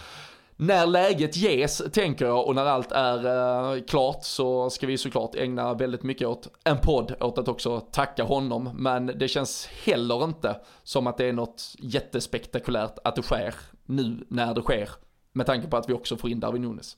När 0.62 0.86
läget 0.86 1.36
ges, 1.36 1.82
tänker 1.92 2.24
jag, 2.24 2.46
och 2.46 2.54
när 2.54 2.64
allt 2.64 2.92
är 2.92 3.26
uh, 3.26 3.82
klart 3.82 4.24
så 4.24 4.70
ska 4.70 4.86
vi 4.86 4.98
såklart 4.98 5.34
ägna 5.34 5.74
väldigt 5.74 6.02
mycket 6.02 6.28
åt 6.28 6.48
en 6.64 6.78
podd, 6.78 7.14
åt 7.20 7.38
att 7.38 7.48
också 7.48 7.80
tacka 7.80 8.24
honom. 8.24 8.70
Men 8.74 9.06
det 9.06 9.28
känns 9.28 9.66
heller 9.66 10.24
inte 10.24 10.60
som 10.82 11.06
att 11.06 11.16
det 11.16 11.24
är 11.24 11.32
något 11.32 11.74
jättespektakulärt 11.78 12.98
att 13.04 13.16
det 13.16 13.22
sker 13.22 13.54
nu 13.86 14.26
när 14.28 14.54
det 14.54 14.62
sker. 14.62 14.90
Med 15.32 15.46
tanke 15.46 15.68
på 15.68 15.76
att 15.76 15.88
vi 15.88 15.92
också 15.92 16.16
får 16.16 16.30
in 16.30 16.40
Darwin 16.40 16.62
Nunes. 16.62 16.96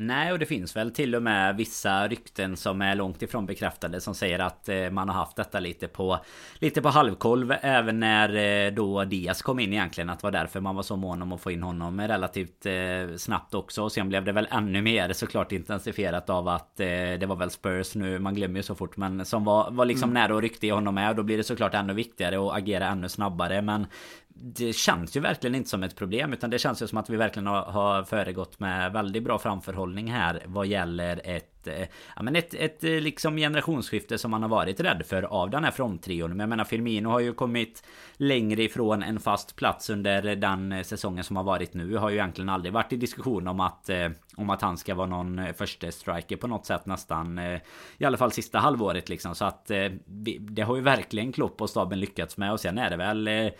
Nej, 0.00 0.32
och 0.32 0.38
det 0.38 0.46
finns 0.46 0.76
väl 0.76 0.90
till 0.90 1.14
och 1.14 1.22
med 1.22 1.56
vissa 1.56 2.08
rykten 2.08 2.56
som 2.56 2.82
är 2.82 2.94
långt 2.94 3.22
ifrån 3.22 3.46
bekräftade 3.46 4.00
som 4.00 4.14
säger 4.14 4.38
att 4.38 4.68
eh, 4.68 4.90
man 4.90 5.08
har 5.08 5.16
haft 5.16 5.36
detta 5.36 5.60
lite 5.60 5.88
på 5.88 6.18
lite 6.54 6.82
på 6.82 6.88
halvkolv 6.88 7.54
även 7.60 8.00
när 8.00 8.36
eh, 8.66 8.72
då 8.72 9.04
Diaz 9.04 9.42
kom 9.42 9.60
in 9.60 9.72
egentligen 9.72 10.10
att 10.10 10.18
det 10.18 10.26
var 10.26 10.30
därför 10.30 10.60
man 10.60 10.76
var 10.76 10.82
så 10.82 10.96
mån 10.96 11.22
om 11.22 11.32
att 11.32 11.40
få 11.40 11.50
in 11.50 11.62
honom 11.62 12.00
relativt 12.00 12.66
eh, 12.66 13.16
snabbt 13.16 13.54
också 13.54 13.82
och 13.82 13.92
sen 13.92 14.08
blev 14.08 14.24
det 14.24 14.32
väl 14.32 14.48
ännu 14.50 14.82
mer 14.82 15.12
såklart 15.12 15.52
intensifierat 15.52 16.30
av 16.30 16.48
att 16.48 16.76
det 16.76 17.26
var 17.28 17.36
väl 17.36 17.50
Spurs 17.50 17.94
nu 17.94 18.18
man 18.18 18.34
glömmer 18.34 18.56
ju 18.56 18.62
så 18.62 18.74
fort 18.74 18.96
men 18.96 19.24
som 19.24 19.44
var, 19.44 19.70
var 19.70 19.84
liksom 19.84 20.10
mm. 20.10 20.22
nära 20.22 20.34
och 20.34 20.42
ryckte 20.42 20.66
i 20.66 20.70
honom 20.70 20.94
med 20.94 21.10
och 21.10 21.16
då 21.16 21.22
blir 21.22 21.36
det 21.36 21.44
såklart 21.44 21.74
ännu 21.74 21.92
viktigare 21.92 22.46
att 22.46 22.56
agera 22.56 22.86
ännu 22.86 23.08
snabbare 23.08 23.62
men 23.62 23.86
det 24.40 24.72
känns 24.72 25.16
ju 25.16 25.20
verkligen 25.20 25.54
inte 25.54 25.70
som 25.70 25.82
ett 25.82 25.96
problem 25.96 26.32
utan 26.32 26.50
det 26.50 26.58
känns 26.58 26.82
ju 26.82 26.86
som 26.86 26.98
att 26.98 27.10
vi 27.10 27.16
verkligen 27.16 27.46
har, 27.46 27.62
har 27.62 28.02
föregått 28.02 28.60
med 28.60 28.92
väldigt 28.92 29.22
bra 29.22 29.38
framförhållning 29.38 30.12
här 30.12 30.42
vad 30.46 30.66
gäller 30.66 31.20
ett 31.24 31.66
eh, 31.66 31.88
ja, 32.16 32.22
men 32.22 32.36
ett, 32.36 32.54
ett 32.54 32.84
eh, 32.84 32.90
liksom 32.90 33.36
generationsskifte 33.36 34.18
som 34.18 34.30
man 34.30 34.42
har 34.42 34.48
varit 34.48 34.80
rädd 34.80 35.02
för 35.06 35.22
av 35.22 35.50
den 35.50 35.64
här 35.64 35.70
fronttrion. 35.70 36.30
Men 36.30 36.40
jag 36.40 36.48
menar 36.48 36.64
Firmino 36.64 37.08
har 37.08 37.20
ju 37.20 37.32
kommit 37.32 37.84
längre 38.16 38.62
ifrån 38.62 39.02
en 39.02 39.20
fast 39.20 39.56
plats 39.56 39.90
under 39.90 40.36
den 40.36 40.72
eh, 40.72 40.82
säsongen 40.82 41.24
som 41.24 41.36
har 41.36 41.44
varit 41.44 41.74
nu. 41.74 41.96
Har 41.96 42.10
ju 42.10 42.16
egentligen 42.16 42.48
aldrig 42.48 42.72
varit 42.72 42.92
i 42.92 42.96
diskussion 42.96 43.48
om 43.48 43.60
att 43.60 43.90
om 44.36 44.50
att 44.50 44.62
han 44.62 44.76
ska 44.76 44.94
vara 44.94 45.06
någon 45.06 45.54
första 45.54 45.90
striker 45.90 46.36
på 46.36 46.46
något 46.46 46.66
sätt 46.66 46.86
nästan 46.86 47.38
i 47.98 48.04
alla 48.04 48.16
fall 48.16 48.32
sista 48.32 48.58
halvåret 48.58 49.08
liksom 49.08 49.34
så 49.34 49.44
att 49.44 49.70
det 50.38 50.62
har 50.62 50.76
ju 50.76 50.82
verkligen 50.82 51.32
Klopp 51.32 51.60
och 51.60 51.70
staben 51.70 52.00
lyckats 52.00 52.36
med 52.36 52.52
och 52.52 52.60
sen 52.60 52.78
är 52.78 52.90
det 52.90 52.96
väl 52.96 53.50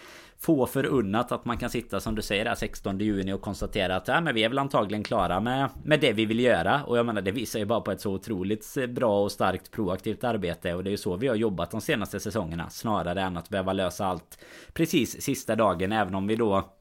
få 0.41 0.67
förunnat 0.67 1.33
att 1.33 1.45
man 1.45 1.59
kan 1.59 1.71
sitta 1.71 2.01
som 2.01 2.15
du 2.15 2.23
säger 2.23 2.45
där 2.45 2.55
16 2.55 2.99
juni 2.99 3.33
och 3.33 3.41
konstatera 3.41 3.97
att 3.97 4.09
ja, 4.09 4.21
men 4.21 4.35
vi 4.35 4.45
är 4.45 4.49
väl 4.49 4.59
antagligen 4.59 5.05
klara 5.05 5.41
med, 5.41 5.69
med 5.85 6.01
det 6.01 6.13
vi 6.13 6.27
vill 6.27 6.41
göra. 6.41 6.85
Och 6.85 6.99
jag 6.99 7.07
menar 7.07 7.23
det 7.23 7.31
visar 7.31 7.59
ju 7.59 7.65
bara 7.65 7.81
på 7.81 7.93
ett 7.93 8.01
så 8.01 8.13
otroligt 8.13 8.77
eh, 8.77 8.87
bra 8.87 9.23
och 9.23 9.33
starkt 9.33 9.71
proaktivt 9.71 10.25
arbete. 10.25 10.75
Och 10.75 10.85
det 10.85 10.91
är 10.91 10.93
ju 10.93 10.97
så 10.97 11.17
vi 11.17 11.29
har 11.29 11.35
jobbat 11.35 11.71
de 11.71 11.81
senaste 11.81 12.21
säsongerna. 12.21 12.71
Snarare 12.71 13.23
än 13.23 13.37
att 13.37 13.49
behöva 13.49 13.73
lösa 13.73 14.07
allt 14.07 14.39
precis 14.73 15.23
sista 15.23 15.57
dagen. 15.57 15.93
Även 15.93 16.15
om 16.15 16.27
vi 16.27 16.37
då 16.37 16.75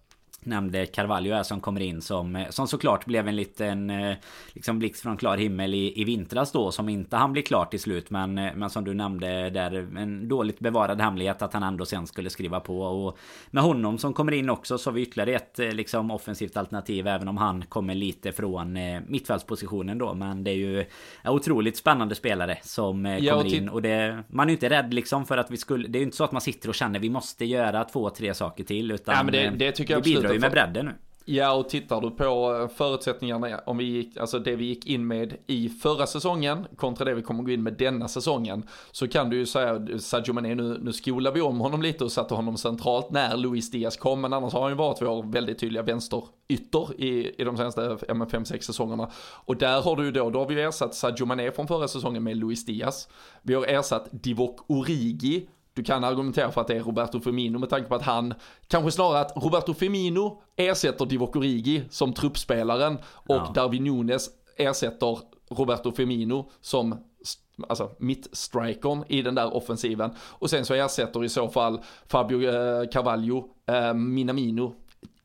nämnde 0.44 0.86
Carvalho 0.86 1.34
här 1.34 1.44
som 1.44 1.62
kommer 1.62 1.82
in 1.82 2.02
som, 2.02 2.36
eh, 2.36 2.50
som 2.50 2.68
såklart 2.68 3.06
blev 3.06 3.28
en 3.28 3.36
liten 3.36 3.90
eh, 3.90 4.16
liksom 4.54 4.80
blixt 4.80 5.02
från 5.02 5.18
klar 5.18 5.38
himmel 5.38 5.74
i, 5.74 6.02
i 6.02 6.04
vintras 6.04 6.52
då 6.52 6.72
som 6.72 6.90
inte 6.90 7.16
han 7.16 7.34
bli 7.34 7.42
klart 7.42 7.72
till 7.72 7.80
slut 7.80 8.10
men, 8.10 8.38
eh, 8.38 8.54
men 8.56 8.70
som 8.70 8.84
du 8.84 8.94
nämnde 8.94 9.50
där 9.50 9.98
en 9.98 10.28
dåligt 10.28 10.60
bevarad 10.60 11.02
hemlighet 11.02 11.42
att 11.42 11.54
han 11.54 11.64
ändå 11.64 11.86
sen 11.86 12.08
skulle 12.08 12.30
skriva 12.30 12.60
på. 12.60 12.82
Och 12.82 13.18
med 13.52 13.64
honom 13.64 13.98
som 13.98 14.14
kommer 14.14 14.32
in 14.32 14.50
också 14.50 14.78
så 14.78 14.90
har 14.90 14.94
vi 14.96 15.02
ytterligare 15.02 15.32
ett 15.32 15.76
liksom 15.76 16.12
offensivt 16.12 16.58
alternativ 16.58 17.08
även 17.08 17.28
om 17.28 17.38
han 17.38 17.62
kommer 17.62 17.96
lite 17.96 18.32
från 18.32 18.80
mittfältspositionen 19.08 19.98
då. 19.98 20.14
Men 20.14 20.44
det 20.44 20.52
är 20.52 20.56
ju 20.56 20.86
otroligt 21.26 21.78
spännande 21.78 22.16
spelare 22.16 22.58
som 22.62 23.06
ja, 23.06 23.38
kommer 23.38 23.56
in. 23.56 23.70
och 23.70 23.82
det 23.82 24.24
man 24.28 24.48
är 24.48 24.50
ju 24.50 24.56
inte 24.56 24.70
rädd 24.70 24.94
liksom 24.94 25.26
för 25.26 25.38
att 25.38 25.52
vi 25.52 25.58
skulle 25.58 25.88
det 25.88 25.98
är 25.98 26.00
ju 26.00 26.06
inte 26.06 26.18
så 26.18 26.24
att 26.24 26.32
man 26.32 26.42
sitter 26.42 26.70
och 26.70 26.76
känner 26.76 27.00
vi 27.00 27.10
måste 27.10 27.46
göra 27.46 27.84
två 27.84 28.10
tre 28.10 28.34
saker 28.34 28.64
till 28.64 28.92
utan 28.92 29.16
ja, 29.16 29.24
men 29.24 29.34
det, 29.34 29.66
det 29.66 29.72
tycker 29.72 29.94
jag 29.94 30.00
absolut 30.00 30.27
ju 30.34 30.40
med 30.40 30.52
bredden 30.52 30.86
nu. 30.86 30.94
Ja, 31.30 31.54
och 31.54 31.70
tittar 31.70 32.02
du 32.02 32.12
på 32.12 32.58
eh, 32.62 32.68
förutsättningarna, 32.68 33.60
om 33.66 33.78
vi 33.78 33.84
gick, 33.84 34.18
alltså 34.18 34.40
det 34.40 34.56
vi 34.56 34.66
gick 34.66 34.86
in 34.86 35.08
med 35.08 35.38
i 35.48 35.70
förra 35.70 36.08
säsongen 36.08 36.68
kontra 36.76 37.06
det 37.06 37.14
vi 37.14 37.22
kommer 37.22 37.44
gå 37.44 37.52
in 37.52 37.64
med 37.64 37.74
denna 37.74 38.08
säsongen, 38.08 38.64
så 38.92 39.08
kan 39.08 39.30
du 39.30 39.38
ju 39.38 39.46
säga, 39.46 40.00
Sadio 40.00 40.34
Mané, 40.34 40.56
nu, 40.56 40.78
nu 40.82 40.94
skolar 40.94 41.32
vi 41.32 41.42
om 41.42 41.60
honom 41.60 41.82
lite 41.82 42.04
och 42.04 42.12
satte 42.12 42.34
honom 42.34 42.58
centralt 42.58 43.12
när 43.12 43.38
Luis 43.38 43.72
Diaz 43.72 43.98
kom, 43.98 44.22
men 44.22 44.34
annars 44.34 44.54
har 44.54 44.62
han 44.62 44.72
ju 44.72 44.76
varit 44.76 45.02
vår 45.02 45.32
väldigt 45.32 45.60
tydliga 45.60 45.84
vänsterytter 45.84 47.02
i, 47.02 47.42
i 47.42 47.44
de 47.44 47.58
senaste 47.58 47.82
5-6 47.82 48.60
säsongerna. 48.60 49.12
Och 49.46 49.58
där 49.58 49.82
har 49.82 49.96
du 49.96 50.06
ju 50.06 50.12
då, 50.12 50.30
då 50.30 50.40
har 50.40 50.48
vi 50.48 50.62
ersatt 50.62 50.96
Sadio 50.96 51.26
Mané 51.26 51.52
från 51.52 51.68
förra 51.68 51.88
säsongen 51.88 52.24
med 52.24 52.38
Luis 52.38 52.66
Diaz. 52.66 53.08
Vi 53.42 53.54
har 53.54 53.66
ersatt 53.66 54.08
Divock 54.12 54.60
Origi 54.68 55.48
du 55.78 55.84
kan 55.84 56.04
argumentera 56.04 56.52
för 56.52 56.62
att 56.62 56.68
det 56.68 56.76
är 56.76 56.84
Roberto 56.84 57.20
Firmino 57.20 57.60
med 57.60 57.70
tanke 57.70 57.90
på 57.90 57.96
att 57.96 58.02
han, 58.02 58.34
kanske 58.68 58.92
snarare 58.92 59.20
att 59.20 59.44
Roberto 59.44 59.74
Firmino 59.74 60.42
ersätter 60.56 61.06
Divock 61.06 61.36
Origi 61.36 61.84
som 61.90 62.14
truppspelaren 62.14 62.98
och 63.04 63.36
ja. 63.36 63.52
Darwin 63.56 63.84
Nunes 63.84 64.30
ersätter 64.58 65.20
Roberto 65.50 65.92
Firmino 65.92 66.50
som 66.62 66.96
alltså 67.68 67.92
mittstrikern 68.00 69.04
i 69.08 69.22
den 69.22 69.36
där 69.36 69.56
offensiven. 69.56 70.12
Och 70.20 70.50
sen 70.50 70.66
så 70.66 70.74
ersätter 70.74 71.24
i 71.24 71.30
så 71.30 71.50
fall 71.50 71.82
Fabio 72.08 72.42
eh, 72.42 72.90
Carvalho 72.90 73.44
eh, 73.66 73.94
Minamino 73.94 74.76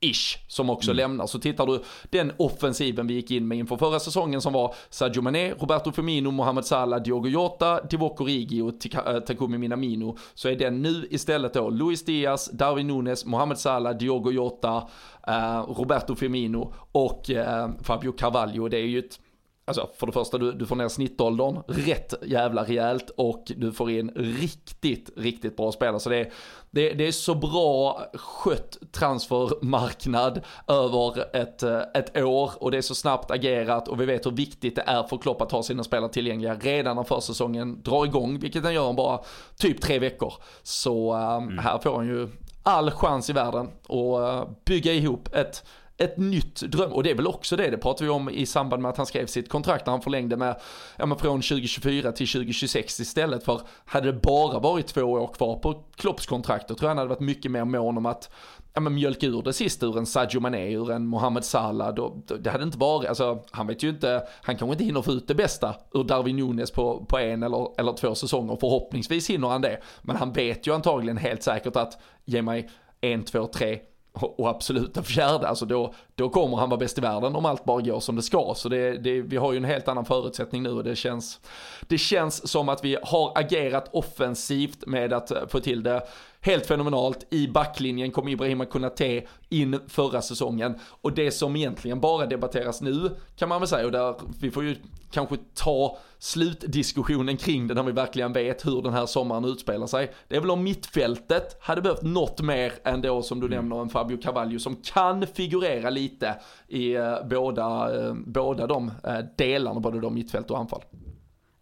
ish, 0.02 0.38
som 0.48 0.70
också 0.70 0.90
mm. 0.90 0.96
lämnar. 0.96 1.26
Så 1.26 1.38
tittar 1.38 1.66
du 1.66 1.82
den 2.10 2.32
offensiven 2.36 3.06
vi 3.06 3.14
gick 3.14 3.30
in 3.30 3.48
med 3.48 3.58
inför 3.58 3.76
förra 3.76 4.00
säsongen 4.00 4.40
som 4.40 4.52
var 4.52 4.74
Sadio 4.90 5.22
Mané, 5.22 5.52
Roberto 5.52 5.92
Firmino, 5.92 6.30
Mohamed 6.30 6.64
Salah, 6.64 7.02
Diogo 7.02 7.28
Jota, 7.28 7.82
Divock 7.82 8.20
Origi 8.20 8.60
och 8.60 8.94
eh, 8.94 9.20
Takumi 9.20 9.58
Minamino. 9.58 10.16
Så 10.34 10.48
är 10.48 10.56
den 10.56 10.82
nu 10.82 11.06
istället 11.10 11.54
då 11.54 11.70
Luis 11.70 12.04
Diaz, 12.04 12.50
Darwin 12.52 12.86
Nunes, 12.86 13.24
Mohamed 13.24 13.58
Salah, 13.58 13.96
Diogo 13.96 14.30
Jota, 14.30 14.88
uh, 15.28 15.74
Roberto 15.76 16.14
Firmino 16.14 16.74
och 16.92 17.30
uh, 17.30 17.68
Fabio 17.82 18.12
Carvalho. 18.12 18.68
Det 18.68 18.76
är 18.76 18.86
ju 18.86 18.98
ett 18.98 19.18
Alltså 19.64 19.90
för 19.96 20.06
det 20.06 20.12
första, 20.12 20.38
du, 20.38 20.52
du 20.52 20.66
får 20.66 20.76
ner 20.76 20.88
snittåldern 20.88 21.62
rätt 21.68 22.14
jävla 22.22 22.64
rejält 22.64 23.10
och 23.16 23.44
du 23.56 23.72
får 23.72 23.90
in 23.90 24.10
riktigt, 24.16 25.10
riktigt 25.16 25.56
bra 25.56 25.72
spelare. 25.72 26.00
Så 26.00 26.10
det 26.10 26.16
är, 26.16 26.32
det, 26.70 26.92
det 26.92 27.08
är 27.08 27.12
så 27.12 27.34
bra 27.34 28.02
skött 28.14 28.78
transfermarknad 28.92 30.40
över 30.68 31.36
ett, 31.36 31.62
ett 31.96 32.16
år 32.16 32.50
och 32.56 32.70
det 32.70 32.76
är 32.76 32.82
så 32.82 32.94
snabbt 32.94 33.30
agerat 33.30 33.88
och 33.88 34.00
vi 34.00 34.06
vet 34.06 34.26
hur 34.26 34.30
viktigt 34.30 34.76
det 34.76 34.82
är 34.86 35.02
för 35.02 35.18
Klopp 35.18 35.40
att 35.40 35.52
ha 35.52 35.62
sina 35.62 35.84
spelare 35.84 36.10
tillgängliga 36.10 36.54
redan 36.54 36.96
när 36.96 37.02
försäsongen 37.02 37.82
drar 37.82 38.06
igång, 38.06 38.38
vilket 38.38 38.62
den 38.62 38.74
gör 38.74 38.86
om 38.86 38.96
bara 38.96 39.20
typ 39.56 39.80
tre 39.80 39.98
veckor. 39.98 40.34
Så 40.62 41.14
um, 41.14 41.42
mm. 41.42 41.58
här 41.58 41.78
får 41.78 41.96
han 41.96 42.06
ju 42.06 42.28
all 42.62 42.90
chans 42.90 43.30
i 43.30 43.32
världen 43.32 43.70
att 43.88 44.46
uh, 44.48 44.50
bygga 44.64 44.92
ihop 44.92 45.34
ett 45.34 45.64
ett 45.96 46.18
nytt 46.18 46.60
dröm, 46.60 46.92
och 46.92 47.02
det 47.02 47.10
är 47.10 47.14
väl 47.14 47.26
också 47.26 47.56
det, 47.56 47.70
det 47.70 47.78
pratade 47.78 48.04
vi 48.04 48.10
om 48.10 48.30
i 48.30 48.46
samband 48.46 48.82
med 48.82 48.88
att 48.88 48.96
han 48.96 49.06
skrev 49.06 49.26
sitt 49.26 49.48
kontrakt 49.48 49.86
när 49.86 49.90
han 49.90 50.02
förlängde 50.02 50.36
med, 50.36 50.60
ja 50.96 51.06
men 51.06 51.18
från 51.18 51.40
2024 51.40 52.12
till 52.12 52.28
2026 52.28 53.00
istället 53.00 53.44
för 53.44 53.60
hade 53.84 54.12
det 54.12 54.20
bara 54.20 54.58
varit 54.58 54.86
två 54.86 55.02
år 55.02 55.26
kvar 55.26 55.58
på 55.58 55.84
Klopps 55.96 56.26
kontrakt, 56.26 56.68
då 56.68 56.74
tror 56.74 56.86
jag 56.86 56.90
han 56.90 56.98
hade 56.98 57.08
varit 57.08 57.20
mycket 57.20 57.50
mer 57.50 57.64
mån 57.64 57.98
om 57.98 58.06
att 58.06 58.30
ja, 58.74 58.80
men 58.80 58.94
mjölka 58.94 59.26
ur 59.26 59.42
det 59.42 59.52
sist 59.52 59.82
ur 59.82 59.98
en 59.98 60.06
Sadio 60.06 60.40
Mané, 60.40 60.74
ur 60.74 60.90
en 60.90 61.06
Mohamed 61.06 61.44
Salah. 61.44 61.94
Då, 61.94 62.22
det 62.40 62.50
hade 62.50 62.64
inte 62.64 62.78
varit, 62.78 63.08
alltså 63.08 63.44
han 63.50 63.66
vet 63.66 63.82
ju 63.82 63.88
inte, 63.88 64.22
han 64.42 64.56
kanske 64.56 64.72
inte 64.72 64.84
hinner 64.84 65.02
få 65.02 65.12
ut 65.12 65.28
det 65.28 65.34
bästa 65.34 65.74
ur 65.94 66.04
Darwin 66.04 66.36
Nunes 66.36 66.70
på, 66.70 67.04
på 67.04 67.18
en 67.18 67.42
eller, 67.42 67.80
eller 67.80 67.92
två 67.92 68.14
säsonger. 68.14 68.56
Förhoppningsvis 68.60 69.30
hinner 69.30 69.48
han 69.48 69.60
det. 69.60 69.78
Men 70.02 70.16
han 70.16 70.32
vet 70.32 70.66
ju 70.66 70.74
antagligen 70.74 71.16
helt 71.16 71.42
säkert 71.42 71.76
att 71.76 71.98
ge 72.24 72.42
mig 72.42 72.70
en, 73.00 73.24
två, 73.24 73.46
tre 73.46 73.78
och 74.12 74.48
absolut 74.48 74.96
en 74.96 75.04
fjärde, 75.04 75.48
alltså 75.48 75.66
då, 75.66 75.94
då 76.14 76.28
kommer 76.28 76.56
han 76.56 76.70
vara 76.70 76.78
bäst 76.78 76.98
i 76.98 77.00
världen 77.00 77.36
om 77.36 77.46
allt 77.46 77.64
bara 77.64 77.80
går 77.80 78.00
som 78.00 78.16
det 78.16 78.22
ska. 78.22 78.54
Så 78.56 78.68
det, 78.68 78.98
det, 78.98 79.22
vi 79.22 79.36
har 79.36 79.52
ju 79.52 79.56
en 79.56 79.64
helt 79.64 79.88
annan 79.88 80.04
förutsättning 80.04 80.62
nu 80.62 80.70
och 80.70 80.84
det 80.84 80.96
känns, 80.96 81.40
det 81.80 81.98
känns 81.98 82.48
som 82.48 82.68
att 82.68 82.84
vi 82.84 82.98
har 83.02 83.32
agerat 83.34 83.88
offensivt 83.92 84.86
med 84.86 85.12
att 85.12 85.32
få 85.48 85.60
till 85.60 85.82
det 85.82 86.02
helt 86.42 86.66
fenomenalt. 86.66 87.26
I 87.30 87.48
backlinjen 87.48 88.10
kom 88.10 88.28
Ibrahima 88.28 88.64
Konate 88.64 89.22
in 89.48 89.80
förra 89.88 90.22
säsongen. 90.22 90.74
Och 91.00 91.12
det 91.12 91.30
som 91.30 91.56
egentligen 91.56 92.00
bara 92.00 92.26
debatteras 92.26 92.80
nu 92.80 93.10
kan 93.36 93.48
man 93.48 93.60
väl 93.60 93.68
säga, 93.68 93.86
och 93.86 93.92
där 93.92 94.14
vi 94.40 94.50
får 94.50 94.64
ju 94.64 94.76
kanske 95.10 95.36
ta 95.54 95.98
slutdiskussionen 96.18 97.36
kring 97.36 97.66
det 97.66 97.74
när 97.74 97.82
vi 97.82 97.92
verkligen 97.92 98.32
vet 98.32 98.66
hur 98.66 98.82
den 98.82 98.92
här 98.92 99.06
sommaren 99.06 99.44
utspelar 99.44 99.86
sig. 99.86 100.12
Det 100.28 100.36
är 100.36 100.40
väl 100.40 100.50
om 100.50 100.62
mittfältet 100.62 101.56
hade 101.60 101.82
behövt 101.82 102.02
något 102.02 102.40
mer 102.40 102.72
än 102.84 103.00
då 103.00 103.22
som 103.22 103.40
du 103.40 103.46
mm. 103.46 103.56
nämner 103.58 103.82
en 103.82 103.88
Fabio 103.88 104.16
Carvalho 104.16 104.58
som 104.58 104.76
kan 104.76 105.26
figurera 105.26 105.90
lite 105.90 106.40
i 106.68 106.94
eh, 106.94 107.14
båda, 107.30 107.96
eh, 107.96 108.14
båda 108.14 108.66
de 108.66 108.92
eh, 109.04 109.18
delarna, 109.36 109.80
både 109.80 110.00
de 110.00 110.14
mittfält 110.14 110.50
och 110.50 110.58
anfall. 110.58 110.82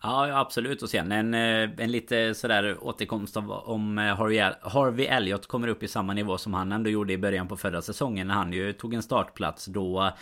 Ja 0.03 0.41
absolut 0.41 0.83
och 0.83 0.91
sen 0.91 1.13
en, 1.13 1.35
eh, 1.35 1.71
en 1.79 1.93
lite 1.93 2.35
sådär 2.35 2.77
återkomst 2.81 3.37
av 3.37 3.51
om 3.51 3.99
eh, 3.99 4.17
Harvey, 4.17 4.53
Harvey 4.63 5.07
Elliot 5.07 5.47
kommer 5.47 5.69
upp 5.69 5.83
i 5.83 5.89
samma 5.89 6.15
nivå 6.15 6.39
som 6.39 6.55
han 6.55 6.73
ändå 6.73 6.91
gjorde 6.91 7.13
i 7.13 7.19
början 7.19 7.49
på 7.49 7.57
förra 7.57 7.83
säsongen. 7.83 8.27
När 8.27 8.35
han 8.35 8.53
ju 8.53 8.73
tog 8.73 8.95
en 8.95 9.03
startplats 9.03 9.67
då 9.67 10.13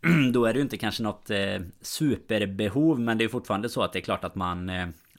Då 0.32 0.44
är 0.44 0.52
det 0.52 0.56
ju 0.56 0.62
inte 0.62 0.76
kanske 0.76 1.02
något 1.02 1.30
eh, 1.30 1.60
superbehov 1.80 3.00
men 3.00 3.18
det 3.18 3.24
är 3.24 3.28
fortfarande 3.28 3.68
så 3.68 3.82
att 3.82 3.92
det 3.92 3.98
är 3.98 4.00
klart 4.00 4.24
att 4.24 4.34
man 4.34 4.70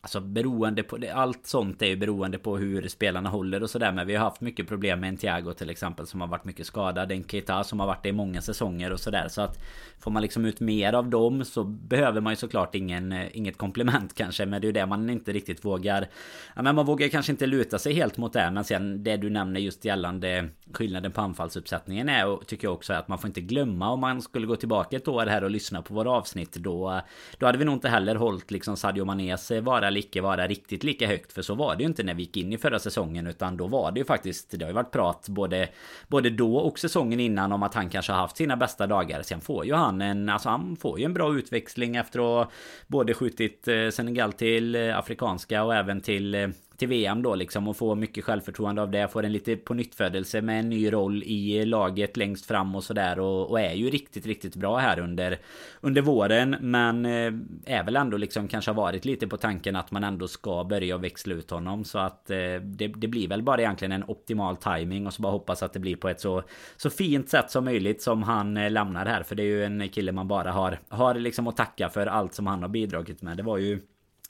Alltså 0.01 0.19
beroende 0.19 0.83
på 0.83 0.97
Allt 1.13 1.45
sånt 1.45 1.81
är 1.81 1.87
ju 1.87 1.95
beroende 1.95 2.37
på 2.37 2.57
hur 2.57 2.87
spelarna 2.87 3.29
håller 3.29 3.63
och 3.63 3.69
sådär 3.69 3.91
Men 3.91 4.07
vi 4.07 4.15
har 4.15 4.23
haft 4.23 4.41
mycket 4.41 4.67
problem 4.67 4.99
med 4.99 5.09
en 5.09 5.17
Thiago 5.17 5.53
till 5.53 5.69
exempel 5.69 6.07
Som 6.07 6.21
har 6.21 6.27
varit 6.27 6.45
mycket 6.45 6.65
skadad 6.65 7.11
En 7.11 7.23
Keita 7.23 7.63
som 7.63 7.79
har 7.79 7.87
varit 7.87 8.03
det 8.03 8.09
i 8.09 8.13
många 8.13 8.41
säsonger 8.41 8.93
och 8.93 8.99
sådär 8.99 9.27
Så 9.27 9.41
att 9.41 9.59
Får 9.99 10.11
man 10.11 10.21
liksom 10.21 10.45
ut 10.45 10.59
mer 10.59 10.93
av 10.93 11.09
dem 11.09 11.45
så 11.45 11.63
behöver 11.63 12.21
man 12.21 12.33
ju 12.33 12.37
såklart 12.37 12.75
ingen, 12.75 13.11
eh, 13.11 13.37
inget 13.37 13.57
komplement 13.57 14.13
kanske 14.13 14.45
Men 14.45 14.61
det 14.61 14.65
är 14.65 14.69
ju 14.69 14.73
det 14.73 14.85
man 14.85 15.09
inte 15.09 15.31
riktigt 15.31 15.65
vågar 15.65 16.07
Ja 16.55 16.61
men 16.61 16.75
man 16.75 16.85
vågar 16.85 17.07
kanske 17.07 17.31
inte 17.31 17.45
luta 17.45 17.79
sig 17.79 17.93
helt 17.93 18.17
mot 18.17 18.33
det 18.33 18.51
Men 18.51 18.63
sen 18.63 19.03
det 19.03 19.17
du 19.17 19.29
nämner 19.29 19.59
just 19.59 19.85
gällande 19.85 20.49
Skillnaden 20.73 21.11
på 21.11 21.21
anfallsuppsättningen 21.21 22.09
är 22.09 22.27
och 22.27 22.47
tycker 22.47 22.67
jag 22.67 22.73
också 22.73 22.93
att 22.93 23.07
man 23.07 23.19
får 23.19 23.27
inte 23.27 23.41
glömma 23.41 23.89
Om 23.89 23.99
man 23.99 24.21
skulle 24.21 24.47
gå 24.47 24.55
tillbaka 24.55 24.95
ett 24.95 25.07
år 25.07 25.25
här 25.25 25.43
och 25.43 25.51
lyssna 25.51 25.81
på 25.81 25.93
våra 25.93 26.11
avsnitt 26.11 26.53
Då, 26.53 27.01
då 27.37 27.45
hade 27.45 27.57
vi 27.57 27.65
nog 27.65 27.75
inte 27.75 27.89
heller 27.89 28.15
hållit 28.15 28.51
liksom 28.51 28.77
Sadio 28.77 29.05
Manese. 29.05 29.55
Eh, 29.55 29.61
vara 29.63 29.88
eller 29.89 29.99
icke 29.99 30.21
vara 30.21 30.47
riktigt 30.47 30.83
lika 30.83 31.07
högt. 31.07 31.33
För 31.33 31.41
så 31.41 31.55
var 31.55 31.75
det 31.75 31.83
ju 31.83 31.87
inte 31.87 32.03
när 32.03 32.13
vi 32.13 32.23
gick 32.23 32.37
in 32.37 32.53
i 32.53 32.57
förra 32.57 32.79
säsongen. 32.79 33.27
Utan 33.27 33.57
då 33.57 33.67
var 33.67 33.91
det 33.91 33.99
ju 33.99 34.05
faktiskt, 34.05 34.51
det 34.51 34.65
har 34.65 34.69
ju 34.69 34.75
varit 34.75 34.91
prat 34.91 35.25
både, 35.29 35.69
både 36.07 36.29
då 36.29 36.57
och 36.57 36.79
säsongen 36.79 37.19
innan 37.19 37.51
om 37.51 37.63
att 37.63 37.73
han 37.73 37.89
kanske 37.89 38.11
har 38.11 38.19
haft 38.19 38.37
sina 38.37 38.57
bästa 38.57 38.87
dagar. 38.87 39.21
Sen 39.21 39.41
får 39.41 39.65
ju 39.65 39.73
han 39.73 40.01
en, 40.01 40.29
alltså 40.29 40.49
han 40.49 40.75
får 40.75 40.99
ju 40.99 41.05
en 41.05 41.13
bra 41.13 41.35
utväxling 41.35 41.95
efter 41.95 42.41
att 42.41 42.49
både 42.87 43.13
skjutit 43.13 43.67
eh, 43.67 43.89
Senegal 43.89 44.33
till 44.33 44.75
eh, 44.75 44.97
Afrikanska 44.97 45.63
och 45.63 45.75
även 45.75 46.01
till 46.01 46.35
eh, 46.35 46.47
till 46.79 46.87
VM 46.87 47.21
då 47.21 47.35
liksom 47.35 47.67
och 47.67 47.77
få 47.77 47.95
mycket 47.95 48.23
självförtroende 48.23 48.81
av 48.81 48.91
det. 48.91 49.07
Får 49.07 49.25
en 49.25 49.31
lite 49.31 49.55
på 49.55 49.73
nyttfödelse 49.73 50.41
med 50.41 50.59
en 50.59 50.69
ny 50.69 50.93
roll 50.93 51.23
i 51.23 51.65
laget 51.65 52.17
längst 52.17 52.45
fram 52.45 52.75
och 52.75 52.83
sådär 52.83 53.19
och, 53.19 53.49
och, 53.51 53.59
är 53.59 53.73
ju 53.73 53.89
riktigt, 53.89 54.25
riktigt 54.25 54.55
bra 54.55 54.77
här 54.77 54.99
under 54.99 55.39
under 55.81 56.01
våren. 56.01 56.55
Men 56.59 57.05
eh, 57.05 57.33
är 57.65 57.83
väl 57.83 57.95
ändå 57.95 58.17
liksom 58.17 58.47
kanske 58.47 58.71
har 58.71 58.75
varit 58.75 59.05
lite 59.05 59.27
på 59.27 59.37
tanken 59.37 59.75
att 59.75 59.91
man 59.91 60.03
ändå 60.03 60.27
ska 60.27 60.63
börja 60.63 60.97
växla 60.97 61.35
ut 61.35 61.51
honom 61.51 61.83
så 61.83 61.99
att 61.99 62.29
eh, 62.29 62.37
det, 62.61 62.87
det, 62.87 63.07
blir 63.07 63.27
väl 63.27 63.43
bara 63.43 63.61
egentligen 63.61 63.91
en 63.91 64.03
optimal 64.07 64.57
timing 64.57 65.07
och 65.07 65.13
så 65.13 65.21
bara 65.21 65.31
hoppas 65.31 65.63
att 65.63 65.73
det 65.73 65.79
blir 65.79 65.95
på 65.95 66.09
ett 66.09 66.21
så 66.21 66.43
så 66.77 66.89
fint 66.89 67.29
sätt 67.29 67.51
som 67.51 67.65
möjligt 67.65 68.01
som 68.01 68.23
han 68.23 68.57
eh, 68.57 68.71
lämnar 68.71 69.05
här 69.05 69.23
för 69.23 69.35
det 69.35 69.43
är 69.43 69.47
ju 69.47 69.63
en 69.63 69.89
kille 69.89 70.11
man 70.11 70.27
bara 70.27 70.51
har 70.51 70.79
har 70.89 71.15
liksom 71.15 71.47
att 71.47 71.57
tacka 71.57 71.89
för 71.89 72.07
allt 72.07 72.33
som 72.33 72.47
han 72.47 72.61
har 72.61 72.69
bidragit 72.69 73.21
med. 73.21 73.37
Det 73.37 73.43
var 73.43 73.57
ju 73.57 73.79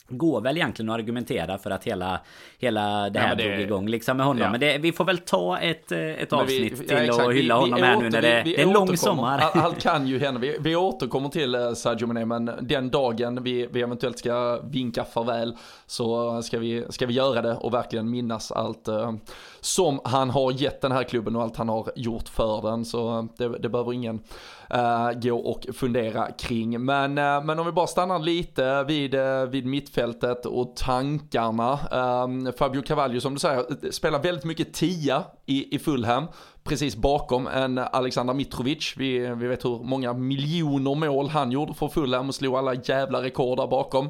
går 0.10 0.41
väl 0.41 0.58
egentligen 0.58 0.89
att 0.89 0.95
argumentera 0.95 1.58
för 1.58 1.72
att 1.72 1.84
hela, 1.84 2.19
hela 2.60 3.10
det 3.10 3.19
här 3.19 3.30
ja, 3.30 3.36
det, 3.36 3.50
drog 3.50 3.62
igång 3.62 3.88
liksom 3.88 4.17
med 4.17 4.26
honom. 4.26 4.43
Ja. 4.43 4.52
Men 4.52 4.60
det, 4.60 4.78
vi 4.78 4.91
får 4.91 5.06
väl 5.06 5.17
ta 5.17 5.58
ett, 5.58 5.91
ett 5.91 6.34
avsnitt 6.34 6.80
vi, 6.80 6.88
till 6.88 7.06
ja, 7.08 7.26
och 7.26 7.34
hylla 7.34 7.56
vi, 7.56 7.62
honom 7.62 7.76
vi 7.76 7.86
här 7.86 7.98
nu 7.98 8.10
när 8.10 8.22
det, 8.22 8.41
det 8.45 8.60
är 8.60 8.63
en 8.63 8.74
lång 8.74 8.98
sommar. 8.98 9.39
Allt 9.39 9.82
kan 9.82 10.08
ju 10.08 10.19
hända. 10.19 10.39
Vi, 10.39 10.58
vi 10.60 10.76
återkommer 10.76 11.30
till 11.30 11.56
eh, 11.56 11.74
Sergio 11.74 12.08
Mané, 12.08 12.26
men 12.26 12.52
den 12.62 12.89
dagen 12.89 13.43
vi, 13.43 13.67
vi 13.72 13.82
eventuellt 13.82 14.19
ska 14.19 14.62
vinka 14.63 15.04
farväl 15.04 15.56
så 15.86 16.41
ska 16.41 16.60
vi, 16.60 16.86
ska 16.89 17.06
vi 17.06 17.13
göra 17.13 17.41
det 17.41 17.54
och 17.54 17.74
verkligen 17.74 18.10
minnas 18.10 18.52
allt 18.52 18.88
uh, 18.88 19.13
som 19.62 20.00
han 20.04 20.30
har 20.30 20.52
gett 20.52 20.82
den 20.82 20.91
här 20.91 21.04
klubben 21.04 21.36
och 21.36 21.41
allt 21.41 21.58
han 21.58 21.69
har 21.69 21.92
gjort 21.96 22.29
för 22.29 22.62
den. 22.62 22.86
Så 22.86 23.27
det, 23.38 23.58
det 23.58 23.69
behöver 23.69 23.94
ingen 23.94 24.19
uh, 24.73 25.19
gå 25.21 25.38
och 25.38 25.65
fundera 25.73 26.31
kring. 26.31 26.86
Men, 26.86 27.17
uh, 27.17 27.44
men 27.44 27.60
om 27.60 27.65
vi 27.65 27.71
bara 27.71 27.88
stannar 27.88 28.19
lite 28.19 28.83
vid, 28.83 29.15
uh, 29.15 29.44
vid 29.44 29.65
mittfältet 29.65 30.46
och 30.46 30.75
tankarna. 30.75 31.79
Um, 32.23 32.54
Fabio 32.58 32.81
Cavallo 32.81 33.21
som 33.21 33.33
du 33.33 33.40
säger 33.40 33.92
spelar 33.92 34.23
väldigt 34.23 34.46
mycket 34.46 34.73
tia 34.73 35.23
i, 35.46 35.75
i 35.75 35.79
Fulham. 35.79 36.25
Precis 36.63 36.96
bakom 36.96 37.48
en 37.48 37.77
Alexander 37.77 38.33
Mitrovic. 38.33 38.94
Vi, 38.98 39.19
vi 39.19 39.48
vet 39.48 39.65
hur 39.65 39.83
många 39.83 40.13
miljoner 40.13 40.96
mål 40.96 41.29
han 41.29 41.52
gjorde 41.52 41.73
för 41.73 41.88
Fulham 41.88 42.29
och 42.29 42.36
slog 42.36 42.56
alla 42.56 42.73
jävla 42.73 43.21
rekord 43.21 43.58
där 43.58 43.67
bakom. 43.67 44.10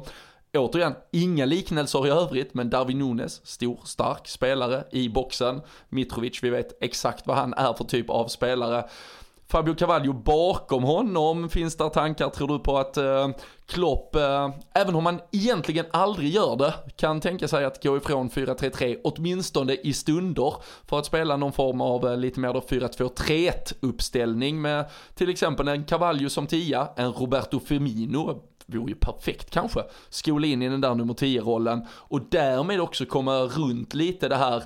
Återigen, 0.58 0.94
inga 1.10 1.44
liknelser 1.44 2.06
i 2.06 2.10
övrigt, 2.10 2.54
men 2.54 2.70
Darwin 2.70 2.98
Nunes, 2.98 3.46
stor, 3.46 3.80
stark 3.84 4.28
spelare 4.28 4.84
i 4.90 5.08
boxen. 5.08 5.60
Mitrovic, 5.88 6.42
vi 6.42 6.50
vet 6.50 6.82
exakt 6.82 7.26
vad 7.26 7.36
han 7.36 7.54
är 7.54 7.72
för 7.72 7.84
typ 7.84 8.10
av 8.10 8.28
spelare. 8.28 8.84
Fabio 9.50 9.74
Cavallo 9.74 10.12
bakom 10.12 10.82
honom, 10.82 11.48
finns 11.48 11.76
där 11.76 11.88
tankar 11.88 12.28
tror 12.28 12.48
du 12.48 12.58
på 12.58 12.78
att 12.78 12.96
eh, 12.96 13.28
Klopp, 13.66 14.16
eh, 14.16 14.50
även 14.74 14.94
om 14.94 15.04
man 15.04 15.20
egentligen 15.32 15.86
aldrig 15.90 16.30
gör 16.30 16.56
det, 16.56 16.74
kan 16.96 17.20
tänka 17.20 17.48
sig 17.48 17.64
att 17.64 17.82
gå 17.82 17.96
ifrån 17.96 18.30
4-3-3, 18.30 19.00
åtminstone 19.04 19.74
i 19.74 19.92
stunder, 19.92 20.54
för 20.86 20.98
att 20.98 21.06
spela 21.06 21.36
någon 21.36 21.52
form 21.52 21.80
av 21.80 22.06
eh, 22.06 22.16
lite 22.16 22.40
mer 22.40 22.52
då 22.52 22.60
4-2-3-1 22.60 23.52
uppställning 23.80 24.60
med 24.60 24.84
till 25.14 25.30
exempel 25.30 25.68
en 25.68 25.84
Cavallo 25.84 26.28
som 26.28 26.46
tia, 26.46 26.88
en 26.96 27.12
Roberto 27.12 27.60
Firmino, 27.60 28.42
vore 28.78 28.90
ju 28.90 28.96
perfekt 28.96 29.50
kanske, 29.50 29.84
skola 30.08 30.46
in 30.46 30.62
i 30.62 30.68
den 30.68 30.80
där 30.80 30.94
nummer 30.94 31.14
10-rollen 31.14 31.86
och 31.90 32.20
därmed 32.30 32.80
också 32.80 33.06
komma 33.06 33.38
runt 33.40 33.94
lite 33.94 34.28
det 34.28 34.36
här, 34.36 34.62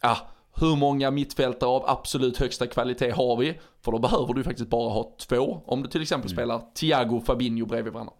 ja, 0.00 0.16
hur 0.60 0.76
många 0.76 1.10
mittfältare 1.10 1.70
av 1.70 1.84
absolut 1.86 2.36
högsta 2.36 2.66
kvalitet 2.66 3.10
har 3.10 3.36
vi? 3.36 3.60
För 3.80 3.92
då 3.92 3.98
behöver 3.98 4.34
du 4.34 4.44
faktiskt 4.44 4.70
bara 4.70 4.90
ha 4.90 5.16
två. 5.28 5.62
Om 5.66 5.82
du 5.82 5.88
till 5.88 6.02
exempel 6.02 6.30
mm. 6.30 6.36
spelar 6.36 6.62
Thiago 6.74 7.20
Fabinho 7.20 7.66
bredvid 7.66 7.92
varandra. 7.92 8.12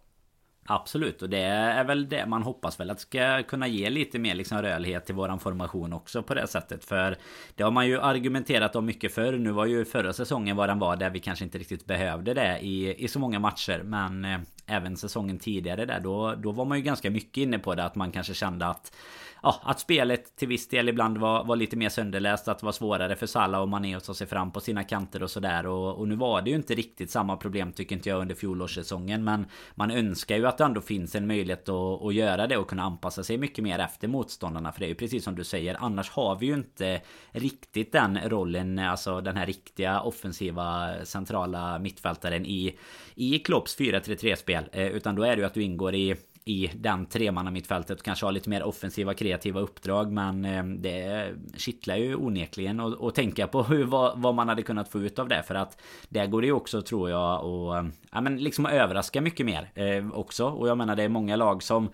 Absolut, 0.71 1.21
och 1.21 1.29
det 1.29 1.41
är 1.41 1.83
väl 1.83 2.09
det 2.09 2.25
man 2.25 2.43
hoppas 2.43 2.79
väl 2.79 2.89
att 2.89 2.99
ska 2.99 3.43
kunna 3.43 3.67
ge 3.67 3.89
lite 3.89 4.19
mer 4.19 4.35
liksom 4.35 4.61
rörlighet 4.61 5.05
till 5.05 5.15
våran 5.15 5.39
formation 5.39 5.93
också 5.93 6.23
på 6.23 6.33
det 6.33 6.47
sättet. 6.47 6.85
För 6.85 7.17
det 7.55 7.63
har 7.63 7.71
man 7.71 7.87
ju 7.87 8.01
argumenterat 8.01 8.75
om 8.75 8.85
mycket 8.85 9.13
förr. 9.13 9.33
Nu 9.33 9.51
var 9.51 9.65
ju 9.65 9.85
förra 9.85 10.13
säsongen 10.13 10.55
vad 10.55 10.69
den 10.69 10.79
var 10.79 10.95
där 10.95 11.09
vi 11.09 11.19
kanske 11.19 11.45
inte 11.45 11.57
riktigt 11.57 11.85
behövde 11.85 12.33
det 12.33 12.59
i, 12.59 13.03
i 13.03 13.07
så 13.07 13.19
många 13.19 13.39
matcher. 13.39 13.81
Men 13.83 14.25
eh, 14.25 14.39
även 14.65 14.97
säsongen 14.97 15.39
tidigare 15.39 15.85
där 15.85 15.99
då, 15.99 16.35
då 16.35 16.51
var 16.51 16.65
man 16.65 16.77
ju 16.77 16.83
ganska 16.83 17.09
mycket 17.09 17.37
inne 17.37 17.59
på 17.59 17.75
det 17.75 17.83
att 17.83 17.95
man 17.95 18.11
kanske 18.11 18.33
kände 18.33 18.65
att 18.65 18.95
ja, 19.43 19.61
att 19.63 19.79
spelet 19.79 20.35
till 20.35 20.47
viss 20.47 20.67
del 20.67 20.89
ibland 20.89 21.17
var, 21.17 21.43
var 21.43 21.55
lite 21.55 21.75
mer 21.75 21.89
sönderläst. 21.89 22.47
Att 22.47 22.59
det 22.59 22.65
var 22.65 22.71
svårare 22.71 23.15
för 23.15 23.25
Salah 23.25 23.61
och 23.61 23.69
Mané 23.69 23.95
att 23.95 24.03
ta 24.03 24.13
sig 24.13 24.27
fram 24.27 24.51
på 24.51 24.59
sina 24.59 24.83
kanter 24.83 25.23
och 25.23 25.31
sådär. 25.31 25.65
Och, 25.65 25.99
och 25.99 26.07
nu 26.07 26.15
var 26.15 26.41
det 26.41 26.49
ju 26.49 26.55
inte 26.55 26.75
riktigt 26.75 27.11
samma 27.11 27.37
problem 27.37 27.71
tycker 27.71 27.95
inte 27.95 28.09
jag 28.09 28.21
under 28.21 28.35
fjolårssäsongen. 28.35 29.23
Men 29.23 29.45
man 29.75 29.91
önskar 29.91 30.37
ju 30.37 30.47
att 30.47 30.57
det 30.57 30.63
ändå 30.63 30.81
finns 30.81 31.15
en 31.15 31.27
möjlighet 31.27 31.69
att, 31.69 32.05
att 32.05 32.13
göra 32.13 32.47
det 32.47 32.57
och 32.57 32.69
kunna 32.69 32.83
anpassa 32.83 33.23
sig 33.23 33.37
mycket 33.37 33.63
mer 33.63 33.79
efter 33.79 34.07
motståndarna. 34.07 34.71
För 34.71 34.79
det 34.79 34.85
är 34.85 34.89
ju 34.89 34.95
precis 34.95 35.23
som 35.23 35.35
du 35.35 35.43
säger. 35.43 35.77
Annars 35.79 36.09
har 36.09 36.35
vi 36.35 36.45
ju 36.45 36.53
inte 36.53 37.01
riktigt 37.31 37.91
den 37.91 38.29
rollen. 38.29 38.79
Alltså 38.79 39.21
den 39.21 39.37
här 39.37 39.45
riktiga 39.45 40.01
offensiva 40.01 40.93
centrala 41.03 41.79
mittfältaren 41.79 42.45
i, 42.45 42.77
i 43.15 43.39
Klopps 43.39 43.77
4-3-3 43.79 44.35
spel. 44.35 44.63
Eh, 44.71 44.87
utan 44.87 45.15
då 45.15 45.23
är 45.23 45.35
det 45.35 45.39
ju 45.39 45.45
att 45.45 45.53
du 45.53 45.63
ingår 45.63 45.95
i 45.95 46.15
i 46.49 46.71
den 46.75 47.05
tremanna 47.05 47.51
mittfältet. 47.51 48.03
Kanske 48.03 48.25
ha 48.25 48.31
lite 48.31 48.49
mer 48.49 48.63
offensiva 48.63 49.13
kreativa 49.13 49.59
uppdrag. 49.59 50.11
Men 50.11 50.45
eh, 50.45 50.63
det 50.63 51.27
kittlar 51.57 51.95
ju 51.95 52.15
onekligen 52.15 52.79
att 52.79 53.15
tänka 53.15 53.47
på 53.47 53.63
hur, 53.63 53.85
vad, 53.85 54.21
vad, 54.21 54.35
man 54.35 54.49
hade 54.49 54.63
kunnat 54.63 54.89
få 54.89 54.99
ut 54.99 55.19
av 55.19 55.27
det. 55.27 55.43
För 55.43 55.55
att 55.55 55.81
där 56.09 56.27
går 56.27 56.41
det 56.41 56.47
ju 56.47 56.53
också 56.53 56.81
tror 56.81 57.09
jag 57.09 57.45
och 57.45 57.77
eh, 57.77 57.85
ja, 58.11 58.21
men 58.21 58.37
liksom 58.37 58.65
överraska 58.65 59.21
mycket 59.21 59.45
mer 59.45 59.71
eh, 59.73 60.11
också. 60.13 60.45
Och 60.45 60.67
jag 60.67 60.77
menar 60.77 60.95
det 60.95 61.03
är 61.03 61.09
många 61.09 61.35
lag 61.35 61.63
som 61.63 61.89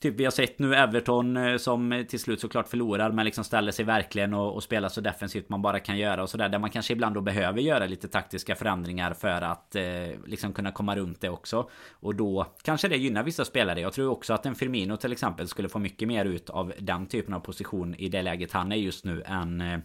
Typ 0.00 0.14
vi 0.14 0.24
har 0.24 0.30
sett 0.30 0.58
nu 0.58 0.74
Everton 0.74 1.36
eh, 1.36 1.56
som 1.56 1.92
eh, 1.92 2.02
till 2.02 2.20
slut 2.20 2.40
såklart 2.40 2.68
förlorar 2.68 3.10
men 3.12 3.24
liksom 3.24 3.44
ställer 3.44 3.72
sig 3.72 3.84
verkligen 3.84 4.34
och, 4.34 4.54
och 4.54 4.62
spelar 4.62 4.88
så 4.88 5.00
defensivt 5.00 5.48
man 5.48 5.62
bara 5.62 5.80
kan 5.80 5.98
göra 5.98 6.22
och 6.22 6.30
sådär. 6.30 6.48
Där 6.48 6.58
man 6.58 6.70
kanske 6.70 6.92
ibland 6.92 7.14
då 7.14 7.20
behöver 7.20 7.60
göra 7.60 7.86
lite 7.86 8.08
taktiska 8.08 8.54
förändringar 8.54 9.14
för 9.14 9.42
att 9.42 9.76
eh, 9.76 9.82
liksom 10.26 10.52
kunna 10.52 10.72
komma 10.72 10.96
runt 10.96 11.20
det 11.20 11.28
också. 11.28 11.70
Och 11.92 12.14
då 12.14 12.46
kanske 12.62 12.88
det 12.88 12.96
gynnar 12.96 13.22
vissa 13.22 13.44
spelare. 13.44 13.80
Jag 13.80 13.92
tror 13.92 14.10
också 14.10 14.34
att 14.34 14.46
en 14.46 14.54
Firmino 14.54 14.96
till 14.96 15.12
exempel 15.12 15.48
skulle 15.48 15.68
få 15.68 15.78
mycket 15.78 16.08
mer 16.08 16.24
ut 16.24 16.50
av 16.50 16.72
den 16.78 17.06
typen 17.06 17.34
av 17.34 17.40
position 17.40 17.94
i 17.94 18.08
det 18.08 18.22
läget 18.22 18.52
han 18.52 18.72
är 18.72 18.76
just 18.76 19.04
nu 19.04 19.22
än 19.26 19.60
eh, 19.60 19.78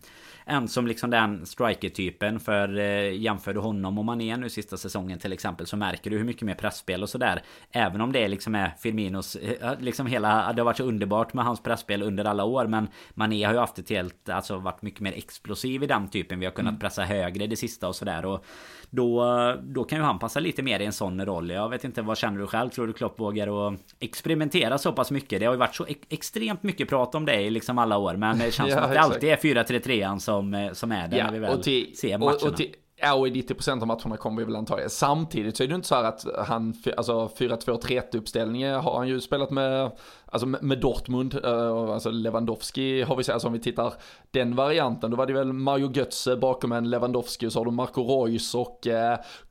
en 0.45 0.67
som 0.67 0.87
liksom 0.87 1.09
den 1.09 1.45
striker-typen. 1.45 2.39
För 2.39 2.77
eh, 2.77 3.21
jämför 3.21 3.53
du 3.53 3.59
honom 3.59 3.97
och 3.97 4.05
Mané 4.05 4.37
nu 4.37 4.49
sista 4.49 4.77
säsongen 4.77 5.19
till 5.19 5.33
exempel 5.33 5.67
så 5.67 5.77
märker 5.77 6.09
du 6.09 6.17
hur 6.17 6.23
mycket 6.23 6.41
mer 6.41 6.55
pressspel 6.55 7.03
och 7.03 7.09
sådär. 7.09 7.41
Även 7.71 8.01
om 8.01 8.11
det 8.11 8.27
liksom 8.27 8.55
är 8.55 8.71
Firminos, 8.79 9.35
eh, 9.35 9.79
liksom 9.79 10.07
hela, 10.07 10.53
det 10.53 10.61
har 10.61 10.65
varit 10.65 10.77
så 10.77 10.83
underbart 10.83 11.33
med 11.33 11.45
hans 11.45 11.63
pressspel 11.63 12.03
under 12.03 12.25
alla 12.25 12.43
år. 12.43 12.67
Men 12.67 12.87
Mané 13.13 13.43
har 13.43 13.53
ju 13.53 13.59
haft 13.59 13.79
ett 13.79 13.89
helt, 13.89 14.29
alltså 14.29 14.57
varit 14.57 14.81
mycket 14.81 15.01
mer 15.01 15.13
explosiv 15.13 15.83
i 15.83 15.87
den 15.87 16.07
typen. 16.07 16.39
Vi 16.39 16.45
har 16.45 16.53
kunnat 16.53 16.71
mm. 16.71 16.79
pressa 16.79 17.03
högre 17.03 17.47
det 17.47 17.55
sista 17.55 17.87
och 17.87 17.95
sådär. 17.95 18.25
Och 18.25 18.45
då, 18.89 19.25
då 19.61 19.83
kan 19.83 19.99
ju 19.99 20.03
han 20.03 20.19
passa 20.19 20.39
lite 20.39 20.63
mer 20.63 20.79
i 20.79 20.85
en 20.85 20.93
sån 20.93 21.25
roll. 21.25 21.49
Jag 21.49 21.69
vet 21.69 21.83
inte, 21.83 22.01
vad 22.01 22.17
känner 22.17 22.39
du 22.39 22.47
själv? 22.47 22.69
Tror 22.69 22.87
du 22.87 22.93
Klopp 22.93 23.19
vågar 23.19 23.67
att 23.67 23.79
experimentera 23.99 24.77
så 24.77 24.91
pass 24.91 25.11
mycket? 25.11 25.39
Det 25.39 25.45
har 25.45 25.53
ju 25.53 25.59
varit 25.59 25.75
så 25.75 25.85
extremt 26.09 26.63
mycket 26.63 26.89
prat 26.89 27.15
om 27.15 27.25
det 27.25 27.41
i 27.41 27.49
liksom 27.49 27.77
alla 27.77 27.97
år. 27.97 28.15
Men 28.15 28.37
det 28.37 28.51
känns 28.51 28.69
ja, 28.69 28.75
som 28.75 28.83
att 28.83 28.91
det 28.91 28.99
alltid 28.99 29.29
är 29.29 29.35
4-3-3 29.35 30.17
som, 30.17 30.32
som 30.73 30.91
är 30.91 31.07
det 31.07 31.17
ja, 31.17 31.25
när 31.25 31.31
vi 31.31 31.39
väl 31.39 31.63
till, 31.63 31.97
ser 31.97 32.17
matcherna. 32.17 32.35
Och, 32.35 32.47
och 32.47 32.57
till, 32.57 32.75
Ja, 32.95 33.13
och 33.13 33.27
i 33.27 33.31
90% 33.31 33.81
av 33.81 33.87
matcherna 33.87 34.17
kommer 34.17 34.37
vi 34.37 34.45
väl 34.45 34.55
antagligen. 34.55 34.89
Samtidigt 34.89 35.57
så 35.57 35.63
är 35.63 35.67
det 35.67 35.75
inte 35.75 35.87
så 35.87 35.95
här 35.95 36.03
att 36.03 36.25
han, 36.47 36.73
alltså 36.97 37.31
4-2-3-1 37.37 38.17
uppställning 38.17 38.67
har 38.67 38.97
han 38.97 39.07
ju 39.07 39.21
spelat 39.21 39.51
med 39.51 39.91
alltså 40.33 40.47
med 40.47 40.79
Dortmund, 40.79 41.45
uh, 41.45 41.93
alltså 41.93 42.11
Lewandowski 42.11 43.01
har 43.01 43.15
vi 43.15 43.23
sett, 43.23 43.33
alltså 43.33 43.47
om 43.47 43.53
vi 43.53 43.59
tittar 43.59 43.93
den 44.31 44.55
varianten, 44.55 45.11
då 45.11 45.17
var 45.17 45.25
det 45.25 45.33
väl 45.33 45.53
Mario 45.53 45.91
Götze 45.91 46.35
bakom 46.35 46.71
en 46.71 46.89
Lewandowski 46.89 47.47
och 47.47 47.53
så 47.53 47.59
har 47.59 47.65
du 47.65 47.71
Marco 47.71 48.25
Reus 48.25 48.55
och 48.55 48.87
uh, 48.87 48.93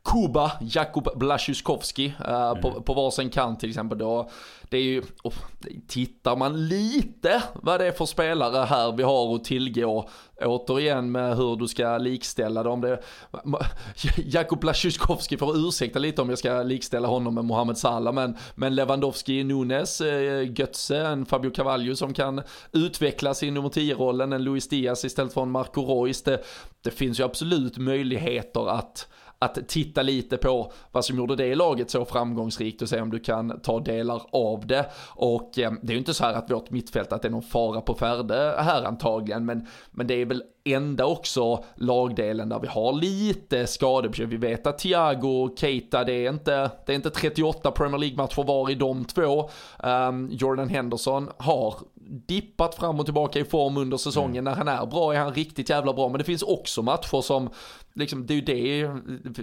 Kuba, 0.05 0.53
Jakub 0.61 1.09
Blaszczykowski 1.14 2.14
uh, 2.20 2.35
mm. 2.35 2.61
på, 2.62 2.83
på 2.83 2.95
varsin 2.95 3.30
kant 3.30 3.61
till 3.61 3.68
exempel. 3.68 3.99
Då, 3.99 4.30
det 4.73 4.79
är 4.79 4.83
ju, 4.83 5.03
oh, 5.23 5.35
tittar 5.89 6.37
man 6.37 6.68
lite 6.68 7.43
vad 7.55 7.81
det 7.81 7.87
är 7.87 7.93
för 7.93 8.07
spelare 8.07 8.64
här 8.64 8.93
vi 8.93 9.03
har 9.03 9.35
att 9.35 9.45
tillgå, 9.45 10.09
återigen 10.41 11.12
med 11.12 11.37
hur 11.37 11.57
du 11.57 11.68
ska 11.68 11.99
likställa 11.99 12.62
dem. 12.62 12.81
Det, 12.81 13.03
Jakub 14.16 14.64
Lasjuskovski 14.64 15.37
får 15.37 15.57
ursäkta 15.57 15.99
lite 15.99 16.23
om 16.23 16.29
jag 16.29 16.39
ska 16.39 16.62
likställa 16.62 17.09
honom 17.09 17.35
med 17.35 17.45
Mohamed 17.45 17.79
Salah, 17.79 18.14
men, 18.14 18.37
men 18.55 18.75
Lewandowski, 18.75 19.45
Nunes, 19.45 20.01
eh, 20.01 20.53
Götze, 20.59 20.99
en 20.99 21.27
Fabio 21.27 21.51
Cavallo 21.51 21.97
som 21.97 22.14
kan 22.14 22.43
utvecklas 22.73 23.43
i 23.43 23.51
nummer 23.51 23.68
10-rollen, 23.68 24.33
en 24.33 24.45
Luis 24.45 24.68
Diaz 24.68 25.05
istället 25.05 25.35
för 25.35 25.43
en 25.43 25.51
Marco 25.51 25.85
Reus. 25.85 26.23
Det, 26.23 26.43
det 26.83 26.91
finns 26.91 27.20
ju 27.20 27.25
absolut 27.25 27.79
möjligheter 27.79 28.70
att 28.70 29.09
att 29.43 29.68
titta 29.68 30.03
lite 30.03 30.36
på 30.36 30.72
vad 30.93 31.05
som 31.05 31.16
gjorde 31.16 31.36
det 31.36 31.55
laget 31.55 31.90
så 31.90 32.05
framgångsrikt 32.05 32.82
och 32.82 32.88
se 32.88 33.01
om 33.01 33.11
du 33.11 33.18
kan 33.18 33.61
ta 33.61 33.80
delar 33.80 34.22
av 34.32 34.66
det. 34.66 34.86
Och 35.09 35.59
eh, 35.59 35.72
det 35.82 35.90
är 35.90 35.93
ju 35.93 35.99
inte 35.99 36.14
så 36.14 36.24
här 36.24 36.34
att 36.34 36.51
vårt 36.51 36.70
mittfält, 36.70 37.12
att 37.12 37.22
det 37.22 37.28
är 37.28 37.32
någon 37.32 37.43
fara 37.43 37.80
på 37.80 37.95
färde 37.95 38.55
här 38.59 38.82
antagligen, 38.82 39.45
men, 39.45 39.66
men 39.90 40.07
det 40.07 40.14
är 40.14 40.26
väl 40.26 40.43
enda 40.64 41.07
också 41.07 41.64
lagdelen 41.74 42.49
där 42.49 42.61
vi 42.61 42.66
har 42.66 42.93
lite 42.93 43.66
skadebekymmer. 43.66 44.30
Vi 44.30 44.36
vet 44.36 44.66
att 44.66 44.78
Thiago 44.78 45.45
och 45.45 45.59
Keita, 45.59 46.05
det 46.05 46.12
är 46.12 46.30
inte, 46.30 46.70
det 46.86 46.93
är 46.93 46.97
inte 46.97 47.11
38 47.11 47.70
Premier 47.70 47.99
League-matcher 47.99 48.43
var 48.43 48.70
i 48.70 48.74
de 48.74 49.05
två. 49.05 49.51
Um, 49.84 50.28
Jordan 50.32 50.68
Henderson 50.68 51.28
har 51.36 51.74
dippat 52.07 52.75
fram 52.75 53.01
och 53.01 53.05
tillbaka 53.05 53.39
i 53.39 53.45
form 53.45 53.77
under 53.77 53.97
säsongen. 53.97 54.37
Mm. 54.37 54.45
När 54.45 54.55
han 54.55 54.69
är 54.69 54.87
bra 54.87 55.15
är 55.15 55.19
han 55.19 55.35
riktigt 55.35 55.71
jävla 55.71 55.93
bra. 55.93 56.09
Men 56.09 56.19
det 56.19 56.25
finns 56.25 56.43
också 56.43 56.83
matcher 56.83 57.21
som, 57.21 57.51
liksom, 57.95 58.27
det 58.27 58.35
är 58.35 58.37
ju 58.37 58.43
det, 58.43 58.79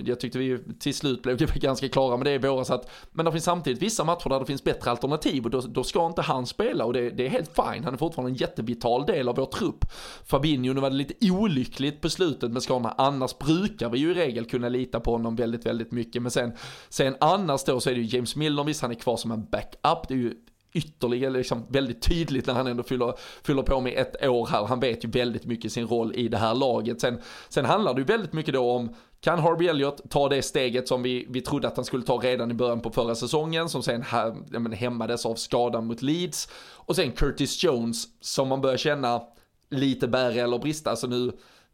jag 0.10 0.20
tyckte 0.20 0.40
vi 0.40 0.60
till 0.80 0.94
slut 0.94 1.22
blev 1.22 1.38
ganska 1.56 1.90
klara 1.90 2.18
med 2.18 2.26
det 2.26 2.34
i 2.34 2.38
våras. 2.38 2.72
Att, 2.72 2.90
men 3.12 3.26
det 3.26 3.32
finns 3.32 3.44
samtidigt 3.44 3.82
vissa 3.82 4.04
matcher 4.04 4.30
där 4.30 4.40
det 4.40 4.46
finns 4.46 4.64
bättre 4.64 4.92
alternativ 4.92 5.46
och 5.46 5.50
då, 5.50 5.62
då 5.62 5.84
ska 5.84 6.06
inte 6.06 6.22
han 6.22 6.46
spela 6.46 6.86
och 6.86 6.94
det, 6.94 7.10
det, 7.10 7.26
är 7.26 7.30
helt 7.30 7.56
fine. 7.56 7.84
Han 7.84 7.94
är 7.94 7.98
fortfarande 7.98 8.32
en 8.32 8.36
jättevital 8.36 9.06
del 9.06 9.30
av 9.30 9.36
vår 9.36 9.46
trupp. 9.46 9.86
Fabinho, 10.26 10.74
nu 10.74 10.82
var 10.82 10.90
det 10.90 10.96
lite 10.96 11.32
olyckligt 11.32 12.02
på 12.02 12.10
slutet 12.10 12.52
med 12.52 12.64
skadorna. 12.64 12.96
Annars 12.98 13.38
brukar 13.38 13.90
vi 13.90 14.00
ju 14.00 14.12
i 14.12 14.14
regel 14.14 14.46
kunna 14.46 14.70
lita 14.70 15.00
på 15.00 15.12
honom 15.12 15.36
väldigt, 15.36 15.66
väldigt 15.66 15.92
mycket. 15.92 16.22
Men 16.22 16.32
sen, 16.32 16.52
sen 16.90 17.16
annars 17.20 17.64
då 17.64 17.80
så 17.80 17.90
är 17.90 17.94
det 17.94 18.02
ju 18.02 18.16
James 18.16 18.36
Milner, 18.36 18.64
visst 18.64 18.82
han 18.82 18.92
är 18.92 18.96
kvar 18.96 19.18
som 19.18 19.32
en 19.32 19.46
backup. 19.46 20.08
Det 20.08 20.14
är 20.14 20.18
ju 20.18 20.34
ytterligare 20.74 21.34
liksom 21.34 21.66
väldigt 21.70 22.02
tydligt 22.02 22.48
när 22.48 22.54
han 22.54 22.68
ändå 22.68 22.84
fyller, 22.84 23.14
fyller 23.44 23.62
på 23.64 23.82
med 23.82 23.94
ett 23.98 24.26
år 24.26 24.48
här. 24.48 24.66
Han 24.66 24.80
vet 24.80 25.06
ju 25.06 25.10
väldigt 25.10 25.46
mycket 25.46 25.72
sin 25.72 25.88
roll 25.88 26.16
i 26.16 26.28
det 26.28 26.38
här 26.38 26.56
laget. 26.56 27.02
Sen, 27.02 27.22
sen 27.50 27.66
handlar 27.66 27.94
det 27.94 28.00
ju 28.00 28.06
väldigt 28.06 28.34
mycket 28.34 28.54
då 28.54 28.72
om 28.72 28.96
kan 29.22 29.40
Harvey 29.40 29.68
Elliott 29.68 30.10
ta 30.10 30.30
det 30.30 30.42
steget 30.42 30.88
som 30.88 31.04
vi, 31.04 31.26
vi 31.30 31.42
trodde 31.42 31.68
att 31.68 31.76
han 31.76 31.86
skulle 31.86 32.04
ta 32.04 32.18
redan 32.18 32.52
i 32.52 32.54
början 32.54 32.80
på 32.80 32.90
förra 32.90 33.16
säsongen, 33.16 33.70
som 33.70 33.84
sen 33.84 34.02
här, 34.02 34.36
men, 34.60 34.72
hämmades 34.72 35.26
av 35.26 35.36
skadan 35.36 35.86
mot 35.86 36.02
Leeds. 36.02 36.50
Och 36.76 36.96
sen 36.96 37.12
Curtis 37.12 37.64
Jones, 37.64 38.04
som 38.22 38.48
man 38.48 38.62
börjar 38.62 38.78
känna 38.78 39.22
lite 39.70 40.08
bära 40.08 40.34
eller 40.34 40.60
brista. 40.60 40.90
Alltså 40.90 41.08
nu 41.08 41.32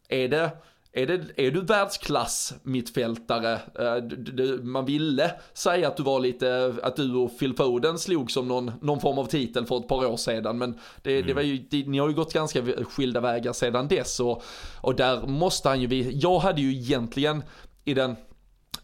är 0.10 0.28
det 0.28 0.52
är, 0.98 1.08
det, 1.08 1.48
är 1.48 1.52
du 1.52 1.62
världsklass 1.62 2.54
mittfältare? 2.64 3.54
Eh, 3.54 4.64
man 4.64 4.86
ville 4.86 5.32
säga 5.54 5.88
att 5.88 5.98
du 5.98 6.04
var 6.04 6.20
lite, 6.20 6.76
att 6.84 6.96
du 6.96 7.16
och 7.16 7.40
Phil 7.40 7.54
Foden 7.54 8.00
slog 8.00 8.32
som 8.32 8.48
någon, 8.48 8.72
någon 8.82 9.00
form 9.00 9.18
av 9.18 9.26
titel 9.26 9.66
för 9.66 9.78
ett 9.78 9.88
par 9.88 10.06
år 10.06 10.18
sedan. 10.18 10.58
Men 10.58 10.80
det, 11.02 11.16
mm. 11.16 11.28
det 11.28 11.34
var 11.34 11.42
ju, 11.42 11.58
det, 11.58 11.88
ni 11.88 11.98
har 11.98 12.08
ju 12.08 12.14
gått 12.14 12.34
ganska 12.34 12.64
skilda 12.84 13.20
vägar 13.20 13.54
sedan 13.54 13.88
dess. 13.88 14.20
Och, 14.20 14.44
och 14.82 14.96
där 14.96 15.28
måste 15.28 15.70
han 15.70 15.82
ju, 15.82 16.12
jag 16.12 16.40
hade 16.40 16.62
ju 16.62 16.72
egentligen 16.72 17.44
i 17.86 17.94
den 17.94 18.16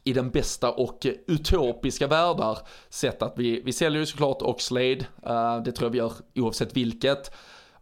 i 0.03 0.14
den 0.14 0.30
bästa 0.30 0.72
och 0.72 1.05
utopiska 1.28 2.07
världar 2.07 2.57
sett 2.89 3.22
att 3.22 3.34
vi, 3.38 3.62
vi 3.62 3.74
säljer 3.74 3.99
ju 3.99 4.05
såklart 4.05 4.41
Oxlade, 4.41 5.05
uh, 5.28 5.64
det 5.66 5.72
tror 5.72 5.86
jag 5.86 5.89
vi 5.89 5.97
gör 5.97 6.14
oavsett 6.36 6.78
vilket. 6.78 7.32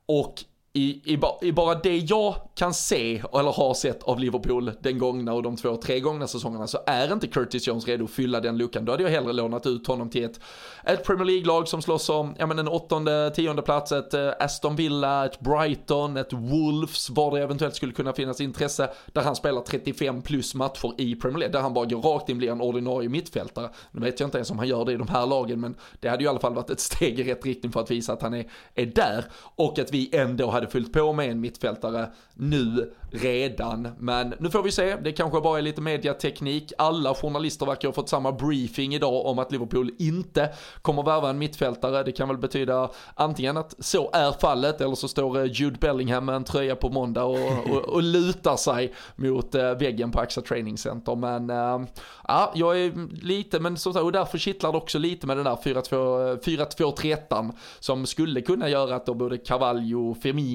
Och 0.05 0.43
i, 0.79 1.01
i, 1.13 1.19
i, 1.41 1.51
bara 1.51 1.75
det 1.75 1.97
jag 1.97 2.35
kan 2.55 2.73
se, 2.73 3.23
eller 3.33 3.51
har 3.51 3.73
sett 3.73 4.03
av 4.03 4.19
Liverpool 4.19 4.71
den 4.79 4.99
gångna 4.99 5.33
och 5.33 5.43
de 5.43 5.55
två, 5.55 5.75
tre 5.75 5.99
gångna 5.99 6.27
säsongerna 6.27 6.67
så 6.67 6.79
är 6.85 7.13
inte 7.13 7.27
Curtis 7.27 7.67
Jones 7.67 7.87
redo 7.87 8.05
att 8.05 8.11
fylla 8.11 8.39
den 8.39 8.57
luckan. 8.57 8.85
Då 8.85 8.91
hade 8.91 9.03
jag 9.03 9.09
hellre 9.09 9.33
lånat 9.33 9.65
ut 9.65 9.87
honom 9.87 10.09
till 10.09 10.23
ett, 10.23 10.39
ett 10.83 11.03
Premier 11.03 11.25
League-lag 11.25 11.67
som 11.67 11.81
slåss 11.81 12.09
om, 12.09 12.35
ja 12.37 12.45
men 12.45 12.59
en 12.59 12.67
åttonde, 12.67 13.31
tionde 13.35 13.61
plats, 13.61 13.91
ett 13.91 14.13
uh, 14.13 14.31
Aston 14.39 14.75
Villa, 14.75 15.25
ett 15.25 15.39
Brighton, 15.39 16.17
ett 16.17 16.33
Wolves, 16.33 17.09
var 17.09 17.35
det 17.35 17.43
eventuellt 17.43 17.75
skulle 17.75 17.93
kunna 17.93 18.13
finnas 18.13 18.41
intresse, 18.41 18.89
där 19.13 19.21
han 19.21 19.35
spelar 19.35 19.61
35 19.61 20.21
plus 20.21 20.55
matcher 20.55 20.93
i 20.97 21.15
Premier 21.15 21.39
League, 21.39 21.53
där 21.53 21.61
han 21.61 21.73
bara 21.73 21.85
går 21.85 22.01
rakt 22.01 22.29
in 22.29 22.37
blir 22.37 22.51
en 22.51 22.61
ordinarie 22.61 23.09
mittfältare. 23.09 23.69
Nu 23.91 24.01
vet 24.01 24.19
jag 24.19 24.27
inte 24.27 24.37
ens 24.37 24.51
om 24.51 24.57
han 24.57 24.67
gör 24.67 24.85
det 24.85 24.93
i 24.93 24.97
de 24.97 25.07
här 25.07 25.25
lagen, 25.25 25.59
men 25.59 25.75
det 25.99 26.09
hade 26.09 26.23
ju 26.23 26.25
i 26.25 26.29
alla 26.29 26.39
fall 26.39 26.53
varit 26.53 26.69
ett 26.69 26.79
steg 26.79 27.19
i 27.19 27.23
rätt 27.23 27.45
riktning 27.45 27.71
för 27.71 27.79
att 27.79 27.91
visa 27.91 28.13
att 28.13 28.21
han 28.21 28.33
är, 28.33 28.45
är 28.75 28.85
där 28.85 29.25
och 29.55 29.79
att 29.79 29.93
vi 29.93 30.15
ändå 30.15 30.49
hade 30.49 30.67
fyllt 30.69 30.93
på 30.93 31.13
med 31.13 31.31
en 31.31 31.41
mittfältare 31.41 32.09
nu 32.33 32.93
redan. 33.11 33.87
Men 33.99 34.33
nu 34.39 34.49
får 34.49 34.63
vi 34.63 34.71
se, 34.71 34.95
det 34.95 35.11
kanske 35.11 35.41
bara 35.41 35.57
är 35.57 35.61
lite 35.61 35.81
mediateknik. 35.81 36.73
Alla 36.77 37.15
journalister 37.15 37.65
verkar 37.65 37.87
ha 37.87 37.93
fått 37.93 38.09
samma 38.09 38.31
briefing 38.31 38.95
idag 38.95 39.25
om 39.25 39.39
att 39.39 39.51
Liverpool 39.51 39.91
inte 39.99 40.49
kommer 40.81 41.03
värva 41.03 41.29
en 41.29 41.37
mittfältare. 41.37 42.03
Det 42.03 42.11
kan 42.11 42.27
väl 42.27 42.37
betyda 42.37 42.89
antingen 43.15 43.57
att 43.57 43.75
så 43.79 44.09
är 44.13 44.31
fallet 44.31 44.81
eller 44.81 44.95
så 44.95 45.07
står 45.07 45.37
eh, 45.37 45.51
Jude 45.51 45.77
Bellingham 45.79 46.25
med 46.25 46.35
en 46.35 46.43
tröja 46.43 46.75
på 46.75 46.89
måndag 46.89 47.23
och, 47.23 47.69
och, 47.69 47.85
och 47.85 48.03
lutar 48.03 48.55
sig 48.55 48.93
mot 49.15 49.55
eh, 49.55 49.71
väggen 49.71 50.11
på 50.11 50.19
AXA 50.19 50.41
Training 50.41 50.77
Center. 50.77 51.15
Men 51.15 51.49
äh, 51.49 51.79
ja, 52.27 52.51
jag 52.55 52.79
är 52.79 53.23
lite, 53.25 53.59
men 53.59 53.77
som 53.77 53.93
sagt, 53.93 54.03
och 54.03 54.11
därför 54.11 54.37
kittlar 54.37 54.71
det 54.71 54.77
också 54.77 54.97
lite 54.97 55.27
med 55.27 55.37
den 55.37 55.45
där 55.45 55.55
4-2-3 55.55 57.53
som 57.79 58.05
skulle 58.05 58.41
kunna 58.41 58.69
göra 58.69 58.95
att 58.95 59.05
då 59.05 59.13
både 59.13 59.37
Carvalho, 59.37 60.15
Firmino, 60.15 60.48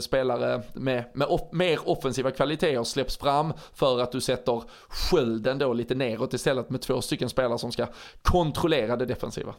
spelare 0.00 0.62
med, 0.74 1.04
med 1.14 1.26
off, 1.26 1.52
mer 1.52 1.88
offensiva 1.88 2.30
kvaliteter 2.30 2.84
släpps 2.84 3.18
fram 3.18 3.52
för 3.74 4.00
att 4.00 4.12
du 4.12 4.20
sätter 4.20 4.62
skölden 4.88 5.58
då 5.58 5.72
lite 5.72 5.94
neråt 5.94 6.34
istället 6.34 6.70
med 6.70 6.80
två 6.80 7.00
stycken 7.00 7.28
spelare 7.28 7.58
som 7.58 7.72
ska 7.72 7.86
kontrollera 8.22 8.96
det 8.96 9.06
defensiva. 9.06 9.54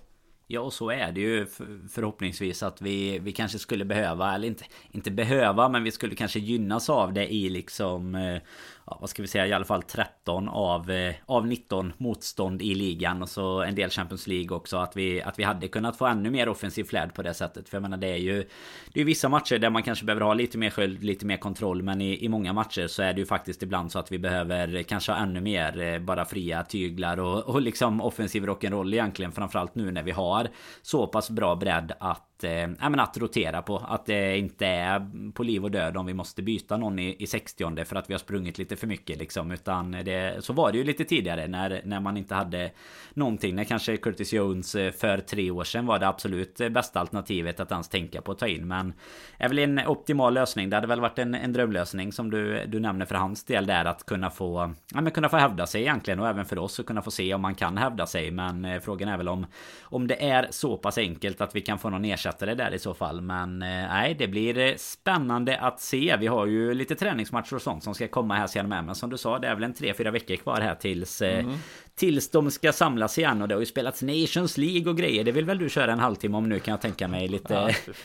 Ja, 0.51 0.61
och 0.61 0.73
så 0.73 0.89
är 0.89 1.11
det 1.11 1.21
ju 1.21 1.45
förhoppningsvis 1.91 2.63
att 2.63 2.81
vi, 2.81 3.19
vi 3.19 3.31
kanske 3.31 3.59
skulle 3.59 3.85
behöva, 3.85 4.35
eller 4.35 4.47
inte, 4.47 4.65
inte 4.91 5.11
behöva, 5.11 5.69
men 5.69 5.83
vi 5.83 5.91
skulle 5.91 6.15
kanske 6.15 6.39
gynnas 6.39 6.89
av 6.89 7.13
det 7.13 7.33
i 7.33 7.49
liksom 7.49 8.15
eh, 8.15 8.41
ja, 8.89 8.97
vad 9.01 9.09
ska 9.09 9.21
vi 9.21 9.27
säga, 9.27 9.47
i 9.47 9.53
alla 9.53 9.65
fall 9.65 9.83
13 9.83 10.49
av, 10.49 10.91
eh, 10.91 11.15
av 11.25 11.47
19 11.47 11.93
motstånd 11.97 12.61
i 12.61 12.75
ligan 12.75 13.21
och 13.21 13.29
så 13.29 13.61
en 13.61 13.75
del 13.75 13.89
Champions 13.89 14.27
League 14.27 14.57
också. 14.57 14.77
Att 14.77 14.97
vi, 14.97 15.21
att 15.21 15.39
vi 15.39 15.43
hade 15.43 15.67
kunnat 15.67 15.97
få 15.97 16.05
ännu 16.05 16.29
mer 16.31 16.49
offensiv 16.49 16.83
flärd 16.83 17.13
på 17.13 17.21
det 17.21 17.33
sättet. 17.33 17.69
För 17.69 17.77
jag 17.77 17.81
menar 17.81 17.97
det 17.97 18.07
är 18.07 18.17
ju 18.17 18.47
Det 18.93 19.01
är 19.01 19.05
vissa 19.05 19.29
matcher 19.29 19.57
där 19.57 19.69
man 19.69 19.83
kanske 19.83 20.05
behöver 20.05 20.25
ha 20.25 20.33
lite 20.33 20.57
mer 20.57 20.69
sköld, 20.69 21.03
lite 21.03 21.25
mer 21.25 21.37
kontroll. 21.37 21.83
Men 21.83 22.01
i, 22.01 22.25
i 22.25 22.29
många 22.29 22.53
matcher 22.53 22.87
så 22.87 23.03
är 23.03 23.13
det 23.13 23.19
ju 23.19 23.25
faktiskt 23.25 23.63
ibland 23.63 23.91
så 23.91 23.99
att 23.99 24.11
vi 24.11 24.19
behöver 24.19 24.83
kanske 24.83 25.11
ha 25.11 25.19
ännu 25.19 25.41
mer 25.41 25.81
eh, 25.81 25.99
bara 25.99 26.25
fria 26.25 26.63
tyglar 26.63 27.19
och, 27.19 27.43
och 27.43 27.61
liksom 27.61 28.01
offensiv 28.01 28.45
rock'n'roll 28.45 28.93
egentligen. 28.93 29.31
Framförallt 29.31 29.75
nu 29.75 29.91
när 29.91 30.03
vi 30.03 30.11
har 30.11 30.47
så 30.81 31.07
pass 31.07 31.29
bra 31.29 31.55
bredd 31.55 31.91
att 31.99 32.28
att, 32.39 32.43
eh, 32.43 33.03
att 33.03 33.17
rotera 33.17 33.61
på. 33.61 33.77
Att 33.77 34.05
det 34.05 34.37
inte 34.37 34.65
är 34.65 35.31
på 35.33 35.43
liv 35.43 35.63
och 35.63 35.71
död 35.71 35.97
om 35.97 36.05
vi 36.05 36.13
måste 36.13 36.41
byta 36.41 36.77
någon 36.77 36.99
i, 36.99 37.15
i 37.19 37.27
60 37.27 37.85
för 37.85 37.95
att 37.95 38.09
vi 38.09 38.13
har 38.13 38.19
sprungit 38.19 38.57
lite 38.57 38.75
för 38.75 38.87
mycket 38.87 39.19
liksom. 39.19 39.51
Utan 39.51 39.91
det, 39.91 40.43
så 40.45 40.53
var 40.53 40.71
det 40.71 40.77
ju 40.77 40.83
lite 40.83 41.05
tidigare 41.05 41.47
när, 41.47 41.81
när 41.85 41.99
man 41.99 42.17
inte 42.17 42.35
hade 42.35 42.71
någonting. 43.13 43.55
När 43.55 43.63
kanske 43.63 43.97
Curtis 43.97 44.33
Jones 44.33 44.75
eh, 44.75 44.91
för 44.91 45.17
tre 45.17 45.51
år 45.51 45.63
sedan 45.63 45.85
var 45.85 45.99
det 45.99 46.07
absolut 46.07 46.61
eh, 46.61 46.69
bästa 46.69 46.99
alternativet 46.99 47.59
att 47.59 47.71
ens 47.71 47.89
tänka 47.89 48.21
på 48.21 48.31
att 48.31 48.39
ta 48.39 48.47
in. 48.47 48.67
Men 48.67 48.93
är 49.37 49.49
väl 49.49 49.59
en 49.59 49.79
optimal 49.87 50.33
lösning. 50.33 50.69
Det 50.69 50.77
hade 50.77 50.87
väl 50.87 51.01
varit 51.01 51.19
en, 51.19 51.35
en 51.35 51.53
drömlösning 51.53 52.11
som 52.11 52.31
du, 52.31 52.65
du 52.65 52.79
nämner 52.79 53.05
för 53.05 53.15
hans 53.15 53.43
del 53.43 53.65
där. 53.65 53.85
Att 53.85 54.05
kunna 54.05 54.29
få, 54.29 54.73
ja, 54.93 55.01
men 55.01 55.11
kunna 55.11 55.29
få 55.29 55.37
hävda 55.37 55.67
sig 55.67 55.81
egentligen. 55.81 56.19
Och 56.19 56.27
även 56.27 56.45
för 56.45 56.59
oss 56.59 56.79
att 56.79 56.85
kunna 56.85 57.01
få 57.01 57.11
se 57.11 57.33
om 57.33 57.41
man 57.41 57.55
kan 57.55 57.77
hävda 57.77 58.05
sig. 58.05 58.31
Men 58.31 58.65
eh, 58.65 58.79
frågan 58.79 59.09
är 59.09 59.17
väl 59.17 59.27
om, 59.27 59.45
om 59.81 60.07
det 60.07 60.29
är 60.29 60.47
så 60.49 60.77
pass 60.77 60.97
enkelt 60.97 61.41
att 61.41 61.55
vi 61.55 61.61
kan 61.61 61.79
få 61.79 61.89
någon 61.89 62.05
ersättning 62.05 62.28
ersättare 62.29 62.55
där 62.55 62.73
i 62.73 62.79
så 62.79 62.93
fall. 62.93 63.21
Men 63.21 63.61
eh, 63.61 63.67
nej, 63.67 64.15
det 64.19 64.27
blir 64.27 64.57
eh, 64.57 64.75
spännande 64.75 65.59
att 65.59 65.79
se. 65.79 66.17
Vi 66.19 66.27
har 66.27 66.45
ju 66.45 66.73
lite 66.73 66.95
träningsmatcher 66.95 67.55
och 67.55 67.61
sånt 67.61 67.83
som 67.83 67.95
ska 67.95 68.07
komma 68.07 68.35
här 68.35 68.47
senare. 68.47 68.81
Men 68.81 68.95
som 68.95 69.09
du 69.09 69.17
sa, 69.17 69.39
det 69.39 69.47
är 69.47 69.55
väl 69.55 69.63
en 69.63 69.73
3-4 69.73 70.11
veckor 70.11 70.35
kvar 70.35 70.61
här 70.61 70.75
tills 70.75 71.21
eh, 71.21 71.39
mm. 71.39 71.55
Tills 71.99 72.29
de 72.29 72.51
ska 72.51 72.73
samlas 72.73 73.17
igen 73.17 73.41
och 73.41 73.47
det 73.47 73.55
har 73.55 73.59
ju 73.59 73.65
spelats 73.65 74.01
Nations 74.01 74.57
League 74.57 74.89
och 74.89 74.97
grejer. 74.97 75.23
Det 75.23 75.31
vill 75.31 75.45
väl 75.45 75.57
du 75.57 75.69
köra 75.69 75.91
en 75.91 75.99
halvtimme 75.99 76.37
om 76.37 76.49
nu 76.49 76.59
kan 76.59 76.71
jag 76.71 76.81
tänka 76.81 77.07
mig. 77.07 77.27
Lite 77.27 77.53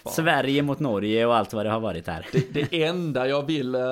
ja, 0.04 0.10
Sverige 0.10 0.62
mot 0.62 0.80
Norge 0.80 1.26
och 1.26 1.36
allt 1.36 1.52
vad 1.52 1.66
det 1.66 1.70
har 1.70 1.80
varit 1.80 2.06
här. 2.06 2.26
Det, 2.32 2.70
det 2.70 2.82
enda 2.82 3.28
jag 3.28 3.46
vill 3.46 3.74
uh, 3.74 3.82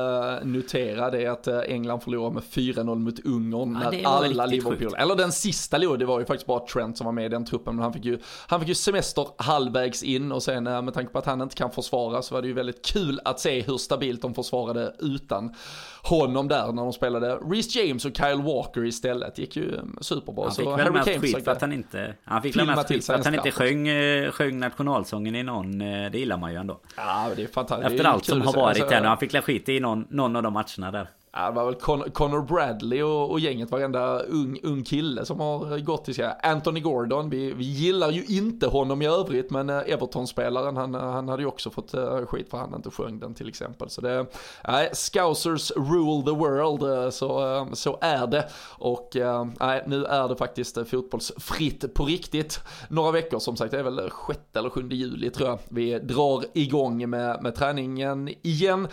notera 0.42 1.10
det 1.10 1.24
är 1.24 1.30
att 1.30 1.48
uh, 1.48 1.60
England 1.68 2.00
förlorade 2.00 2.34
med 2.34 2.42
4-0 2.42 2.98
mot 2.98 3.18
Ungern. 3.24 3.78
Ja, 3.82 3.90
när 3.90 4.06
alla 4.06 4.46
Liverpool, 4.46 4.78
sjukt. 4.78 4.94
eller 4.98 5.16
den 5.16 5.32
sista 5.32 5.78
Liverpool, 5.78 5.98
det 5.98 6.06
var 6.06 6.18
ju 6.20 6.24
faktiskt 6.24 6.46
bara 6.46 6.66
Trent 6.66 6.98
som 6.98 7.04
var 7.04 7.12
med 7.12 7.26
i 7.26 7.28
den 7.28 7.44
truppen. 7.44 7.76
Men 7.76 7.82
han 7.82 7.92
fick 7.92 8.04
ju, 8.04 8.18
han 8.46 8.60
fick 8.60 8.68
ju 8.68 8.74
semester 8.74 9.26
halvvägs 9.36 10.02
in 10.02 10.32
och 10.32 10.42
sen 10.42 10.66
uh, 10.66 10.82
med 10.82 10.94
tanke 10.94 11.12
på 11.12 11.18
att 11.18 11.26
han 11.26 11.42
inte 11.42 11.56
kan 11.56 11.70
försvara 11.70 12.22
så 12.22 12.34
var 12.34 12.42
det 12.42 12.48
ju 12.48 12.54
väldigt 12.54 12.86
kul 12.86 13.20
att 13.24 13.40
se 13.40 13.60
hur 13.60 13.78
stabilt 13.78 14.22
de 14.22 14.34
försvarade 14.34 14.94
utan 14.98 15.54
honom 16.02 16.48
där 16.48 16.72
när 16.72 16.82
de 16.82 16.92
spelade 16.92 17.34
Reece 17.34 17.76
James 17.76 18.04
och 18.04 18.16
Kyle 18.16 18.42
Walker 18.42 18.84
istället. 18.84 19.38
Gick 19.38 19.56
ju 19.56 19.80
superbra. 20.00 20.44
Han 20.44 20.54
fick 20.54 20.64
så 20.64 20.76
väl 20.76 20.92
mest 20.92 21.20
skit 21.20 21.44
för 21.44 21.52
att 21.52 21.60
han 21.60 21.72
inte... 21.72 22.14
Han 22.24 22.42
fick 22.42 22.56
väl 22.56 22.66
mest 22.66 22.88
skit 22.88 23.06
för 23.06 23.14
att 23.14 23.24
han 23.24 23.34
inte 23.34 23.50
sjöng, 23.50 23.88
eh, 23.88 24.30
sjöng 24.30 24.58
nationalsången 24.58 25.34
i 25.34 25.42
någon... 25.42 25.80
Eh, 25.80 26.10
det 26.10 26.18
gillar 26.18 26.36
man 26.36 26.52
ju 26.52 26.58
ändå. 26.58 26.80
Ja, 26.96 27.30
det 27.36 27.42
är 27.42 27.46
fantastiskt. 27.46 27.92
Efter 27.92 28.04
allt 28.04 28.24
som 28.24 28.40
har 28.40 28.52
varit 28.52 28.90
här 28.90 29.00
nu. 29.00 29.08
Han 29.08 29.18
fick 29.18 29.44
skit 29.44 29.68
i 29.68 29.80
någon, 29.80 30.06
någon 30.10 30.36
av 30.36 30.42
de 30.42 30.52
matcherna 30.52 30.90
där. 30.90 31.08
Ja, 31.34 31.46
det 31.46 31.52
var 31.52 31.64
väl 31.64 31.74
Con 31.74 32.10
Connor 32.10 32.42
Bradley 32.42 33.02
och, 33.02 33.30
och 33.30 33.40
gänget, 33.40 33.70
varenda 33.70 34.18
ung, 34.18 34.58
ung 34.62 34.84
kille 34.84 35.24
som 35.24 35.40
har 35.40 35.78
gått 35.78 36.04
till 36.04 36.14
sig. 36.14 36.34
Anthony 36.42 36.80
Gordon, 36.80 37.30
vi, 37.30 37.52
vi 37.52 37.64
gillar 37.64 38.10
ju 38.10 38.24
inte 38.24 38.66
honom 38.66 39.02
i 39.02 39.06
övrigt, 39.06 39.50
men 39.50 39.70
eh, 39.70 39.76
Everton-spelaren, 39.76 40.76
han, 40.76 40.94
eh, 40.94 41.00
han 41.00 41.28
hade 41.28 41.42
ju 41.42 41.48
också 41.48 41.70
fått 41.70 41.94
eh, 41.94 42.26
skit 42.26 42.50
för 42.50 42.58
han 42.58 42.74
inte 42.74 42.90
sjöng 42.90 43.18
den 43.18 43.34
till 43.34 43.48
exempel. 43.48 43.90
Så 43.90 44.00
det, 44.00 44.26
nej, 44.68 44.90
Scousers 44.92 45.70
rule 45.70 46.24
the 46.24 46.30
world, 46.30 47.14
så, 47.14 47.66
så 47.72 47.98
är 48.00 48.26
det. 48.26 48.48
Och 48.78 49.16
nej, 49.60 49.82
nu 49.86 50.04
är 50.04 50.28
det 50.28 50.36
faktiskt 50.36 50.88
fotbollsfritt 50.88 51.94
på 51.94 52.04
riktigt. 52.04 52.60
Några 52.88 53.10
veckor 53.10 53.38
som 53.38 53.56
sagt, 53.56 53.70
det 53.70 53.78
är 53.78 53.82
väl 53.82 54.10
6 54.26 54.40
eller 54.52 54.70
7 54.70 54.88
juli 54.88 55.30
tror 55.30 55.48
jag. 55.48 55.58
Vi 55.68 55.98
drar 55.98 56.44
igång 56.52 57.10
med, 57.10 57.42
med 57.42 57.54
träningen 57.54 58.28
igen. 58.42 58.88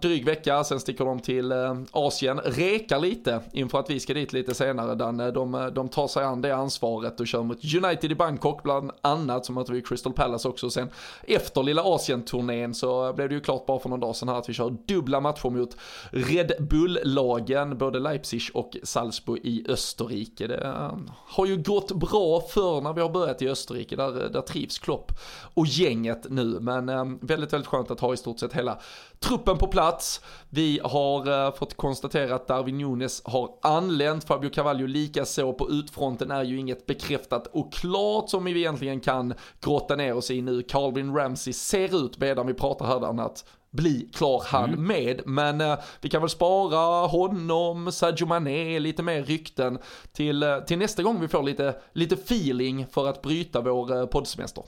dryg 0.00 0.24
vecka, 0.24 0.64
sen 0.64 0.80
sticker 0.80 1.04
de 1.04 1.20
till 1.20 1.55
Eh, 1.64 1.76
Asien 1.90 2.40
rekar 2.40 2.98
lite 2.98 3.40
inför 3.52 3.78
att 3.78 3.90
vi 3.90 4.00
ska 4.00 4.14
dit 4.14 4.32
lite 4.32 4.54
senare. 4.54 4.94
Danne. 4.94 5.26
Eh, 5.26 5.32
de, 5.32 5.54
eh, 5.54 5.66
de 5.66 5.88
tar 5.88 6.08
sig 6.08 6.24
an 6.24 6.42
det 6.42 6.56
ansvaret 6.56 7.20
och 7.20 7.26
kör 7.26 7.42
mot 7.42 7.74
United 7.74 8.12
i 8.12 8.14
Bangkok 8.14 8.62
bland 8.62 8.90
annat, 9.00 9.46
som 9.46 9.54
möter 9.54 9.72
vi 9.72 9.82
Crystal 9.82 10.12
Palace 10.12 10.48
också. 10.48 10.70
Sen 10.70 10.88
efter 11.22 11.62
lilla 11.62 11.82
Asien-turnén 11.82 12.74
så 12.74 13.12
blev 13.12 13.28
det 13.28 13.34
ju 13.34 13.40
klart 13.40 13.66
bara 13.66 13.78
för 13.78 13.88
någon 13.88 14.00
dag 14.00 14.16
sedan 14.16 14.28
här 14.28 14.38
att 14.38 14.48
vi 14.48 14.52
kör 14.52 14.76
dubbla 14.86 15.20
matcher 15.20 15.50
mot 15.50 15.76
Red 16.10 16.52
Bull-lagen, 16.58 17.78
både 17.78 17.98
Leipzig 17.98 18.42
och 18.54 18.76
Salzburg 18.82 19.40
i 19.44 19.66
Österrike. 19.68 20.46
Det 20.46 20.92
har 21.26 21.46
ju 21.46 21.56
gått 21.56 21.92
bra 21.92 22.40
för 22.40 22.80
när 22.80 22.92
vi 22.92 23.00
har 23.00 23.10
börjat 23.10 23.42
i 23.42 23.48
Österrike, 23.48 23.96
där, 23.96 24.28
där 24.28 24.40
trivs 24.40 24.78
Klopp 24.78 25.12
och 25.54 25.66
gänget 25.66 26.26
nu. 26.30 26.60
Men 26.60 26.86
väldigt, 27.18 27.52
väldigt 27.52 27.66
skönt 27.66 27.90
att 27.90 28.00
ha 28.00 28.14
i 28.14 28.16
stort 28.16 28.38
sett 28.40 28.52
hela 28.52 28.78
truppen 29.20 29.58
på 29.58 29.66
plats. 29.66 30.20
Vi 30.50 30.80
har 30.84 31.28
uh, 31.28 31.54
fått 31.54 31.76
konstatera 31.76 32.34
att 32.34 32.48
Darwin 32.48 32.78
Nunes 32.78 33.22
har 33.24 33.50
anlänt, 33.62 34.24
Fabio 34.24 34.50
Cavallo 34.50 34.86
lika 34.86 35.24
så 35.24 35.52
på 35.52 35.70
utfronten 35.70 36.30
är 36.30 36.44
ju 36.44 36.58
inget 36.58 36.86
bekräftat 36.86 37.46
och 37.46 37.72
klart 37.72 38.30
som 38.30 38.44
vi 38.44 38.56
egentligen 38.56 39.00
kan 39.00 39.34
grotta 39.60 39.96
ner 39.96 40.14
oss 40.14 40.30
i 40.30 40.42
nu. 40.42 40.62
Calvin 40.62 41.14
Ramsey 41.14 41.52
ser 41.52 42.06
ut, 42.06 42.18
medan 42.18 42.46
vi 42.46 42.54
pratar 42.54 42.86
här, 42.86 43.20
att 43.26 43.44
bli 43.70 44.10
klar 44.14 44.42
han 44.46 44.72
mm. 44.72 44.86
med. 44.86 45.22
Men 45.26 45.60
uh, 45.60 45.78
vi 46.00 46.08
kan 46.08 46.22
väl 46.22 46.30
spara 46.30 47.06
honom, 47.06 47.92
Sadio 47.92 48.26
Mané, 48.26 48.78
lite 48.78 49.02
mer 49.02 49.22
rykten 49.22 49.78
till, 50.12 50.42
uh, 50.42 50.60
till 50.60 50.78
nästa 50.78 51.02
gång 51.02 51.20
vi 51.20 51.28
får 51.28 51.42
lite, 51.42 51.76
lite 51.92 52.14
feeling 52.14 52.86
för 52.86 53.08
att 53.08 53.22
bryta 53.22 53.60
vår 53.60 53.96
uh, 53.96 54.06
poddsemester. 54.06 54.64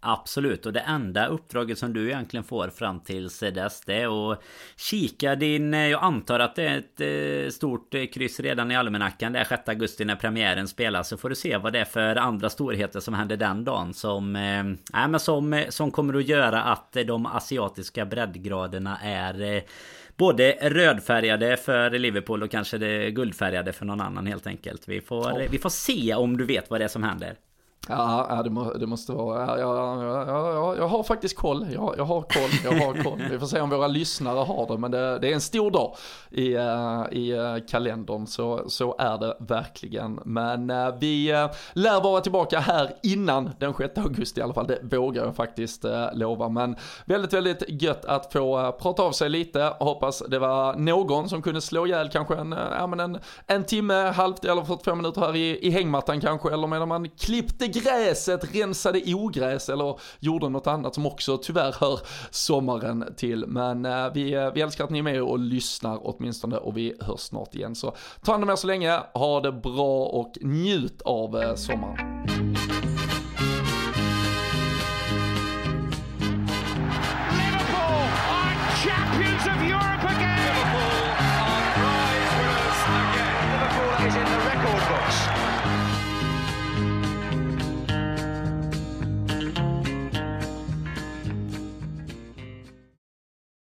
Absolut, 0.00 0.66
och 0.66 0.72
det 0.72 0.80
enda 0.80 1.26
uppdraget 1.26 1.78
som 1.78 1.92
du 1.92 2.06
egentligen 2.06 2.44
får 2.44 2.68
fram 2.68 3.00
till 3.00 3.28
dess 3.54 3.80
det 3.80 3.94
är 3.94 4.32
att 4.32 4.42
kika 4.76 5.34
din... 5.34 5.72
Jag 5.72 6.02
antar 6.04 6.40
att 6.40 6.56
det 6.56 6.64
är 6.98 7.46
ett 7.46 7.54
stort 7.54 7.90
kryss 8.12 8.40
redan 8.40 8.70
i 8.70 8.76
almanackan. 8.76 9.32
Det 9.32 9.38
är 9.38 9.44
6 9.44 9.68
augusti 9.68 10.04
när 10.04 10.16
premiären 10.16 10.68
spelas. 10.68 11.08
Så 11.08 11.16
får 11.16 11.28
du 11.28 11.34
se 11.34 11.56
vad 11.56 11.72
det 11.72 11.78
är 11.78 11.84
för 11.84 12.16
andra 12.16 12.50
storheter 12.50 13.00
som 13.00 13.14
händer 13.14 13.36
den 13.36 13.64
dagen. 13.64 13.94
Som, 13.94 14.36
äh, 14.36 15.08
men 15.08 15.20
som, 15.20 15.64
som 15.68 15.90
kommer 15.90 16.14
att 16.14 16.28
göra 16.28 16.62
att 16.62 16.92
de 16.92 17.26
asiatiska 17.26 18.06
breddgraderna 18.06 18.98
är 19.02 19.62
både 20.16 20.52
rödfärgade 20.62 21.56
för 21.56 21.90
Liverpool 21.90 22.42
och 22.42 22.50
kanske 22.50 22.78
det 22.78 23.10
guldfärgade 23.10 23.72
för 23.72 23.84
någon 23.84 24.00
annan 24.00 24.26
helt 24.26 24.46
enkelt. 24.46 24.88
Vi 24.88 25.00
får, 25.00 25.40
ja. 25.40 25.48
vi 25.50 25.58
får 25.58 25.70
se 25.70 26.14
om 26.14 26.36
du 26.36 26.44
vet 26.44 26.70
vad 26.70 26.80
det 26.80 26.84
är 26.84 26.88
som 26.88 27.02
händer. 27.02 27.36
Ja, 27.88 28.40
det, 28.44 28.50
må, 28.50 28.72
det 28.72 28.86
måste 28.86 29.12
vara, 29.12 29.60
ja, 29.60 29.76
ja, 30.04 30.24
ja, 30.26 30.76
jag 30.76 30.88
har 30.88 31.02
faktiskt 31.02 31.36
koll, 31.36 31.66
jag, 31.72 31.94
jag 31.98 32.04
har 32.04 32.22
koll, 32.22 32.50
jag 32.64 32.86
har 32.86 33.02
koll. 33.02 33.22
Vi 33.30 33.38
får 33.38 33.46
se 33.46 33.60
om 33.60 33.70
våra 33.70 33.86
lyssnare 33.86 34.38
har 34.44 34.66
det, 34.66 34.78
men 34.78 34.90
det, 34.90 35.18
det 35.18 35.30
är 35.30 35.34
en 35.34 35.40
stor 35.40 35.70
dag 35.70 35.96
i, 36.30 36.54
eh, 36.54 37.04
i 37.10 37.30
eh, 37.30 37.66
kalendern, 37.68 38.26
så, 38.26 38.64
så 38.66 38.96
är 38.98 39.18
det 39.18 39.36
verkligen. 39.40 40.20
Men 40.24 40.70
eh, 40.70 40.94
vi 41.00 41.48
lär 41.72 42.02
vara 42.02 42.20
tillbaka 42.20 42.60
här 42.60 42.96
innan 43.02 43.50
den 43.58 43.74
6 43.74 43.98
augusti 43.98 44.40
i 44.40 44.42
alla 44.42 44.54
fall, 44.54 44.66
det 44.66 44.96
vågar 44.96 45.24
jag 45.24 45.36
faktiskt 45.36 45.84
lova. 46.12 46.48
Men 46.48 46.76
väldigt, 47.04 47.32
väldigt 47.32 47.62
gött 47.68 48.04
att 48.04 48.32
få 48.32 48.72
prata 48.72 49.02
av 49.02 49.12
sig 49.12 49.28
lite, 49.28 49.72
hoppas 49.78 50.22
det 50.28 50.38
var 50.38 50.74
någon 50.74 51.28
som 51.28 51.42
kunde 51.42 51.60
slå 51.60 51.86
ihjäl 51.86 52.08
kanske 52.08 52.36
en, 52.36 52.54
ja, 52.78 52.86
men 52.86 53.00
en, 53.00 53.18
en 53.46 53.64
timme, 53.64 53.94
halvt 53.94 54.44
eller 54.44 54.62
45 54.62 54.96
minuter 54.98 55.20
här 55.20 55.36
i, 55.36 55.66
i 55.66 55.70
hängmattan 55.70 56.20
kanske, 56.20 56.52
eller 56.52 56.66
medan 56.66 56.88
man 56.88 57.08
klippte 57.08 57.66
gräset, 57.80 58.54
rensade 58.54 59.14
ogräs 59.14 59.68
eller 59.68 60.00
gjorde 60.20 60.48
något 60.48 60.66
annat 60.66 60.94
som 60.94 61.06
också 61.06 61.38
tyvärr 61.38 61.74
hör 61.80 62.00
sommaren 62.30 63.14
till. 63.16 63.46
Men 63.46 63.84
eh, 63.84 64.12
vi, 64.14 64.34
eh, 64.34 64.52
vi 64.54 64.60
älskar 64.60 64.84
att 64.84 64.90
ni 64.90 64.98
är 64.98 65.02
med 65.02 65.22
och 65.22 65.38
lyssnar 65.38 65.98
åtminstone 66.02 66.56
och 66.56 66.76
vi 66.76 66.94
hörs 67.00 67.20
snart 67.20 67.54
igen. 67.54 67.74
Så 67.74 67.94
ta 68.24 68.32
hand 68.32 68.44
om 68.44 68.50
er 68.50 68.56
så 68.56 68.66
länge, 68.66 69.00
ha 69.14 69.40
det 69.40 69.52
bra 69.52 70.04
och 70.04 70.38
njut 70.40 71.02
av 71.02 71.36
eh, 71.42 71.54
sommaren. 71.54 72.18